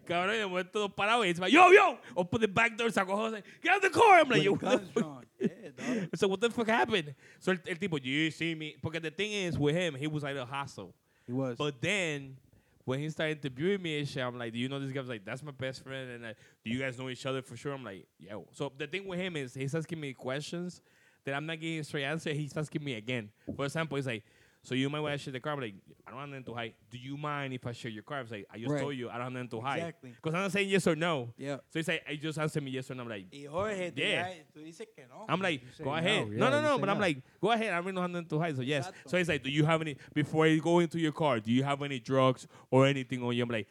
[0.07, 3.15] Cabrón, y de momento todos parados y dice, yo, yo, open the back door, sacó
[3.17, 4.21] Jose, get out the car.
[4.21, 5.03] I'm like, With yo, the what the guns fuck?
[5.03, 5.25] drawn.
[5.39, 6.09] Yeah, dog.
[6.15, 7.15] So what the fuck happened?
[7.41, 10.23] So el, el tipo, you see me, porque the thing is with him, he was
[10.23, 10.95] like a hostile.
[11.27, 11.59] He was.
[11.59, 12.37] But then
[12.85, 14.99] when he started interviewing me and shit, I'm like, do you know this guy?
[14.99, 16.11] I was like, that's my best friend.
[16.11, 17.73] And like, do you guys know each other for sure?
[17.75, 18.37] I'm like, yeah.
[18.53, 20.81] So the thing with him is he's asking me questions
[21.25, 22.33] that I'm not getting a straight answer.
[22.33, 23.31] He's asking me again.
[23.57, 24.25] For example, he's like,
[24.65, 25.55] so you might want to share the car.
[25.55, 25.75] I'm like,
[26.07, 26.75] I don't have nothing to hide.
[26.89, 28.19] Do you mind if I share your car?
[28.19, 28.81] I was like, I just Right.
[28.81, 29.79] told you I don't have nothing to hide.
[29.79, 30.11] Exactly.
[30.11, 31.35] Because I'm not saying yes or no.
[31.37, 31.57] yeah.
[31.57, 33.03] So he's like, I just answer me yes or no.
[33.03, 34.29] I'm like, Y Jorge, Yeah.
[34.57, 35.25] tú dices que no.
[35.29, 36.29] I'm like, You say go no, ahead.
[36.31, 36.79] yeah, no, no, you no.
[36.79, 37.73] But I'm like, go ahead.
[37.73, 38.55] I really don't have nothing to hide.
[38.55, 38.87] So yes.
[38.87, 39.11] Exacto.
[39.11, 41.41] So he's like, do you have any before you go into your car?
[41.41, 43.43] Do you have any drugs or anything on you?
[43.43, 43.67] I'm like,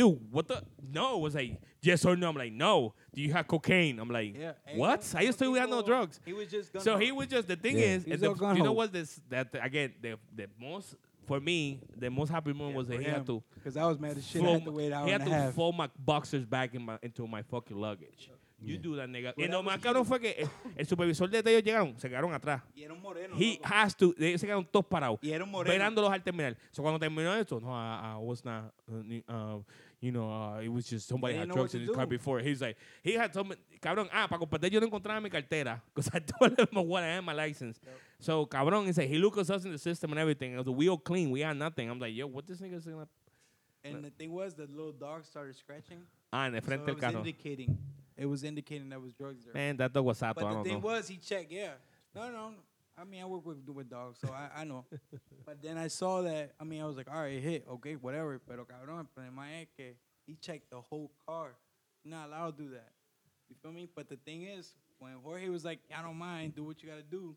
[0.00, 0.62] dude, what the?
[0.92, 1.16] No.
[1.18, 2.28] It was like yes or no.
[2.30, 2.94] I'm like, no.
[3.14, 3.98] Do you have cocaine?
[3.98, 4.52] I'm like, Yeah.
[4.76, 5.00] what?
[5.16, 6.20] I just thought we had no drugs.
[6.24, 6.98] He was just So gung-ho.
[6.98, 7.94] he was just the thing Yeah.
[7.96, 8.92] is, He was the, all gung you know what?
[8.92, 10.94] This that again the the most
[11.26, 14.16] for me the most happy moment was that he had to Because I was mad
[14.16, 14.42] as shit.
[14.42, 15.54] I had to wait an hour he had and to half.
[15.54, 18.30] fold my boxers back in my, into my fucking luggage.
[18.62, 19.32] You do that, nigga.
[19.38, 22.10] Y Well, lo that más cabrón fue que el, el supervisor de ellos llegaron, se
[22.10, 22.60] quedaron atrás.
[22.76, 23.34] Y era un moreno.
[23.38, 23.62] He loco.
[23.74, 25.72] has to, ellos se quedaron todos parados, Y era un moreno.
[25.72, 26.58] esperándolos al terminar.
[26.70, 29.62] So cuando terminó esto, no, I, I was not, uh, uh,
[30.00, 32.40] you know, uh, it was just somebody had drugs in his car before.
[32.40, 36.10] He's like, he had some, cabrón, ah, para compartir yo no encontraba mi cartera, because
[36.12, 37.78] I told him what I had my license.
[38.18, 40.54] So cabrón, he said, he looked us in the system and everything.
[40.54, 41.90] It was we all clean, we had nothing.
[41.90, 43.06] I'm like, yo, what this nigga saying?
[43.84, 46.02] And the thing was, the little dog started scratching.
[46.32, 47.18] Ah, en el so frente del was carro.
[47.18, 47.76] indicating.
[48.16, 49.54] it was indicating that was drugs there.
[49.54, 50.22] Man, that dog was.
[50.22, 50.86] I but the thing know.
[50.86, 51.50] was, he checked.
[51.50, 51.70] Yeah,
[52.14, 52.50] no, no.
[53.00, 54.84] I mean, I work with with dogs, so I, I know.
[55.46, 56.52] but then I saw that.
[56.60, 58.38] I mean, I was like, all right, hit, okay, whatever.
[58.38, 59.94] Pero cabrón, el problema es que
[60.26, 61.56] he checked the whole car.
[62.04, 62.90] You're not allowed to do that.
[63.48, 63.88] You feel me?
[63.94, 67.02] But the thing is, when Jorge was like, I don't mind, do what you gotta
[67.02, 67.34] do.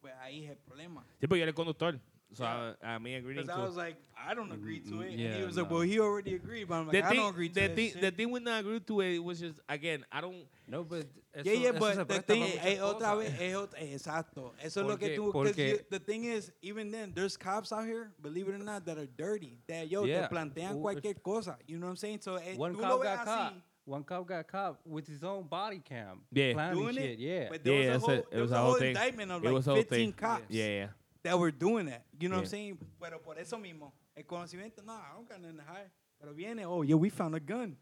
[0.00, 1.02] Pues ahí es el problema.
[1.20, 1.98] Sí, porque yo era el conductor.
[2.34, 2.72] So, Yeah.
[2.82, 3.62] I, a mí agreeing Because to.
[3.62, 5.10] I was like, I don't agree to it.
[5.18, 7.30] and he was like, well, he already agreed, but I'm like, the I thing, don't
[7.30, 8.00] agree to the that thing, shit.
[8.00, 10.44] the thing with not agree to it was just again, I don't.
[10.66, 11.06] No, but
[11.44, 13.80] Yeah, eso- yeah, eso se but the presta thing para es otra vez, es otra,
[13.82, 14.52] exacto.
[14.62, 17.84] Eso es lo que tú, because porque- the thing is, even then, there's cops out
[17.86, 19.58] here, believe it or not, that are dirty.
[19.68, 20.26] That, yo, Yeah.
[20.26, 21.58] te plantean cualquier cosa.
[21.66, 22.20] You know what I'm saying?
[22.22, 23.54] So, eh, One cop got caught.
[23.86, 26.22] One cop got caught with his own body cam.
[26.32, 26.72] Yeah.
[26.72, 27.04] doing shit.
[27.04, 27.18] it.
[27.18, 27.48] Yeah.
[27.50, 28.26] But there Yeah, was that's a whole, it.
[28.30, 30.12] It was was a a whole whole indictment of It like was a whole 15
[30.14, 30.86] cops Yeah, yeah.
[31.24, 32.04] That were doing that.
[32.20, 32.78] You know what I'm saying?
[33.00, 35.90] Pero por eso mismo, el conocimiento, no, I don't got nothing to hide.
[36.20, 37.76] Pero viene, oh, yeah, we found a gun.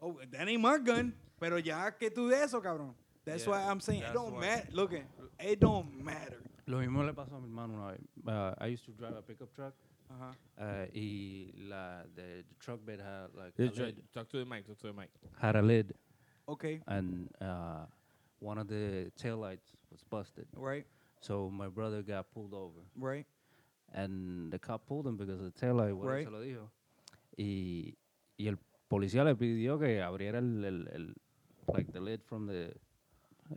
[0.00, 1.12] Oh, that ain't my gun.
[1.38, 2.94] Pero ya que tú de eso, cabrón.
[3.24, 4.66] That's Yeah, why I'm saying it don't matter.
[4.72, 5.02] Look, at,
[5.38, 6.40] it don't matter.
[6.66, 8.00] Lo mismo le pasó a mi hermano una vez.
[8.26, 9.74] Uh, I used to drive a pickup truck.
[10.10, 10.34] Ajá.
[10.58, 14.44] Uh, y la, the, the truck bed had like Yeah, a lid, Talk to the
[14.46, 14.66] mic.
[14.66, 15.10] Talk to the mic.
[15.38, 15.92] had a lid,
[16.48, 17.84] Okay, and uh,
[18.38, 20.46] one of the taillights was busted.
[20.56, 20.86] right,
[21.20, 23.26] So my brother got pulled over, right.
[23.92, 26.24] and the cop pulled him because the taillight, bueno, Right.
[26.26, 26.70] se lo dijo.
[27.36, 27.96] Y,
[28.38, 28.58] y el
[28.88, 31.14] policía le pidió que abriera el, el, el
[31.74, 32.72] like the lid from the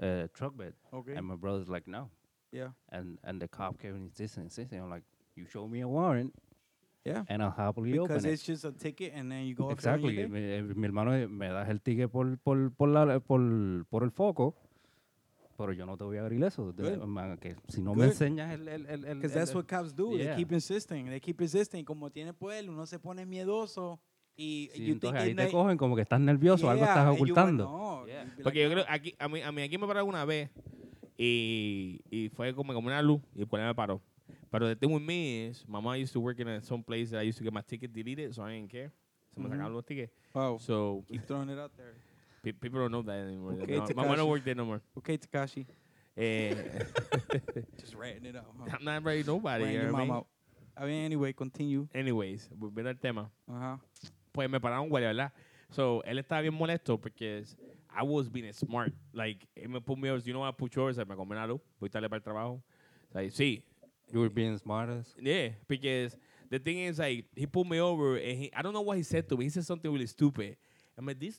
[0.02, 1.14] uh, truck bed, Okay.
[1.16, 2.10] and my brother's like, no.
[2.52, 2.70] Yeah.
[2.90, 4.80] And and the cop kept insisting, insisting.
[4.82, 5.04] I'm like,
[5.36, 6.34] you show me a warrant,
[7.06, 7.24] Yeah.
[7.30, 8.34] and I'll happily Because open it.
[8.34, 10.28] it's just a ticket and then you go Exactly.
[10.28, 14.04] Mi, eh, mi hermano eh, me das el ticket por, por, por, la, por, por
[14.04, 14.56] el foco,
[15.62, 16.74] pero yo no te voy a abrir eso.
[16.74, 16.98] Good.
[17.06, 18.00] man, que si no Good.
[18.00, 18.68] me enseñas el...
[18.68, 20.18] el, el, el Because el- that's what cops do.
[20.18, 20.36] Yeah.
[20.36, 21.06] They keep insisting.
[21.06, 21.86] They keep insisting.
[21.86, 24.00] Como tiene poder, uno se pone miedoso
[24.36, 27.06] y Sí, you entonces ahí they- te cogen como que estás nervioso, algo Yeah, estás
[27.06, 27.64] you want- ocultando.
[27.66, 28.26] no, Yeah.
[28.44, 30.50] Porque like, yo creo, aquí, a mí, a mí aquí me paró una vez
[31.18, 34.02] y, y fue como, como una luz y el policía me paró.
[34.50, 37.10] Pero the thing with me is, my mom used to work in a, some place
[37.12, 38.92] that I used to get my ticket deleted, so I didn't care.
[39.34, 39.52] Se me Mhm.
[39.54, 40.12] sacaban los tickets.
[40.34, 40.58] Wow.
[40.60, 41.94] So, Keep throwing it out there.
[42.42, 43.54] Pe- people don't know that anymore.
[43.62, 44.18] Okay, no, my mom Tekashi.
[44.18, 44.82] don't work there no more.
[44.98, 45.66] Okay, Takashi.
[46.18, 46.54] Eh,
[47.80, 48.46] Just ratting it out.
[48.60, 48.76] Huh?
[48.78, 50.18] I'm not very nobody, Weighing you your know what I mom mean?
[50.18, 50.28] out.
[50.78, 51.88] I mean, anyway, continue.
[51.94, 53.30] Anyways, volviendo al tema.
[53.50, 53.80] Ajá.
[54.34, 55.32] pues me pararon guardia, ¿verdad?
[55.70, 57.44] So, él estaba bien molesto porque
[57.94, 58.94] I was being smart.
[59.14, 61.46] Like, él me put me over, you know what, put you over, me come la
[61.46, 62.62] luz, voy tarde para el trabajo.
[63.14, 63.64] Like, sí,
[64.14, 65.14] You were being smart as...
[65.22, 66.18] yeah, because
[66.50, 69.04] the thing is, like, he pulled me over and he, I don't know what he
[69.04, 69.46] said to me.
[69.46, 70.58] He said something really stupid.
[70.98, 71.38] I'm like, this,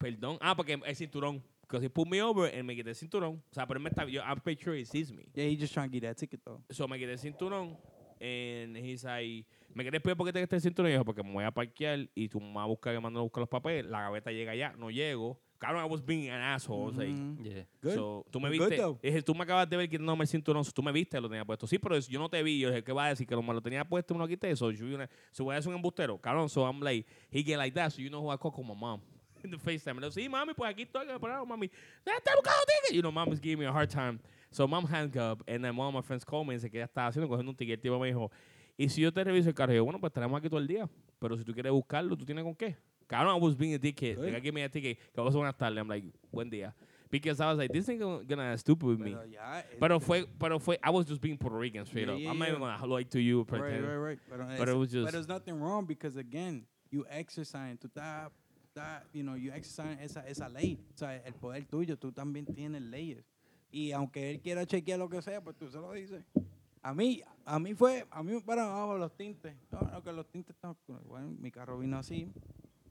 [0.00, 0.38] perdón.
[0.40, 1.42] Ah, porque el cinturón.
[1.62, 3.40] Because he pulled me over and me quité el cinturón.
[3.48, 5.28] O sea, pero él me está, yo, I'm pretty sure he sees me.
[5.34, 6.60] Yeah, he just trying to get that ticket though.
[6.70, 7.76] So me quedé el cinturón.
[8.22, 10.90] And he's like, me quedé después porque te quedé el cinturón.
[10.90, 13.20] Y yo, porque me voy a parquear y tú me vas a buscar que mando
[13.20, 13.86] a buscar los papeles.
[13.90, 15.38] La gaveta llega allá, no llego.
[15.58, 16.90] Cabrón, I was being an asshole.
[16.96, 17.44] Like, Mhm.
[17.44, 17.66] Yeah.
[17.82, 17.94] Good.
[17.94, 18.80] So, tú me viste.
[19.02, 20.64] Dije, tú me acabas de ver quitándome el cinturón.
[20.64, 21.66] So, tú me viste, lo tenía puesto.
[21.66, 22.58] Sí, pero yo no te vi.
[22.58, 23.26] Yo dije, ¿qué va a decir?
[23.26, 24.56] Que lo, me lo tenía puesto y me lo quité.
[24.56, 26.18] So, yo, una, so voy a hacer un embustero.
[26.18, 27.90] Cabrón, so I'm like, he get like that.
[27.92, 29.00] So, you know who I call my mom.
[29.44, 30.00] In the FaceTime.
[30.00, 31.06] Digo, sí, mami, pues aquí estoy.
[31.20, 31.70] Pero, mami,
[32.04, 32.94] está buscando ticket.
[32.94, 34.20] You know, mom is giving me a hard time.
[34.50, 35.42] So, mom up.
[35.46, 37.56] And then one of my friends called me dice que ella estaba haciendo, cogiendo un
[37.56, 37.78] ticket.
[37.78, 38.30] El tipo me dijo,
[38.76, 40.88] y si yo te reviso el carro, yo, bueno, pues estaremos aquí todo el día.
[41.18, 42.76] Pero si tú quieres buscarlo, ¿tú tienes con qué?
[43.06, 44.16] Cabrón, I was being a dickhead.
[44.18, 44.96] Like, I give me a ticket.
[45.12, 45.78] Que vos buenas tardes.
[45.78, 46.74] I'm like, buen día.
[47.10, 49.10] Because I was like, this ain't gonna, gonna stupid with me.
[49.10, 52.14] Pero ya, eh, Pero fue, pero fue, I was just being Puerto Rican straight Yeah,
[52.14, 52.20] up.
[52.20, 52.78] yeah, I'm not even yeah.
[52.78, 53.84] gonna lie to you, right, pretend.
[53.84, 54.18] right, right.
[54.30, 58.30] Pero, But it was just- but there's nothing wrong because again, you exercise, tú estás,
[58.80, 62.46] estás, you know, you exercise esa, esa ley, o sea, el poder tuyo, tú también
[62.46, 63.24] tienes leyes.
[63.70, 66.24] Y aunque él quiera chequear lo que sea, pues tú se lo dices.
[66.82, 69.54] A mí, a mí fue, a mí me pararon abajo los tintes.
[69.70, 70.76] No, no, que los tintes están,
[71.06, 72.32] bueno, mi carro vino así,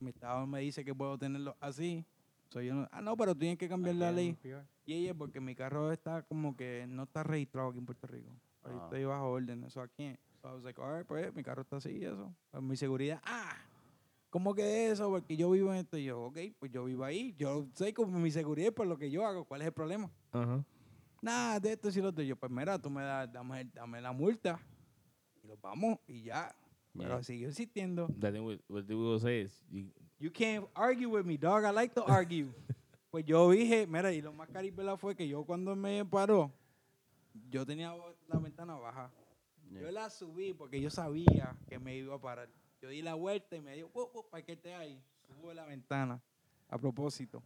[0.00, 2.04] mi estado me dice que puedo tenerlo así.
[2.50, 4.36] So yo no, ah, no, pero tienes que cambiar la ley.
[4.86, 8.30] Y ella, porque mi carro está como que no está registrado aquí en Puerto Rico.
[8.64, 8.80] Ahí Ah.
[8.84, 10.16] estoy bajo orden, eso aquí.
[10.40, 12.32] So I was like, all right, pues mi carro está así y eso.
[12.50, 13.56] Pues, mi seguridad, ah,
[14.30, 15.10] ¿cómo que eso?
[15.10, 15.98] Porque yo vivo en esto.
[15.98, 17.34] Y yo, ok, pues yo vivo ahí.
[17.36, 19.44] Yo sé como mi seguridad es por lo que yo hago.
[19.44, 20.10] ¿Cuál es el problema?
[21.20, 22.24] Nada, de esto y lo otro.
[22.24, 24.58] Yo, pues mira, tú me das, dame, dame la multa.
[25.42, 26.54] Y nos vamos y ya.
[26.92, 27.22] Pero Yeah.
[27.22, 28.08] sigue existiendo.
[28.18, 29.86] The thing what will say is, you,
[30.18, 31.64] You can't argue with me, dog.
[31.64, 32.48] I like to argue.
[33.10, 36.52] pues yo dije, mira, y lo más caripela fue que yo cuando me paró,
[37.48, 37.94] yo tenía
[38.28, 39.10] la ventana baja.
[39.70, 42.48] Yo la subí porque yo sabía que me iba a parar.
[42.80, 45.02] Yo di la vuelta y me wow, para que esté ahí.
[45.26, 46.20] Subo la ventana
[46.68, 47.42] a propósito.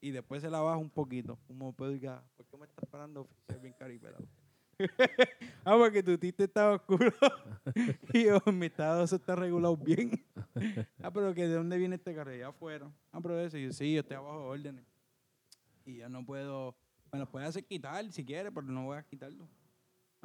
[0.00, 1.38] Y después se la bajo un poquito.
[1.46, 4.26] Como pues, diga, ¿por qué me estás parando oficial bien caripelado?
[5.64, 7.12] ah, porque tu tito estaba oscuro.
[8.12, 10.24] y yo, mi estado se está regulado bien.
[11.02, 12.34] ah, pero que de dónde viene este carro?
[12.34, 12.90] Ya afuera.
[13.12, 13.56] Ah, pero eso.
[13.56, 14.84] Y yo, sí, yo estoy abajo de órdenes.
[15.86, 16.76] Y yo no puedo.
[17.12, 19.48] Me lo puede hacer quitar si quiere, pero no voy a quitarlo.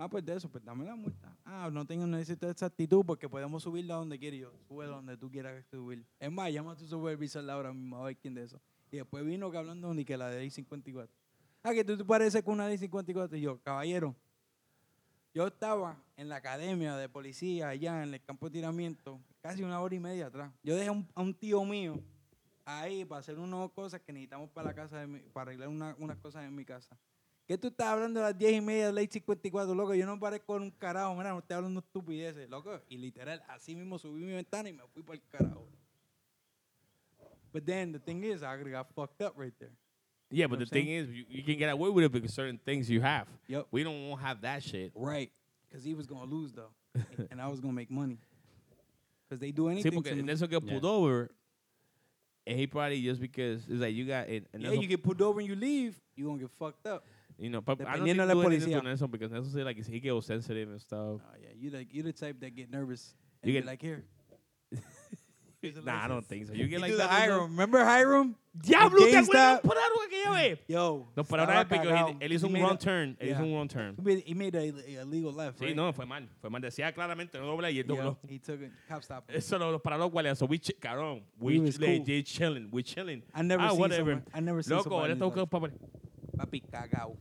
[0.01, 1.35] Ah, pues de eso, pues dame la multa.
[1.43, 4.37] Ah, no tengo necesito esa actitud porque podemos subirlo a donde quiera.
[4.37, 6.05] Yo, sube donde tú quieras subir.
[6.19, 8.61] Es más, llama a tu supervisor ahora mismo a ver quién de eso.
[8.91, 11.09] Y después vino que hablando ni que la de I-54.
[11.63, 13.37] Ah, que tú te pareces con una de I-54.
[13.37, 14.15] Y yo, caballero,
[15.33, 19.81] yo estaba en la academia de policía allá en el campo de tiramiento casi una
[19.81, 20.51] hora y media atrás.
[20.63, 21.99] Yo dejé a un, a un tío mío
[22.65, 25.95] ahí para hacer unas cosas que necesitamos para la casa, de mi- para arreglar una-
[25.99, 26.97] unas cosas en mi casa.
[27.49, 29.95] ¿Qué tú estás hablando a las 10 y media de ley 54, loco?
[29.95, 32.79] Yo no parezco en un carajo, mira, no estoy hablando estupideces, loco.
[32.89, 35.65] Y literal, así mismo subí mi ventana y me fui para el carajo.
[37.51, 39.71] But then the thing is, I got fucked up right there.
[40.29, 42.11] Yeah, know but the what I'm thing is, you, you can get away with it
[42.11, 43.25] because certain things you have.
[43.47, 43.65] Yep.
[43.71, 44.91] We don't want to have that shit.
[44.93, 45.31] Right.
[45.67, 46.69] Because he was going to lose, though.
[47.31, 48.19] and I was going to make money.
[49.27, 50.21] Because they do Sí, anything porque to me.
[50.21, 50.71] Nelson get Yeah.
[50.73, 51.31] pulled over,
[52.45, 54.45] and he probably just because it's like you got it.
[54.53, 57.03] And Yeah, you get pulled over and you leave, you're going to get fucked up.
[57.39, 58.83] You know, but I don't think de la do anything policía.
[58.83, 61.21] Nelson because Nelson say like he get all sensitive and stuff.
[61.21, 61.49] Oh, yeah.
[61.57, 63.15] You like, you're the type that get nervous.
[63.43, 64.03] You And you get- get like, here.
[65.61, 66.53] Here's a nah, I don't think so.
[66.53, 67.11] You get You like do the that.
[67.11, 67.51] Hiram.
[67.51, 68.33] Remember Hiram?
[68.55, 69.61] Diablo, The ¿te acuerdas GameStop?
[69.63, 70.59] por algo aquella vez?
[70.69, 71.07] Yo.
[71.17, 73.17] No, pero estaba ahora es porque él, él hizo un wrong a- turn.
[73.19, 73.43] Él hizo Yeah.
[73.43, 73.95] un wrong turn.
[73.97, 75.75] He made, he made a, a legal left, Sí, right?
[75.75, 76.29] no, fue mal.
[76.39, 76.61] Fue mal.
[76.61, 78.17] Decía claramente, no dobla y él Yeah, dobló.
[78.29, 78.71] he took it.
[78.87, 79.25] Cop stop.
[79.29, 80.37] Eso lo, lo para los guardias.
[80.37, 81.87] So we, ch- cabrón, we, We was cool.
[81.89, 82.69] legit chilling.
[82.71, 83.21] We chilling.
[83.35, 84.11] I never ah, seen whatever.
[84.13, 85.71] someone- I never seen Loco, somebody él in está his buscando papel.
[86.37, 87.17] Papi cagao.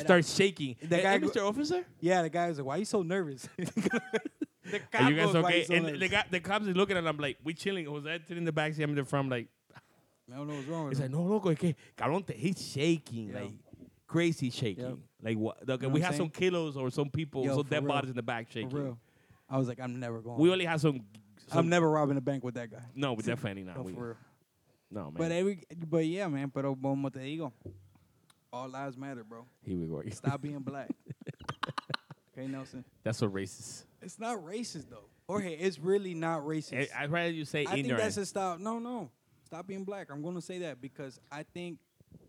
[0.00, 0.76] Starts shaking.
[0.80, 1.46] the guy hey, Mr.
[1.48, 1.84] Officer?
[2.00, 3.48] Yeah, the guy was like, why you so nervous?
[3.58, 5.64] the cop Are you guys okay?
[5.64, 7.86] so and the, nervous?" guy, the cops is looking at him I'm like, we chilling.
[7.86, 8.82] Jose sitting in the back, seat.
[8.82, 9.48] I'm in the front, like,
[10.32, 13.28] I don't know what's wrong with he's like, no, loco, es que, cabrón, he's shaking,
[13.28, 13.40] Yeah.
[13.40, 13.52] like,
[14.06, 14.84] crazy shaking.
[14.84, 14.98] Yep.
[15.22, 15.68] Like, what?
[15.68, 17.92] Okay, know we have some kilos or some people, Yo, some dead real.
[17.92, 18.96] bodies in the back shaking.
[19.48, 20.38] I was like, I'm never going.
[20.38, 21.00] We only have some.
[21.48, 22.82] some I'm never robbing a bank with that guy.
[22.94, 23.76] No, we definitely not.
[23.76, 23.92] No, we,
[24.90, 25.12] no, man.
[25.14, 26.50] But every, but yeah, man.
[26.50, 27.52] Pero como te digo,
[28.54, 29.44] all lives matter, bro.
[29.62, 30.02] Here we go.
[30.12, 30.90] Stop being black.
[32.32, 32.84] okay, Nelson.
[33.02, 33.84] That's so racist.
[34.00, 35.08] It's not racist though.
[35.26, 36.88] Jorge, it's really not racist.
[36.94, 38.02] I, I'd rather you say I think ignorant.
[38.02, 38.60] that's a stop.
[38.60, 39.10] No, no.
[39.46, 40.08] Stop being black.
[40.10, 41.78] I'm going to say that because I think,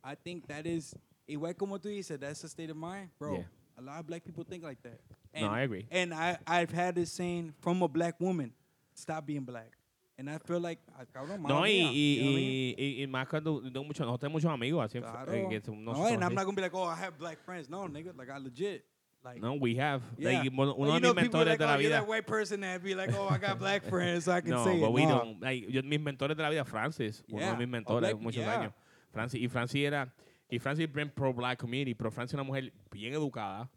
[0.03, 0.93] I think that is
[1.29, 2.19] igual como tú dices.
[2.19, 3.35] That's a state of mind, bro.
[3.35, 3.43] Yeah.
[3.77, 4.99] A lot of black people think like that.
[5.39, 5.85] No, I agree.
[5.91, 8.53] And I, I've had this saying from a black woman,
[8.93, 9.71] stop being black.
[10.17, 12.45] And I feel like, ah, cabrón, mala no, y, mía, y, you know what I
[12.45, 12.75] mean?
[12.77, 14.99] y, y, y más cuando tengo muchos, nosotros tenemos muchos amigos así.
[15.01, 15.33] Claro.
[15.33, 16.35] eh, que son- no, nosotros and I'm así.
[16.35, 17.69] not gonna be like, oh, I have black friends.
[17.69, 18.85] No, nigga, like I legit,
[19.25, 20.01] like, No, we have.
[20.17, 20.39] yeah.
[20.39, 21.89] Like, uno Like, uno you de know, mis people mentores like, de la you're vida.
[21.99, 24.63] that white person that be like, oh, I got black friends, so I can No,
[24.63, 24.93] say but it.
[24.93, 25.19] we No.
[25.19, 25.41] don't.
[25.41, 27.51] Like, yo, mis mentores de la vida, Francis, uno Yeah.
[27.51, 28.53] de mis Oh, mentores black- de muchos yeah.
[28.61, 28.73] años.
[29.11, 30.13] Francis, y Francis era,
[30.49, 33.69] y Francis bien pro black community, pero Francis es una mujer bien educada,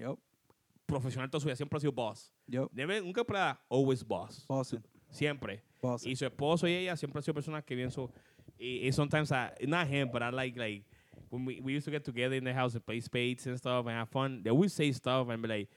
[0.86, 2.32] profesional toda su vida, siempre ha sido boss.
[2.72, 4.44] Never, nunca para always boss.
[4.48, 5.60] Boston, Siempre.
[5.80, 6.10] Boston.
[6.10, 8.10] Y su esposo y ella siempre han sido personas que bien so.
[8.58, 10.82] Y, y sometimes I, not him, but I like like
[11.30, 13.86] when we, we used to get together in the house and play spades and stuff
[13.86, 14.42] and have fun.
[14.42, 15.68] They would say stuff and be like,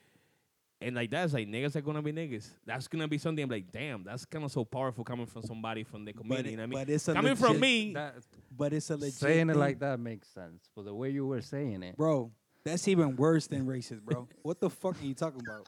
[0.81, 2.49] and like that's like niggas are gonna be niggas.
[2.65, 5.83] That's gonna be something I'm like, damn, that's kind of so powerful coming from somebody
[5.83, 6.49] from the community.
[6.49, 6.79] it- you know what I mean?
[6.87, 8.15] but it's a coming from me, That,
[8.57, 10.69] But it's a legit saying it like that makes sense.
[10.75, 12.31] But the way you were saying it, bro.
[12.63, 14.27] That's even worse than racist, bro.
[14.43, 15.67] what the fuck are you talking about?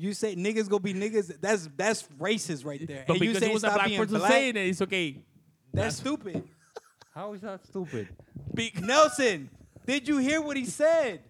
[0.00, 1.38] You say niggas gonna be niggas.
[1.42, 3.04] That's that's racist right there.
[3.06, 4.30] but and you because it say was a stop black being person black.
[4.32, 5.18] saying it, it's okay.
[5.74, 6.42] that's stupid.
[7.14, 8.08] how is that stupid?
[8.54, 9.50] Be- Nelson,
[9.84, 11.20] did you hear what he said?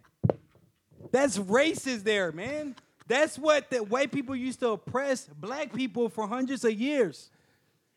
[1.11, 2.77] That's racist there, man.
[3.09, 7.29] That's what the white people used to oppress black people for hundreds of years.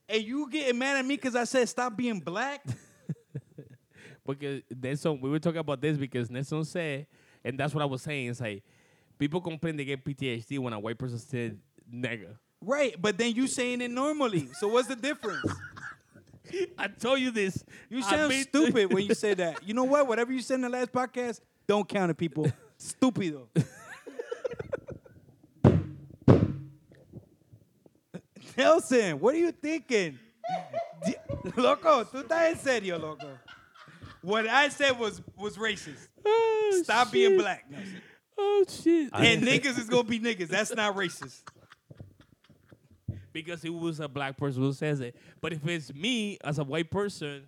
[0.09, 2.65] And you getting mad at me because I said stop being black?
[4.25, 7.07] Because Nelson, we were talking about this because Nelson said,
[7.43, 8.29] and that's what I was saying.
[8.29, 8.63] It's like
[9.17, 11.59] people complain they get PTSD when a white person said
[11.93, 12.35] nigga.
[12.61, 14.49] right, but then you saying it normally.
[14.53, 15.45] So what's the difference?
[16.77, 17.63] I told you this.
[17.89, 19.67] You sound stupid when you say that.
[19.67, 20.07] You know what?
[20.07, 22.51] Whatever you said in the last podcast, don't count it, people.
[22.77, 23.47] Stupido.
[28.57, 30.19] Nelson, what are you thinking?
[31.55, 33.27] Loco, tú estás en serio, loco.
[34.21, 36.07] What I said was was racist.
[36.25, 38.01] Oh, Stop being black, Nelson.
[38.45, 39.09] Oh shit!
[39.13, 40.47] And niggas is gonna be niggas.
[40.49, 41.41] That's not racist.
[43.31, 45.15] because it was a black person who says it.
[45.41, 47.43] But if it's me as a white person,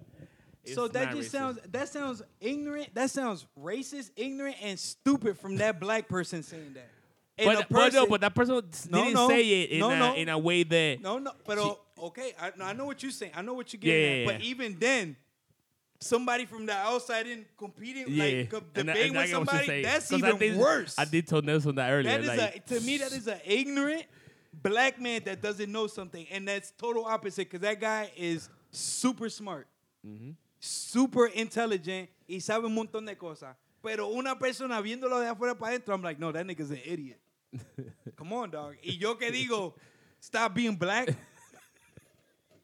[0.64, 1.32] it's so that not just racist.
[1.32, 2.90] sounds that sounds ignorant.
[2.96, 6.90] That sounds racist, ignorant, and stupid from that black person saying that.
[7.38, 8.56] And But, a but no, but that person
[8.90, 9.28] No, didn't no.
[9.28, 10.16] say it in, No, a, no.
[10.16, 11.58] in a way that No, no, but
[12.02, 13.34] okay, I, I know what you're saying.
[13.36, 14.26] I know what you're getting yeah, at.
[14.38, 14.50] But yeah.
[14.52, 15.18] even then,
[16.00, 19.36] somebody from the outside in competing, Yeah, like co- debating and with get what you're
[19.46, 19.66] somebody.
[19.68, 19.84] saying.
[19.84, 20.96] That's 'Cause I even did- worse.
[20.98, 22.12] I did tell Nelson that earlier.
[22.12, 24.06] That is like, a to me that is an ignorant
[24.54, 29.30] black man that doesn't know something, and that's total opposite because that guy is super
[29.30, 29.68] smart,
[30.06, 30.32] Mm-hmm.
[30.60, 33.56] super intelligent y sabe un montón de cosas.
[33.84, 37.20] Pero una persona viéndolo de afuera para adentro, I'm like, no, that nigga's an idiot.
[38.16, 38.76] Come on, dog.
[38.84, 39.74] Y yo que digo,
[40.20, 41.10] stop being black.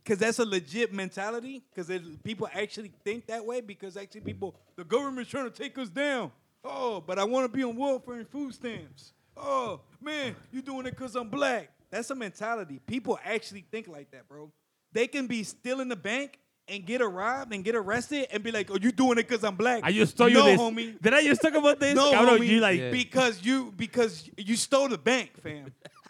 [0.03, 1.63] Because that's a legit mentality.
[1.73, 1.91] Because
[2.23, 3.61] people actually think that way.
[3.61, 6.31] Because actually, people, the government's trying to take us down.
[6.63, 9.13] Oh, but I want to be on welfare and food stamps.
[9.35, 11.69] Oh, man, you doing it because I'm black.
[11.89, 12.79] That's a mentality.
[12.85, 14.51] People actually think like that, bro.
[14.93, 16.37] They can be still in the bank
[16.67, 19.55] and get robbed and get arrested and be like, oh, you doing it because I'm
[19.55, 19.83] black.
[19.83, 20.59] I just told you no, this.
[20.59, 21.01] homie.
[21.01, 21.95] Did I just talk about this?
[21.95, 22.47] No, Cabrón, homie.
[22.47, 22.91] you like Yeah.
[22.91, 25.73] Because you because you stole the bank, fam.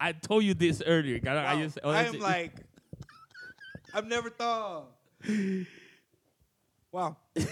[0.00, 1.18] I told you this earlier.
[1.20, 1.44] cabrón.
[1.46, 2.20] I just oh, I am it.
[2.20, 2.52] like,
[3.94, 4.86] I've never thought.
[6.90, 7.18] Wow.
[7.34, 7.44] De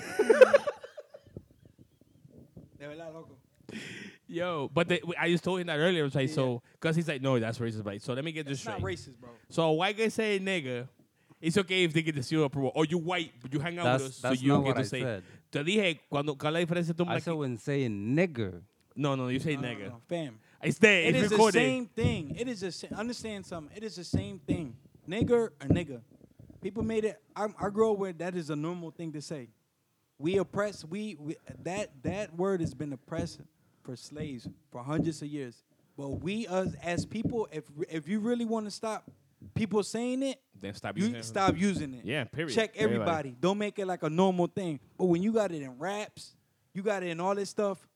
[2.89, 3.37] verdad, loco.
[4.29, 6.03] Yo, but the, I just told him that earlier.
[6.03, 8.01] I was like, so, because he's like, no, that's racist, right?
[8.03, 8.97] So let me get this It's not straight.
[8.99, 9.31] racist, bro.
[9.51, 10.89] So a white guy say nigga,
[11.41, 12.73] it's okay if they get the seal approval.
[12.75, 14.75] Or you white, but you hang out That's- with us, so you not don't get
[14.77, 15.03] to I say.
[15.03, 15.23] said.
[15.53, 17.23] Te dije, cuando, ¿cuál la diferencia de un I black?
[17.23, 18.63] said when saying nigger.
[18.97, 19.89] No, no, you say No, no, nigga.
[19.91, 20.39] no, fam.
[20.63, 21.03] It's there.
[21.03, 22.35] It it's is the same thing.
[22.39, 22.93] It is the same.
[22.95, 23.77] Understand something.
[23.77, 24.77] It is the same thing.
[25.09, 26.01] Nigger or nigga.
[26.63, 27.21] People made it.
[27.35, 29.49] I, I grew up where that is a normal thing to say.
[30.19, 30.85] We oppress.
[30.85, 33.41] We, we that that word has been oppressed
[33.85, 35.63] for slaves for hundreds of years.
[35.97, 39.11] But we as as people, if if you really want to stop
[39.55, 41.25] people saying it, Then stop you using it.
[41.25, 42.05] stop using it.
[42.05, 42.55] Yeah, period.
[42.55, 43.01] Check Everybody.
[43.11, 43.37] everybody.
[43.39, 44.81] Don't make it like a normal thing.
[44.97, 46.35] But when you got it in raps,
[46.75, 47.87] you got it in all this stuff,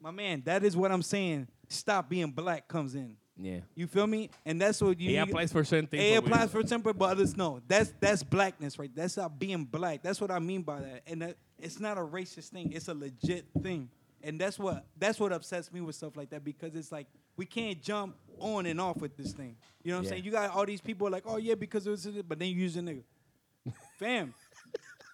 [0.00, 1.48] my man, that is what I'm saying.
[1.68, 3.16] Stop being black comes in.
[3.40, 3.60] Yeah.
[3.74, 4.30] You feel me?
[4.44, 5.16] And that's what you.
[5.16, 6.02] It applies for certain things.
[6.02, 7.60] It applies for temper, but others no.
[7.68, 8.90] That's that's blackness, right?
[8.94, 10.02] That's not being black.
[10.02, 11.02] That's what I mean by that.
[11.06, 12.72] And that, it's not a racist thing.
[12.72, 13.90] It's a legit thing.
[14.22, 17.06] And that's what that's what upsets me with stuff like that because it's like
[17.36, 19.56] we can't jump on and off with this thing.
[19.84, 20.24] You know what I'm saying?
[20.24, 22.76] You got all these people like, oh yeah, because it was, but then you use
[22.76, 23.04] a nigga.
[23.98, 24.34] Fam,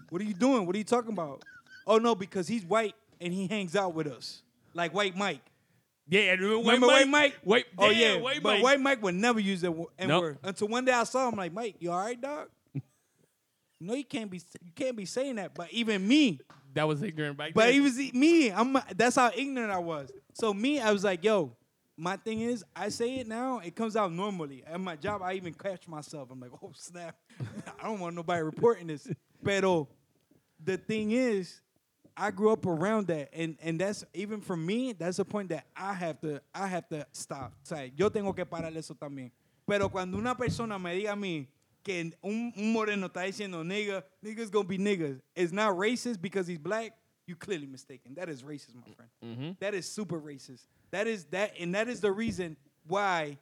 [0.09, 0.65] what are you doing?
[0.65, 1.43] What are you talking about?
[1.87, 4.43] Oh no, because he's white and he hangs out with us,
[4.73, 5.43] like White Mike.
[6.09, 7.35] Yeah, remember Remember White Mike?
[7.45, 8.63] White, oh yeah, White but Mike.
[8.63, 10.23] White Mike would never use that wo- N Nope.
[10.23, 12.49] word until one day I saw him like, Mike, you all right, dog?
[13.81, 15.55] no, you can't be you can't be saying that.
[15.55, 16.41] But even me,
[16.75, 17.73] that was ignorant back but then.
[17.75, 18.51] he was me.
[18.51, 20.11] I'm that's how ignorant I was.
[20.35, 21.57] So me, I was like, yo,
[21.97, 24.63] my thing is, I say it now, it comes out normally.
[24.67, 26.29] At my job, I even catch myself.
[26.31, 27.17] I'm like, oh snap,
[27.81, 29.09] I don't want nobody reporting this.
[29.43, 29.89] Pero
[30.63, 31.61] the thing is,
[32.17, 34.93] I grew up around that, and and that's even for me.
[34.93, 37.53] That's a point that I have to I have to stop.
[37.65, 39.31] O sea, yo tengo que parar eso también.
[39.67, 41.47] Pero cuando una persona me diga a mí
[41.83, 46.47] que un, un moreno está diciendo nigga, niggas gonna be niggas, it's not racist because
[46.47, 46.93] he's black.
[47.27, 48.15] You clearly mistaken.
[48.15, 49.11] That is racist, my friend.
[49.25, 49.51] Mm-hmm.
[49.61, 50.67] That is super racist.
[50.91, 52.57] That is that, and that is the reason
[52.87, 53.39] why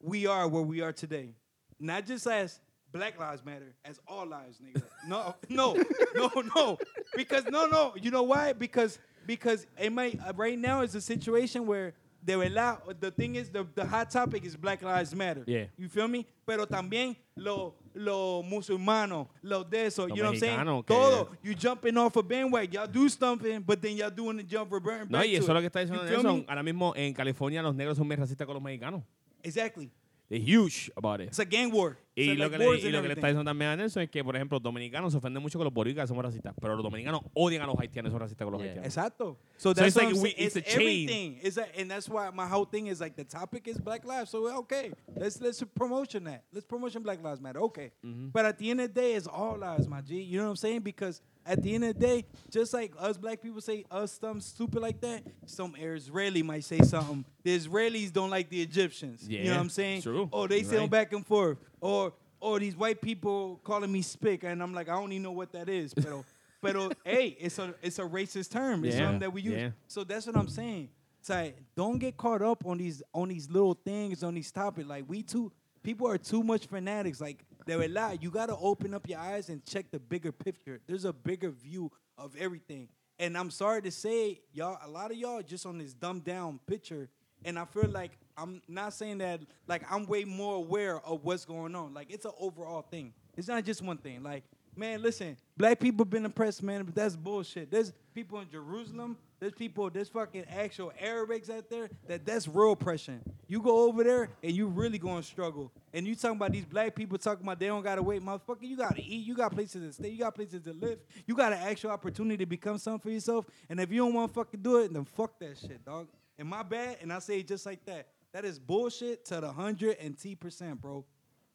[0.00, 1.34] we are where we are today.
[1.78, 2.60] Not just as
[2.92, 4.82] Black Lives Matter, as all lives, nigga.
[5.08, 5.76] No, no,
[6.14, 6.78] no, no.
[7.16, 7.94] Because no, no.
[8.00, 8.52] You know why?
[8.52, 13.34] Because because it might uh, right now is a situation where de verdad the thing
[13.36, 15.42] is the, the hot topic is Black Lives Matter.
[15.46, 15.64] Yeah.
[15.76, 16.26] You feel me?
[16.46, 20.82] Pero también lo lo musulmano, lo de eso, you know what I'm saying?
[20.86, 21.28] que- Todo.
[21.42, 22.72] You jumping off a bandwagon.
[22.72, 25.48] Y'all do something, but then y'all doing the jump reverting no, back y eso es
[25.48, 26.44] lo que está diciendo Nelson.
[26.48, 29.02] Ahora mismo en California los negros son bien racistas con los mexicanos.
[29.42, 29.90] Exactly.
[30.28, 31.28] They're huge about it.
[31.28, 31.98] It's a gang war.
[32.14, 34.02] Y, So, lo, like, que le, y lo que le está diciendo también a Nelson
[34.02, 36.74] es que, por ejemplo, los dominicanos se ofenden mucho con los boricuas, somos racistas, pero
[36.76, 38.72] los dominicanos odian a los haitianos, son racistas con los Yeah.
[38.82, 38.86] haitianos.
[38.86, 39.38] Exacto.
[39.56, 41.08] So So that's it's like we- it's It's, a chain.
[41.08, 41.38] everything.
[41.42, 44.28] It's a, and that's why my whole thing is like the topic is Black Lives.
[44.30, 46.44] So okay, let's let's promotion that.
[46.52, 47.60] Let's promotion Black Lives Matter.
[47.62, 48.28] Okay, Mm-hmm.
[48.30, 50.20] but at the end of the day, it's all lives, my G.
[50.20, 50.80] You know what I'm saying?
[50.82, 54.40] Because at the end of the day, just like us black people say us something
[54.42, 57.24] stupid like that, some Israeli might say something.
[57.42, 59.26] The Israelis don't like the Egyptians.
[59.26, 60.02] You know what I'm saying?
[60.02, 60.28] true.
[60.30, 61.58] Or they You're say them back and forth.
[61.82, 65.32] Or or these white people calling me spick, and I'm like, I don't even know
[65.32, 65.92] what that is.
[65.94, 66.24] But
[66.62, 68.84] pero hey, it's a it's a racist term.
[68.84, 69.60] It's Yeah, something that we use.
[69.60, 69.70] yeah.
[69.88, 70.88] So that's what I'm saying.
[71.20, 74.88] It's like don't get caught up on these on these little things on these topics.
[74.88, 75.52] Like we too
[75.82, 77.20] people are too much fanatics.
[77.20, 78.18] Like they were lie.
[78.20, 80.80] You gotta open up your eyes and check the bigger picture.
[80.86, 82.88] There's a bigger view of everything.
[83.18, 86.58] And I'm sorry to say, y'all, a lot of y'all just on this dumbed down
[86.66, 87.08] picture.
[87.44, 91.44] And I feel like I'm not saying that like I'm way more aware of what's
[91.44, 91.94] going on.
[91.94, 93.12] Like it's an overall thing.
[93.36, 94.22] It's not just one thing.
[94.22, 97.70] Like Man, listen, black people been oppressed, man, but that's bullshit.
[97.70, 102.72] There's people in Jerusalem, there's people, there's fucking actual Arabics out there that that's real
[102.72, 103.20] oppression.
[103.48, 105.70] You go over there and you really gonna struggle.
[105.92, 108.62] And you talking about these black people talking about they don't gotta wait, motherfucker.
[108.62, 111.52] You gotta eat, you got places to stay, you got places to live, you got
[111.52, 113.44] an actual opportunity to become something for yourself.
[113.68, 116.08] And if you don't wanna fucking do it, then fuck that shit, dog.
[116.38, 118.06] And my bad, and I say it just like that.
[118.32, 121.04] That is bullshit to the hundred and T percent, bro.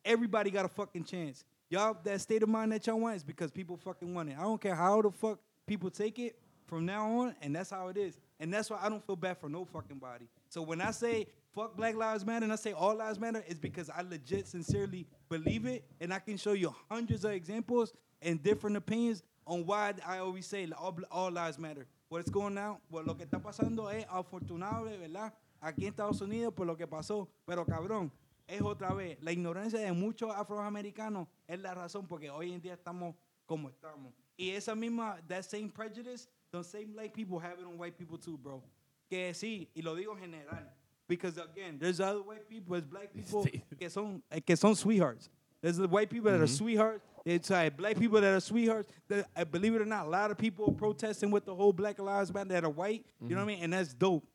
[0.05, 1.43] Everybody got a fucking chance.
[1.69, 4.37] Y'all, that state of mind that y'all want is because people fucking want it.
[4.37, 7.87] I don't care how the fuck people take it from now on, and that's how
[7.87, 8.17] it is.
[8.39, 10.27] And that's why I don't feel bad for no fucking body.
[10.49, 13.59] So when I say fuck Black Lives Matter and I say all lives matter, it's
[13.59, 18.41] because I legit sincerely believe it, and I can show you hundreds of examples and
[18.41, 21.87] different opinions on why I always say all, all lives matter.
[22.09, 22.77] What's going on?
[22.89, 25.31] Well, lo que está pasando es afortunable, ¿verdad?
[25.59, 28.11] Aquí en Estados Unidos por lo que pasó, pero cabrón,
[28.47, 32.73] es otra vez, la ignorancia de muchos afroamericanos es la razón porque hoy en día
[32.73, 34.13] estamos como estamos.
[34.37, 38.17] Y esa misma, that same prejudice, the same black people have it on white people
[38.17, 38.63] too, bro.
[39.09, 40.71] Que sí, y lo digo en general.
[41.07, 43.45] Because again, there's other white people, there's black people
[43.79, 45.29] que son, eh, que son sweethearts.
[45.61, 47.03] There's the white people that are sweethearts.
[47.25, 48.89] It's like black people that are sweethearts.
[49.07, 51.99] That, uh, believe it or not, a lot of people protesting with the whole Black
[51.99, 53.05] Lives Matter that are white.
[53.21, 53.63] You know what I mean?
[53.63, 54.25] And that's dope.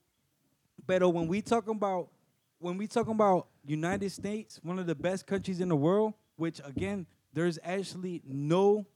[0.86, 2.08] But when we talk about
[2.58, 6.60] when we talk about United States, one of the best countries in the world, which
[6.64, 8.86] again, there's actually no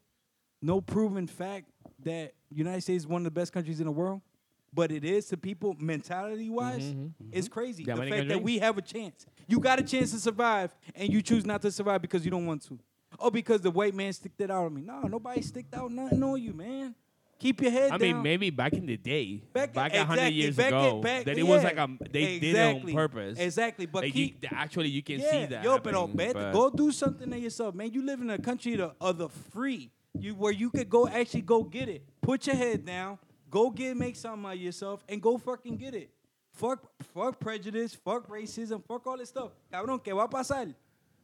[0.63, 1.67] no proven fact
[2.05, 4.21] that United States is one of the best countries in the world,
[4.73, 6.83] but it is to people mentality wise.
[6.83, 7.07] Mm-hmm.
[7.33, 7.53] It's mm-hmm.
[7.53, 7.85] crazy.
[7.85, 9.27] The the fact that we have a chance.
[9.49, 12.47] You got a chance to survive, and you choose not to survive because you don't
[12.47, 12.79] want to.
[13.19, 14.83] Oh, because the white man sticked it out on me.
[14.83, 16.95] No, nobody sticked out nothing on you, man.
[17.39, 17.93] Keep your head down.
[17.93, 18.15] I down.
[18.15, 21.37] mean, maybe back in the day, Back- back, a hundred years back ago, back- that
[21.37, 22.93] it was like a they did it Exactly.
[22.93, 23.39] on purpose.
[23.39, 25.65] Exactly, but Like, keep- you, actually you can yeah, see that.
[25.65, 27.93] Yo, pero but- go do something to yourself, man.
[27.93, 31.43] You live in a country to, of the free, you where you could go actually
[31.43, 32.03] go get it.
[32.23, 33.19] Put your head down,
[33.51, 36.11] go get make something out of yourself, and go fucking get it.
[36.55, 39.51] Fuck, fuck prejudice, fuck racism, fuck all this stuff.
[39.71, 40.75] Cabrón, que va a pasar,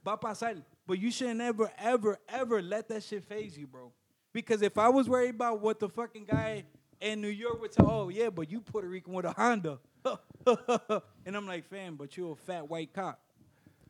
[0.04, 0.62] va a pasar.
[0.86, 3.90] But you should never, ever, ever let that shit phase you, bro.
[4.32, 6.64] Because if I was worried about what the fucking guy
[7.00, 9.78] in New York would tell, oh yeah, but you Puerto Rican with a Honda,
[11.26, 13.20] and I'm like, fam, but you're a fat white cop.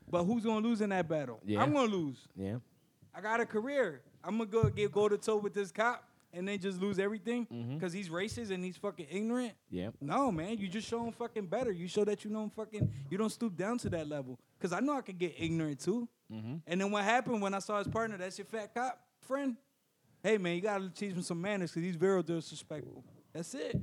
[0.09, 1.39] But who's gonna lose in that battle?
[1.45, 1.61] Yeah.
[1.61, 2.27] I'm gonna lose.
[2.35, 2.57] yeah.
[3.15, 4.01] I got a career.
[4.23, 7.45] I'm gonna go get go to toe with this cop and then just lose everything
[7.45, 7.75] Mm-hmm.
[7.75, 9.53] because he's racist and he's fucking ignorant.
[9.69, 9.89] Yeah.
[10.01, 11.71] No, man, you just show him fucking better.
[11.71, 12.91] You show that you know him fucking.
[13.09, 14.39] You don't stoop down to that level.
[14.59, 16.07] Cause I know I could get ignorant too.
[16.31, 16.55] Mm-hmm.
[16.65, 18.17] And then what happened when I saw his partner?
[18.17, 19.55] That's your fat cop friend.
[20.23, 23.03] Hey man, you gotta teach him some manners because he's very disrespectful.
[23.33, 23.75] That's it.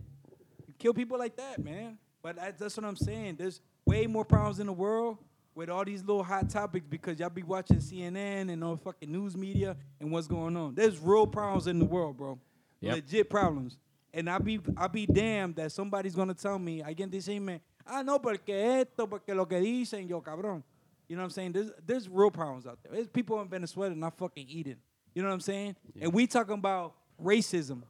[0.66, 1.99] You kill people like that, man.
[2.22, 3.36] But that, that's what I'm saying.
[3.36, 5.18] There's way more problems in the world
[5.55, 9.36] with all these little hot topics because y'all be watching CNN and all fucking news
[9.36, 10.74] media and what's going on.
[10.74, 12.38] There's real problems in the world, bro.
[12.80, 12.95] Yep.
[12.95, 13.76] Legit problems.
[14.14, 18.18] And I be I be damned that somebody's gonna tell me, alguien decirme, ah no,
[18.18, 20.62] porque esto, porque lo que dicen, yo cabrón.
[21.07, 21.53] You know what I'm saying?
[21.53, 22.93] There's there's real problems out there.
[22.93, 24.76] There's people in Venezuela not fucking eating.
[25.14, 25.76] You know what I'm saying?
[26.00, 27.82] And we talking about racism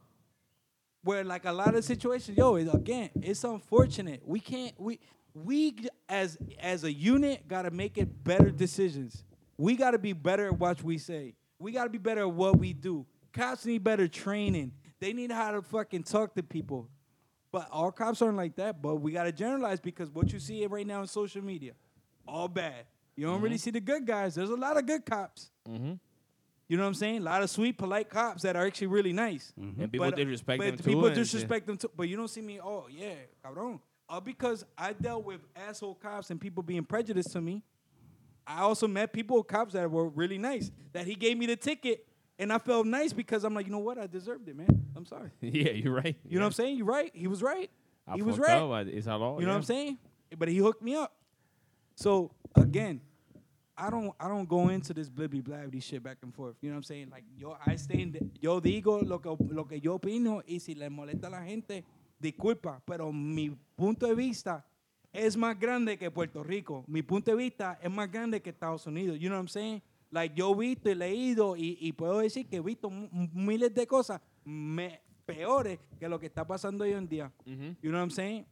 [1.03, 4.21] where like a lot of situations, yo, it, again, it's unfortunate.
[4.25, 4.99] We can't we
[5.33, 5.75] we
[6.09, 9.23] as as a unit got to make it better decisions.
[9.57, 11.35] We got to be better at what we say.
[11.59, 13.05] We got to be better at what we do.
[13.33, 14.73] Cops need better training.
[14.99, 16.89] They need how to fucking talk to people.
[17.51, 18.81] But our cops aren't like that.
[18.81, 21.73] But we got to generalize because what you see right now in social media,
[22.27, 22.85] all bad.
[23.15, 24.35] You don't really see the good guys.
[24.35, 25.51] There's a lot of good cops.
[25.69, 25.93] Mm-hmm.
[26.71, 27.17] You know what I'm saying?
[27.17, 29.51] A lot of sweet, polite cops that are actually really nice.
[29.57, 30.83] And people But- disrespect but them too.
[30.83, 31.91] People disrespect them too.
[31.93, 33.81] But you don't see me, oh, yeah, cabrón.
[34.07, 37.61] Uh, because I dealt with asshole cops and people being prejudiced to me.
[38.47, 40.71] I also met people, cops that were really nice.
[40.93, 42.07] That he gave me the ticket
[42.39, 43.97] and I felt nice because I'm like, you know what?
[43.97, 44.85] I deserved it, man.
[44.95, 45.31] I'm sorry.
[45.41, 46.15] Yeah, you're right.
[46.25, 46.77] You know what I'm saying?
[46.77, 47.11] You're right.
[47.13, 47.69] He was right.
[48.07, 48.87] I he was right.
[48.87, 49.37] It's a law.
[49.39, 49.55] You know yeah.
[49.55, 49.97] what I'm saying?
[50.37, 51.13] But he hooked me up.
[51.95, 53.01] So again,
[53.83, 56.55] I don't I don't go into this blibby blabby shit back and forth.
[56.61, 57.09] You know what I'm saying?
[57.09, 60.59] Like yo, I stay in the, yo digo lo que lo que yo opino y
[60.59, 61.83] si le molesta a la gente,
[62.19, 64.63] disculpa, pero mi punto de vista
[65.11, 66.83] es más grande que Puerto Rico.
[66.87, 69.17] Mi punto de vista es más grande que Estados Unidos.
[69.19, 69.81] You know what I'm saying?
[70.11, 72.89] Like yo he visto y leído y, y puedo decir que he visto
[73.33, 77.31] miles de cosas me- peores que lo que está pasando hoy en día.
[77.45, 77.77] Mhm.
[77.81, 78.45] You know what I'm saying?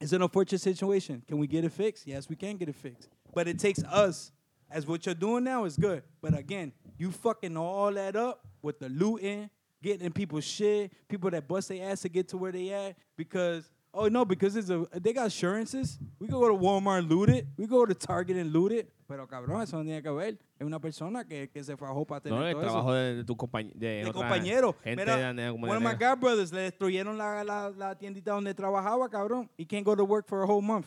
[0.00, 1.22] It's an unfortunate situation.
[1.26, 2.06] Can we get it fixed?
[2.06, 3.08] Yes, we can get it fixed.
[3.34, 4.32] But it takes us.
[4.74, 6.02] As what you're doing now is good.
[6.20, 9.48] But again, you fucking all that up with the looting,
[9.80, 12.96] getting in people's shit, people that bust their ass to get to where they at
[13.16, 16.00] because Oh no, because it's a they got assurances.
[16.18, 17.46] We could go to Walmart and loot it.
[17.56, 18.92] We go to Target and loot it.
[19.06, 20.36] Pero cabrón, eso no tiene que ver.
[20.58, 22.72] Es una persona que, que se fajó para tener No, el todo eso.
[22.72, 23.78] trabajo de, de tu compañero.
[23.78, 24.74] De, de compañero.
[24.82, 28.52] Gente Mira, de one of my god brothers le destruyeron la, la, la tiendita donde
[28.52, 29.48] trabajaba, cabrón.
[29.56, 30.86] He can't go to work for a whole month.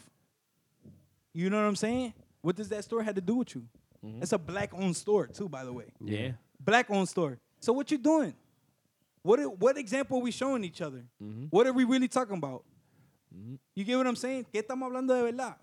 [1.34, 2.14] You know what I'm saying?
[2.42, 3.64] What does that store have to do with you?
[4.04, 4.22] Mhm.
[4.22, 5.92] It's a black-owned store too, by the way.
[6.00, 6.38] Yeah.
[6.60, 7.40] Black-owned store.
[7.60, 8.34] So what you doing?
[9.24, 11.04] What are- what example are we showing each other?
[11.22, 11.48] Mhm.
[11.52, 12.64] What are we really talking about?
[13.34, 13.60] Mhm.
[13.76, 14.46] You get what I'm saying?
[14.52, 15.58] ¿Qué estamos hablando de verdad?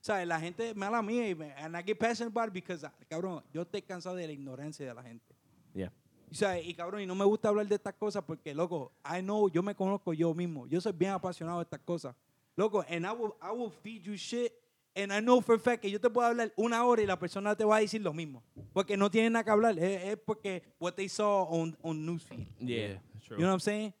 [0.00, 3.42] O sea, la gente, mala mía, and I get passionate about it because, ah, cabrón,
[3.52, 5.34] yo estoy cansado de la ignorancia de la gente.
[5.74, 5.92] Yeah.
[6.30, 9.20] O sea, y cabrón, y no me gusta hablar de estas cosas porque, loco, I
[9.20, 10.66] know, yo me conozco yo mismo.
[10.66, 12.14] Yo soy bien apasionado de estas cosas.
[12.56, 14.52] Loco, and I will, I will feed you shit.
[14.94, 17.16] And I know for a fact que yo te puedo hablar una hora y la
[17.16, 18.42] persona te va a decir lo mismo.
[18.74, 19.78] Porque no tiene nada que hablar.
[19.78, 22.46] Es, es porque what they saw on, on newsfeed.
[22.60, 22.98] Yeah.
[23.26, 23.38] True.
[23.38, 23.94] You know what I'm saying?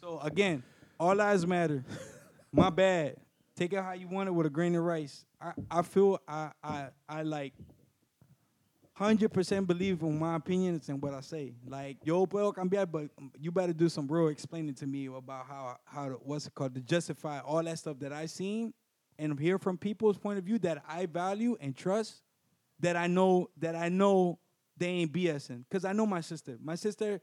[0.00, 0.62] So again,
[0.98, 1.84] all lives matter.
[2.52, 3.16] My bad.
[3.56, 5.24] Take it how you want it with a grain of rice.
[5.40, 7.54] I, I feel I, I I like
[8.92, 11.54] hundred percent believe in my opinions and what I say.
[11.66, 13.10] Like yo puedo cambiar, but
[13.40, 16.74] you better do some real explaining to me about how how to, what's it called
[16.76, 18.72] to justify all that stuff that I seen
[19.18, 22.22] and hear from people's point of view that I value and trust.
[22.80, 24.38] That I know that I know
[24.76, 26.56] they ain't BSing because I know my sister.
[26.62, 27.20] My sister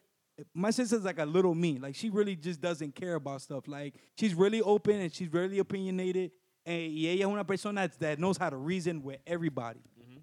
[0.54, 1.78] my sister's like a little me.
[1.80, 3.68] Like she really just doesn't care about stuff.
[3.68, 6.32] Like she's really open and she's really opinionated.
[6.66, 9.82] And y ella es una persona that knows how to reason with everybody.
[10.02, 10.18] Mm-hmm.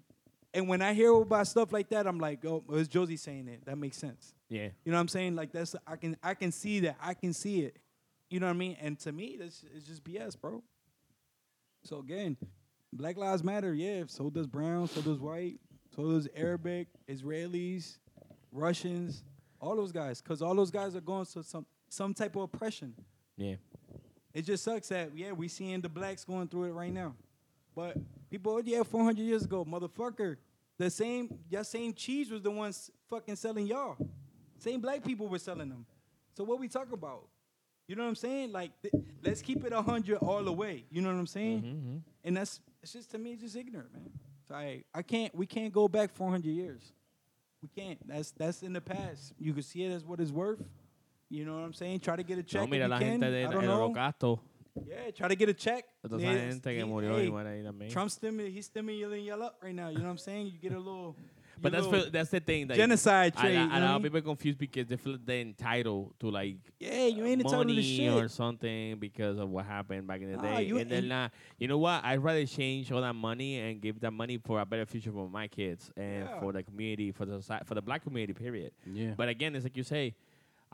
[0.53, 3.65] And when I hear about stuff like that, I'm like, oh, it's Josie saying it.
[3.65, 4.35] That makes sense.
[4.49, 4.69] Yeah.
[4.85, 5.35] You know what I'm saying?
[5.35, 6.97] Like that's I can I can see that.
[7.01, 7.77] I can see it.
[8.29, 8.77] You know what I mean?
[8.81, 10.63] And to me, that's it's just BS, bro.
[11.83, 12.37] So again,
[12.91, 14.03] Black Lives Matter, yeah.
[14.07, 15.59] So does brown, so does white,
[15.95, 17.97] so does Arabic, Israelis,
[18.51, 19.23] Russians,
[19.59, 20.21] all those guys.
[20.21, 22.93] Cause all those guys are going through some some type of oppression.
[23.37, 23.55] Yeah.
[24.33, 27.15] It just sucks that yeah, we seeing the blacks going through it right now.
[27.75, 27.97] But
[28.29, 30.37] people, oh, yeah, 400 years ago, motherfucker,
[30.77, 33.97] the same, that same cheese was the ones fucking selling y'all.
[34.57, 35.85] Same black people were selling them.
[36.35, 37.27] So what we talk about?
[37.87, 38.51] You know what I'm saying?
[38.51, 40.85] Like, th- let's keep it 100 all the way.
[40.89, 41.61] You know what I'm saying?
[41.61, 41.97] Mm-hmm.
[42.23, 44.09] And that's, it's just, to me, it's just ignorant, man.
[44.47, 46.93] So I, I can't, we can't go back 400 years.
[47.61, 47.99] We can't.
[48.07, 49.33] That's, that's in the past.
[49.37, 50.63] You can see it as what it's worth.
[51.29, 51.99] You know what I'm saying?
[52.01, 53.19] Try to get a check No, mira la can.
[53.19, 53.89] gente don't el know.
[53.89, 54.39] holocausto.
[54.87, 55.85] Yeah, try to get a check.
[56.01, 57.91] Toda Yeah, esa gente que murió hey, y muere ahí también.
[57.91, 58.19] Trump's
[58.51, 59.89] he's stimulating y'all up right now.
[59.89, 60.47] You know what I'm saying?
[60.47, 61.15] You get a little.
[61.63, 62.67] But that's feel, that's the thing.
[62.67, 63.55] Like, genocide trade.
[63.55, 64.11] lot- you a know lot what I of mean?
[64.11, 68.11] people confused because they feel they're entitled to like Yeah, you ain't entitled to shit.
[68.13, 70.63] or something because of what happened back in the Nah, day.
[70.63, 72.03] you and then ain't- not, you know what?
[72.03, 75.29] I'd rather change all that money and give that money for a better future for
[75.29, 76.39] my kids and Yeah.
[76.39, 78.33] for the community, for the soci- for the black community.
[78.33, 78.71] Period.
[78.85, 79.13] Yeah.
[79.15, 80.13] But again, it's like you say,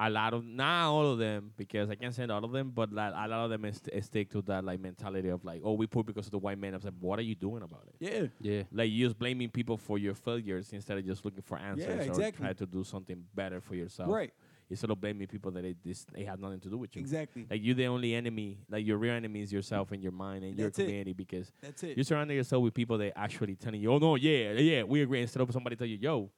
[0.01, 2.91] a lot of not all of them because I can't say all of them, but
[2.93, 5.73] like, a lot of them is, is stick to that like mentality of like, oh,
[5.73, 6.73] we poor because of the white man.
[6.73, 7.95] I was like, what are you doing about it?
[7.99, 8.27] Yeah.
[8.39, 8.63] yeah.
[8.71, 12.25] Like you just blaming people for your failures instead of just looking for answers exactly.
[12.25, 14.09] or try to do something better for yourself.
[14.09, 14.31] Right.
[14.69, 17.01] Instead of blaming people that it this it has nothing to do with you.
[17.01, 17.45] Exactly.
[17.49, 18.59] Like you're the only enemy.
[18.69, 20.87] Like your real enemy is yourself and your mind and That's your it.
[20.87, 21.97] community because That's it.
[21.97, 25.21] you're surrounding yourself with people that actually telling you, oh no, yeah, yeah, we agree.
[25.21, 26.29] Instead of somebody tell you, yo,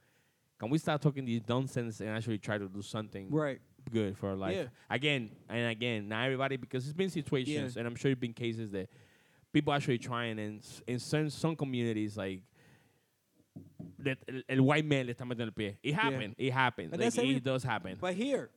[0.62, 3.59] can we start talking these nonsense and actually try to do something right.
[3.91, 4.55] good for our life?
[4.55, 4.66] Yeah.
[4.91, 8.70] Again and again, not everybody because it's been situations and I'm sure it's been cases
[8.70, 8.88] that
[9.51, 12.43] people actually trying and in certain some communities like
[13.97, 15.80] that el, el white man le está metiendo el pie.
[15.82, 16.36] It happened.
[16.38, 16.91] It happened.
[16.91, 17.97] But Like, it does happen.
[17.99, 18.51] But here,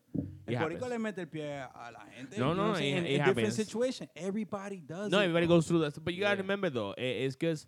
[0.47, 2.39] el borico le mete el pie a la gente.
[2.39, 4.11] No, no, it- In it a different situation.
[4.15, 5.57] Everybody does no, it, everybody bro.
[5.57, 6.05] goes through that.
[6.05, 7.67] But you gotta remember though, it's because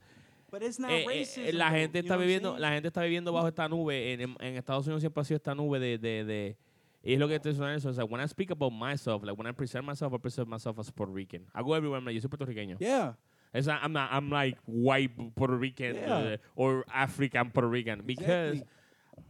[0.51, 3.68] But it's not eh, eh, la gente está viviendo, la gente está viviendo bajo esta
[3.68, 4.12] nube.
[4.12, 6.57] En, en, Estados Unidos siempre ha sido esta nube de, de, de
[7.03, 7.80] y es lo que estoy diciendo.
[7.80, 10.49] So it's like when I speak about myself, like when I present myself, I present
[10.49, 11.47] myself as Puerto Rican.
[11.55, 11.99] I go everywhere.
[11.99, 12.76] I'm like, yo soy puertorriqueño.
[12.80, 13.12] Yeah.
[13.55, 14.11] It's not, I'm not.
[14.12, 16.14] I'm like white Puerto Rican Yeah.
[16.14, 18.64] uh, or African Puerto Rican because Exactly.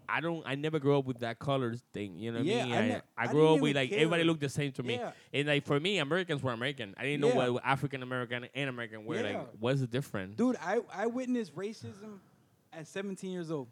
[0.09, 0.43] I don't.
[0.47, 2.19] I never grew up with that colors thing.
[2.19, 2.73] You know what Yeah, I mean?
[2.75, 3.99] I I, ne- I, I grew didn't up with like care.
[3.99, 4.95] everybody looked the same to me.
[4.95, 5.11] Yeah.
[5.33, 6.95] And like for me, Americans were American.
[6.99, 9.17] I didn't know what African American and American were.
[9.17, 9.23] Yeah.
[9.39, 10.37] Like, what's the difference?
[10.37, 12.19] Dude, I, I witnessed racism
[12.73, 13.69] at 17 years old.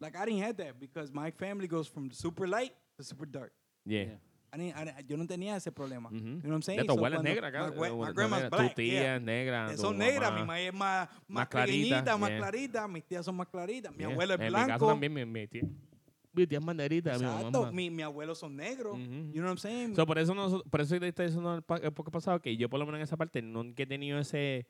[0.00, 3.52] Like, I didn't have that because my family goes from super light to super dark.
[3.86, 4.04] Yeah.
[4.52, 4.54] Yeah.
[4.54, 6.10] I didn't, I didn't- yo no tenía ese problema.
[6.10, 6.78] You know what I'm saying?
[6.80, 7.70] Ya tu So abuela es negra acá.
[7.70, 8.68] My, we- my tu grandma's negra, black.
[8.74, 9.16] Tu tía yeah.
[9.16, 9.68] es negra.
[9.72, 11.72] Tu Son negras, mi mamá- es más, más, más clarita,
[12.04, 12.38] pequeñita, más yeah.
[12.38, 14.08] clarita, mis tías son más claritas, mi Yeah.
[14.12, 14.86] abuelo es En mi caso blanco.
[14.88, 15.62] también, mi, mi tía.
[16.32, 16.64] Mi tía es.
[16.64, 18.98] Mi Exacto, más- mi, mi abuelo son negros.
[18.98, 19.96] You know what I'm saying?
[19.96, 22.78] So, por eso no, por eso te estoy diciendo el, podcast pasado que yo por
[22.78, 24.66] lo menos en esa parte nunca he tenido ese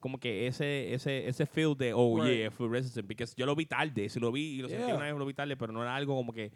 [0.00, 2.50] como que ese ese ese feel de oh Right.
[2.50, 4.96] yeah racism because yo lo vi tarde si lo vi y lo sentí Yeah.
[4.96, 6.52] una vez lo vi tarde pero no era algo como que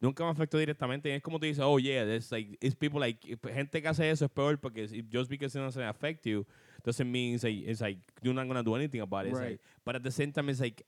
[0.00, 1.08] nunca me afectó directamente.
[1.08, 3.18] Y es como tú dices, oh yeah, there's like, it's people like,
[3.52, 6.46] gente que hace eso es peor porque just because it doesn't affect you
[6.84, 9.32] doesn't mean it's like, it's like you're not gonna do anything about it.
[9.32, 9.50] Right.
[9.52, 10.82] like- but at the same time, it's like,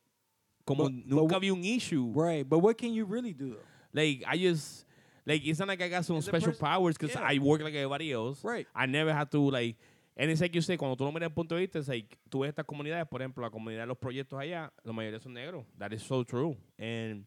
[0.64, 2.12] como But- but nunca wh- vi un issue.
[2.14, 3.66] Right, but what can you really do though?
[3.92, 4.86] Like, I just,
[5.26, 7.26] like, it's not like I got some special powers because yeah.
[7.28, 8.42] I work like everybody else.
[8.42, 8.66] Right.
[8.74, 9.76] I never had to, like,
[10.16, 11.88] and it's like you say, cuando tú lo miras desde el punto de vista, es
[11.88, 15.20] like, tú ves estas comunidades, por ejemplo, la comunidad de los proyectos allá, la mayoría
[15.20, 15.64] son negros.
[15.78, 16.56] That is so true.
[16.78, 17.26] And,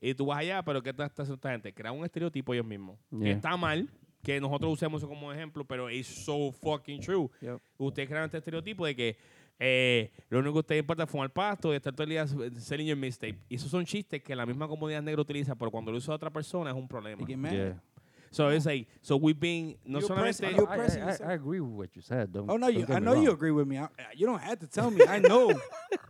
[0.00, 1.72] y tú vas allá, pero ¿qué está haciendo esta gente?
[1.72, 2.98] Crear un estereotipo ellos mismos.
[3.10, 3.88] Que está mal,
[4.22, 7.28] que nosotros usemos eso como ejemplo, pero it's so fucking true.
[7.40, 7.60] Yep.
[7.78, 9.16] Ustedes crean este estereotipo de que
[9.58, 12.26] eh, lo único que a ustedes importa es fumar pasto y estar todo el día
[12.26, 13.38] selling your mixtape.
[13.48, 16.30] Y esos son chistes que la misma comunidad negra utiliza, pero cuando lo usa otra
[16.30, 17.26] persona es un problema.
[17.26, 17.82] Yeah.
[18.30, 20.20] So it's like, so we've been, no You're solamente...
[20.40, 21.30] pressing- I, I, pressing I, yourself.
[21.30, 22.32] I agree with what you said.
[22.32, 23.78] Don't, Oh no, you, I know you agree with me.
[23.78, 25.04] I, you don't have to tell me.
[25.08, 25.52] I know,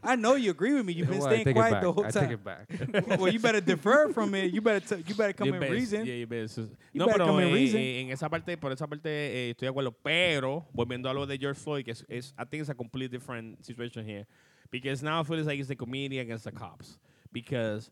[0.03, 0.93] I know you agree with me.
[0.95, 2.13] You've been Well, staying quiet the whole time.
[2.17, 3.19] I take it back.
[3.21, 4.53] well, you better defer from it.
[4.53, 6.05] You better, you better come You in better- reason.
[6.07, 6.63] yeah, you better-
[6.93, 7.81] You no, better pero come in eh, reason.
[7.81, 9.95] eh, en esa parte, por esa parte eh, estoy de acuerdo.
[10.03, 13.09] Pero, volviendo a lo de George Floyd, que es, es, I think it's a completely
[13.19, 14.27] different situation here.
[14.71, 16.99] Because now I feel it's like it's the community against the cops.
[17.33, 17.91] Because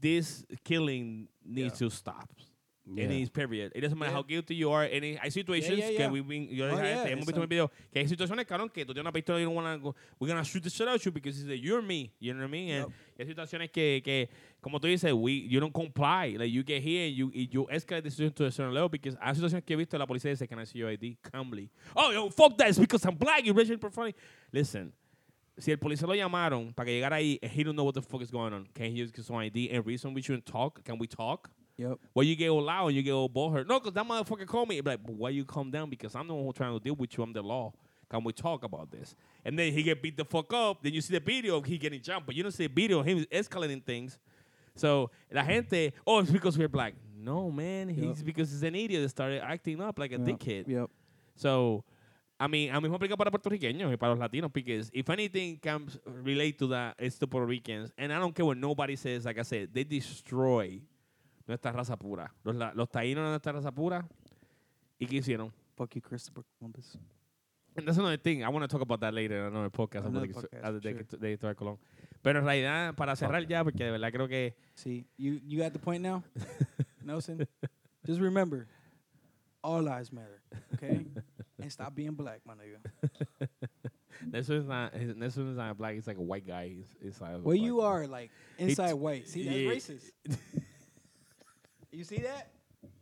[0.00, 2.28] this killing needs to stop.
[2.86, 3.06] Yeah.
[3.08, 3.72] needs period.
[3.74, 4.16] It doesn't matter Yeah.
[4.18, 4.84] how guilty you are.
[4.84, 7.42] Any, hay situations yeah, que we've been, yo Oh, dije, yeah, este, hemos visto en
[7.42, 9.78] el video que hay situaciones, cabrón, que tú tienes una pistola y you don't wanna
[9.78, 12.34] go, we're gonna shoot the shit out of you because it's like, you're me, you
[12.34, 12.70] know what I mean?
[12.72, 12.92] And Yep.
[13.20, 14.28] hay situaciones que, que,
[14.60, 16.36] como tú dices, we, you don't comply.
[16.38, 19.16] Like, you get here and you, you escalate the situation to a certain level because
[19.18, 21.16] hay situaciones que he visto la policía dice, can I see your ID?
[21.32, 21.70] Calmly.
[21.96, 24.12] Oh, yo, fuck that, it's because I'm black, you're racial profiling.
[24.52, 24.92] Listen,
[25.56, 28.02] si el policía lo llamaron para que llegara ahí, and he don't know what the
[28.02, 28.66] fuck is going on.
[28.74, 30.84] Can he use his own ID and reason we shouldn't talk?
[30.84, 31.48] Can we talk?
[31.76, 31.98] Yep.
[32.14, 33.66] Well, you get all loud and you get all butthurt.
[33.66, 34.80] No, because that motherfucker called me.
[34.80, 35.90] Like, but why you calm down?
[35.90, 37.24] Because I'm the one who's trying to deal with you.
[37.24, 37.72] I'm the law.
[38.08, 39.16] Can we talk about this?
[39.44, 40.82] And then he get beat the fuck up.
[40.82, 43.00] Then you see the video of he getting jumped, but you don't see the video
[43.00, 44.18] of him escalating things.
[44.76, 45.48] So la mm.
[45.48, 46.94] gente, oh, it's because we're black.
[47.16, 50.26] No, man, he's because he's an idiot that started acting up like a Yep.
[50.26, 50.68] dickhead.
[50.68, 50.90] Yep.
[51.36, 51.84] So,
[52.38, 55.88] I mean, a mismo aplica para puertorriqueños y para los latinos, because if anything can
[56.04, 57.92] relate to that, it's the Puerto Ricans.
[57.96, 60.80] And I don't care what nobody says, like I said, they destroy
[61.46, 62.32] nuestra raza pura.
[62.44, 64.06] Los, la- los taínos de nuestra raza pura.
[64.98, 65.52] ¿Y qué hicieron?
[65.76, 66.96] Fuck you, Christopher Columbus.
[67.76, 68.44] And that's another thing.
[68.44, 70.06] I want to talk about that later in another podcast.
[70.06, 71.18] Another podcast, de, sure.
[71.18, 71.78] de, de Colón.
[72.22, 75.72] Pero en realidad, para cerrar ya, porque de verdad creo que See, you you got
[75.72, 76.22] the point now,
[77.04, 77.46] Nelson.
[78.06, 78.68] Just remember,
[79.62, 80.40] all lives matter.
[80.74, 81.04] Okay,
[81.60, 83.48] and stop being black, my nigga.
[84.30, 85.94] Nelson is not, his- Nelson is not black.
[85.96, 86.68] He's like a white guy.
[86.68, 87.84] He's, he's like Well, you guy.
[87.86, 89.26] are like inside white.
[89.28, 89.70] See, that's yeah.
[89.70, 90.10] racist.
[91.94, 92.50] you see that?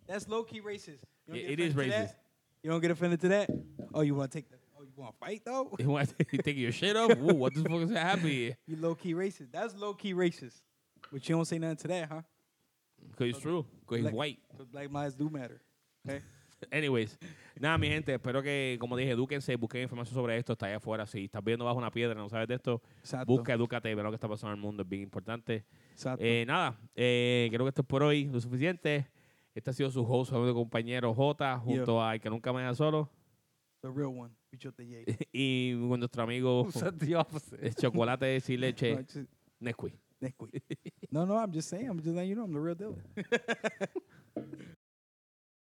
[0.07, 0.99] That's low key racist.
[1.27, 1.89] Yeah, it is racist.
[1.91, 2.19] that?
[2.63, 3.51] You don't get offended to that?
[3.95, 4.57] Oh, you want to take the?
[4.79, 5.71] Oh, you want to fight though?
[5.79, 7.11] You want to take your shit off?
[7.19, 8.57] Ooh, what the fuck is happening here?
[8.67, 9.53] You low key racist.
[9.53, 10.61] That's low key racist.
[11.13, 12.23] But you don't say nothing to that, huh?
[13.11, 13.67] Because it's true.
[13.81, 14.39] Because he's white.
[14.51, 15.61] Because black lives do matter.
[16.09, 16.21] Okay.
[16.71, 17.19] Anyways,
[17.61, 21.07] nada, mi gente, espero que, como dije, edúquense, busquen información sobre esto, está allá afuera.
[21.07, 23.27] Si estás viendo bajo una piedra no sabes de esto, Exacto.
[23.27, 25.65] busca, edúcate, ve lo que está pasando en el mundo, es bien importante.
[25.93, 26.25] Exacto.
[26.25, 29.07] Eh, nada, eh, creo que esto es por hoy lo suficiente.
[29.55, 32.61] Este ha sido su host, su amigo compañero J, junto a El que nunca me
[32.61, 33.11] deja solo,
[33.83, 34.35] the real one.
[35.33, 36.69] Y con nuestro amigo
[37.61, 39.29] eh, Chocolate sin No, leche, just-
[39.61, 39.95] Nesquik.
[40.21, 40.63] Nesquik.
[41.11, 41.89] no, no, I'm just saying.
[41.89, 42.97] I'm just letting you know I'm the real deal.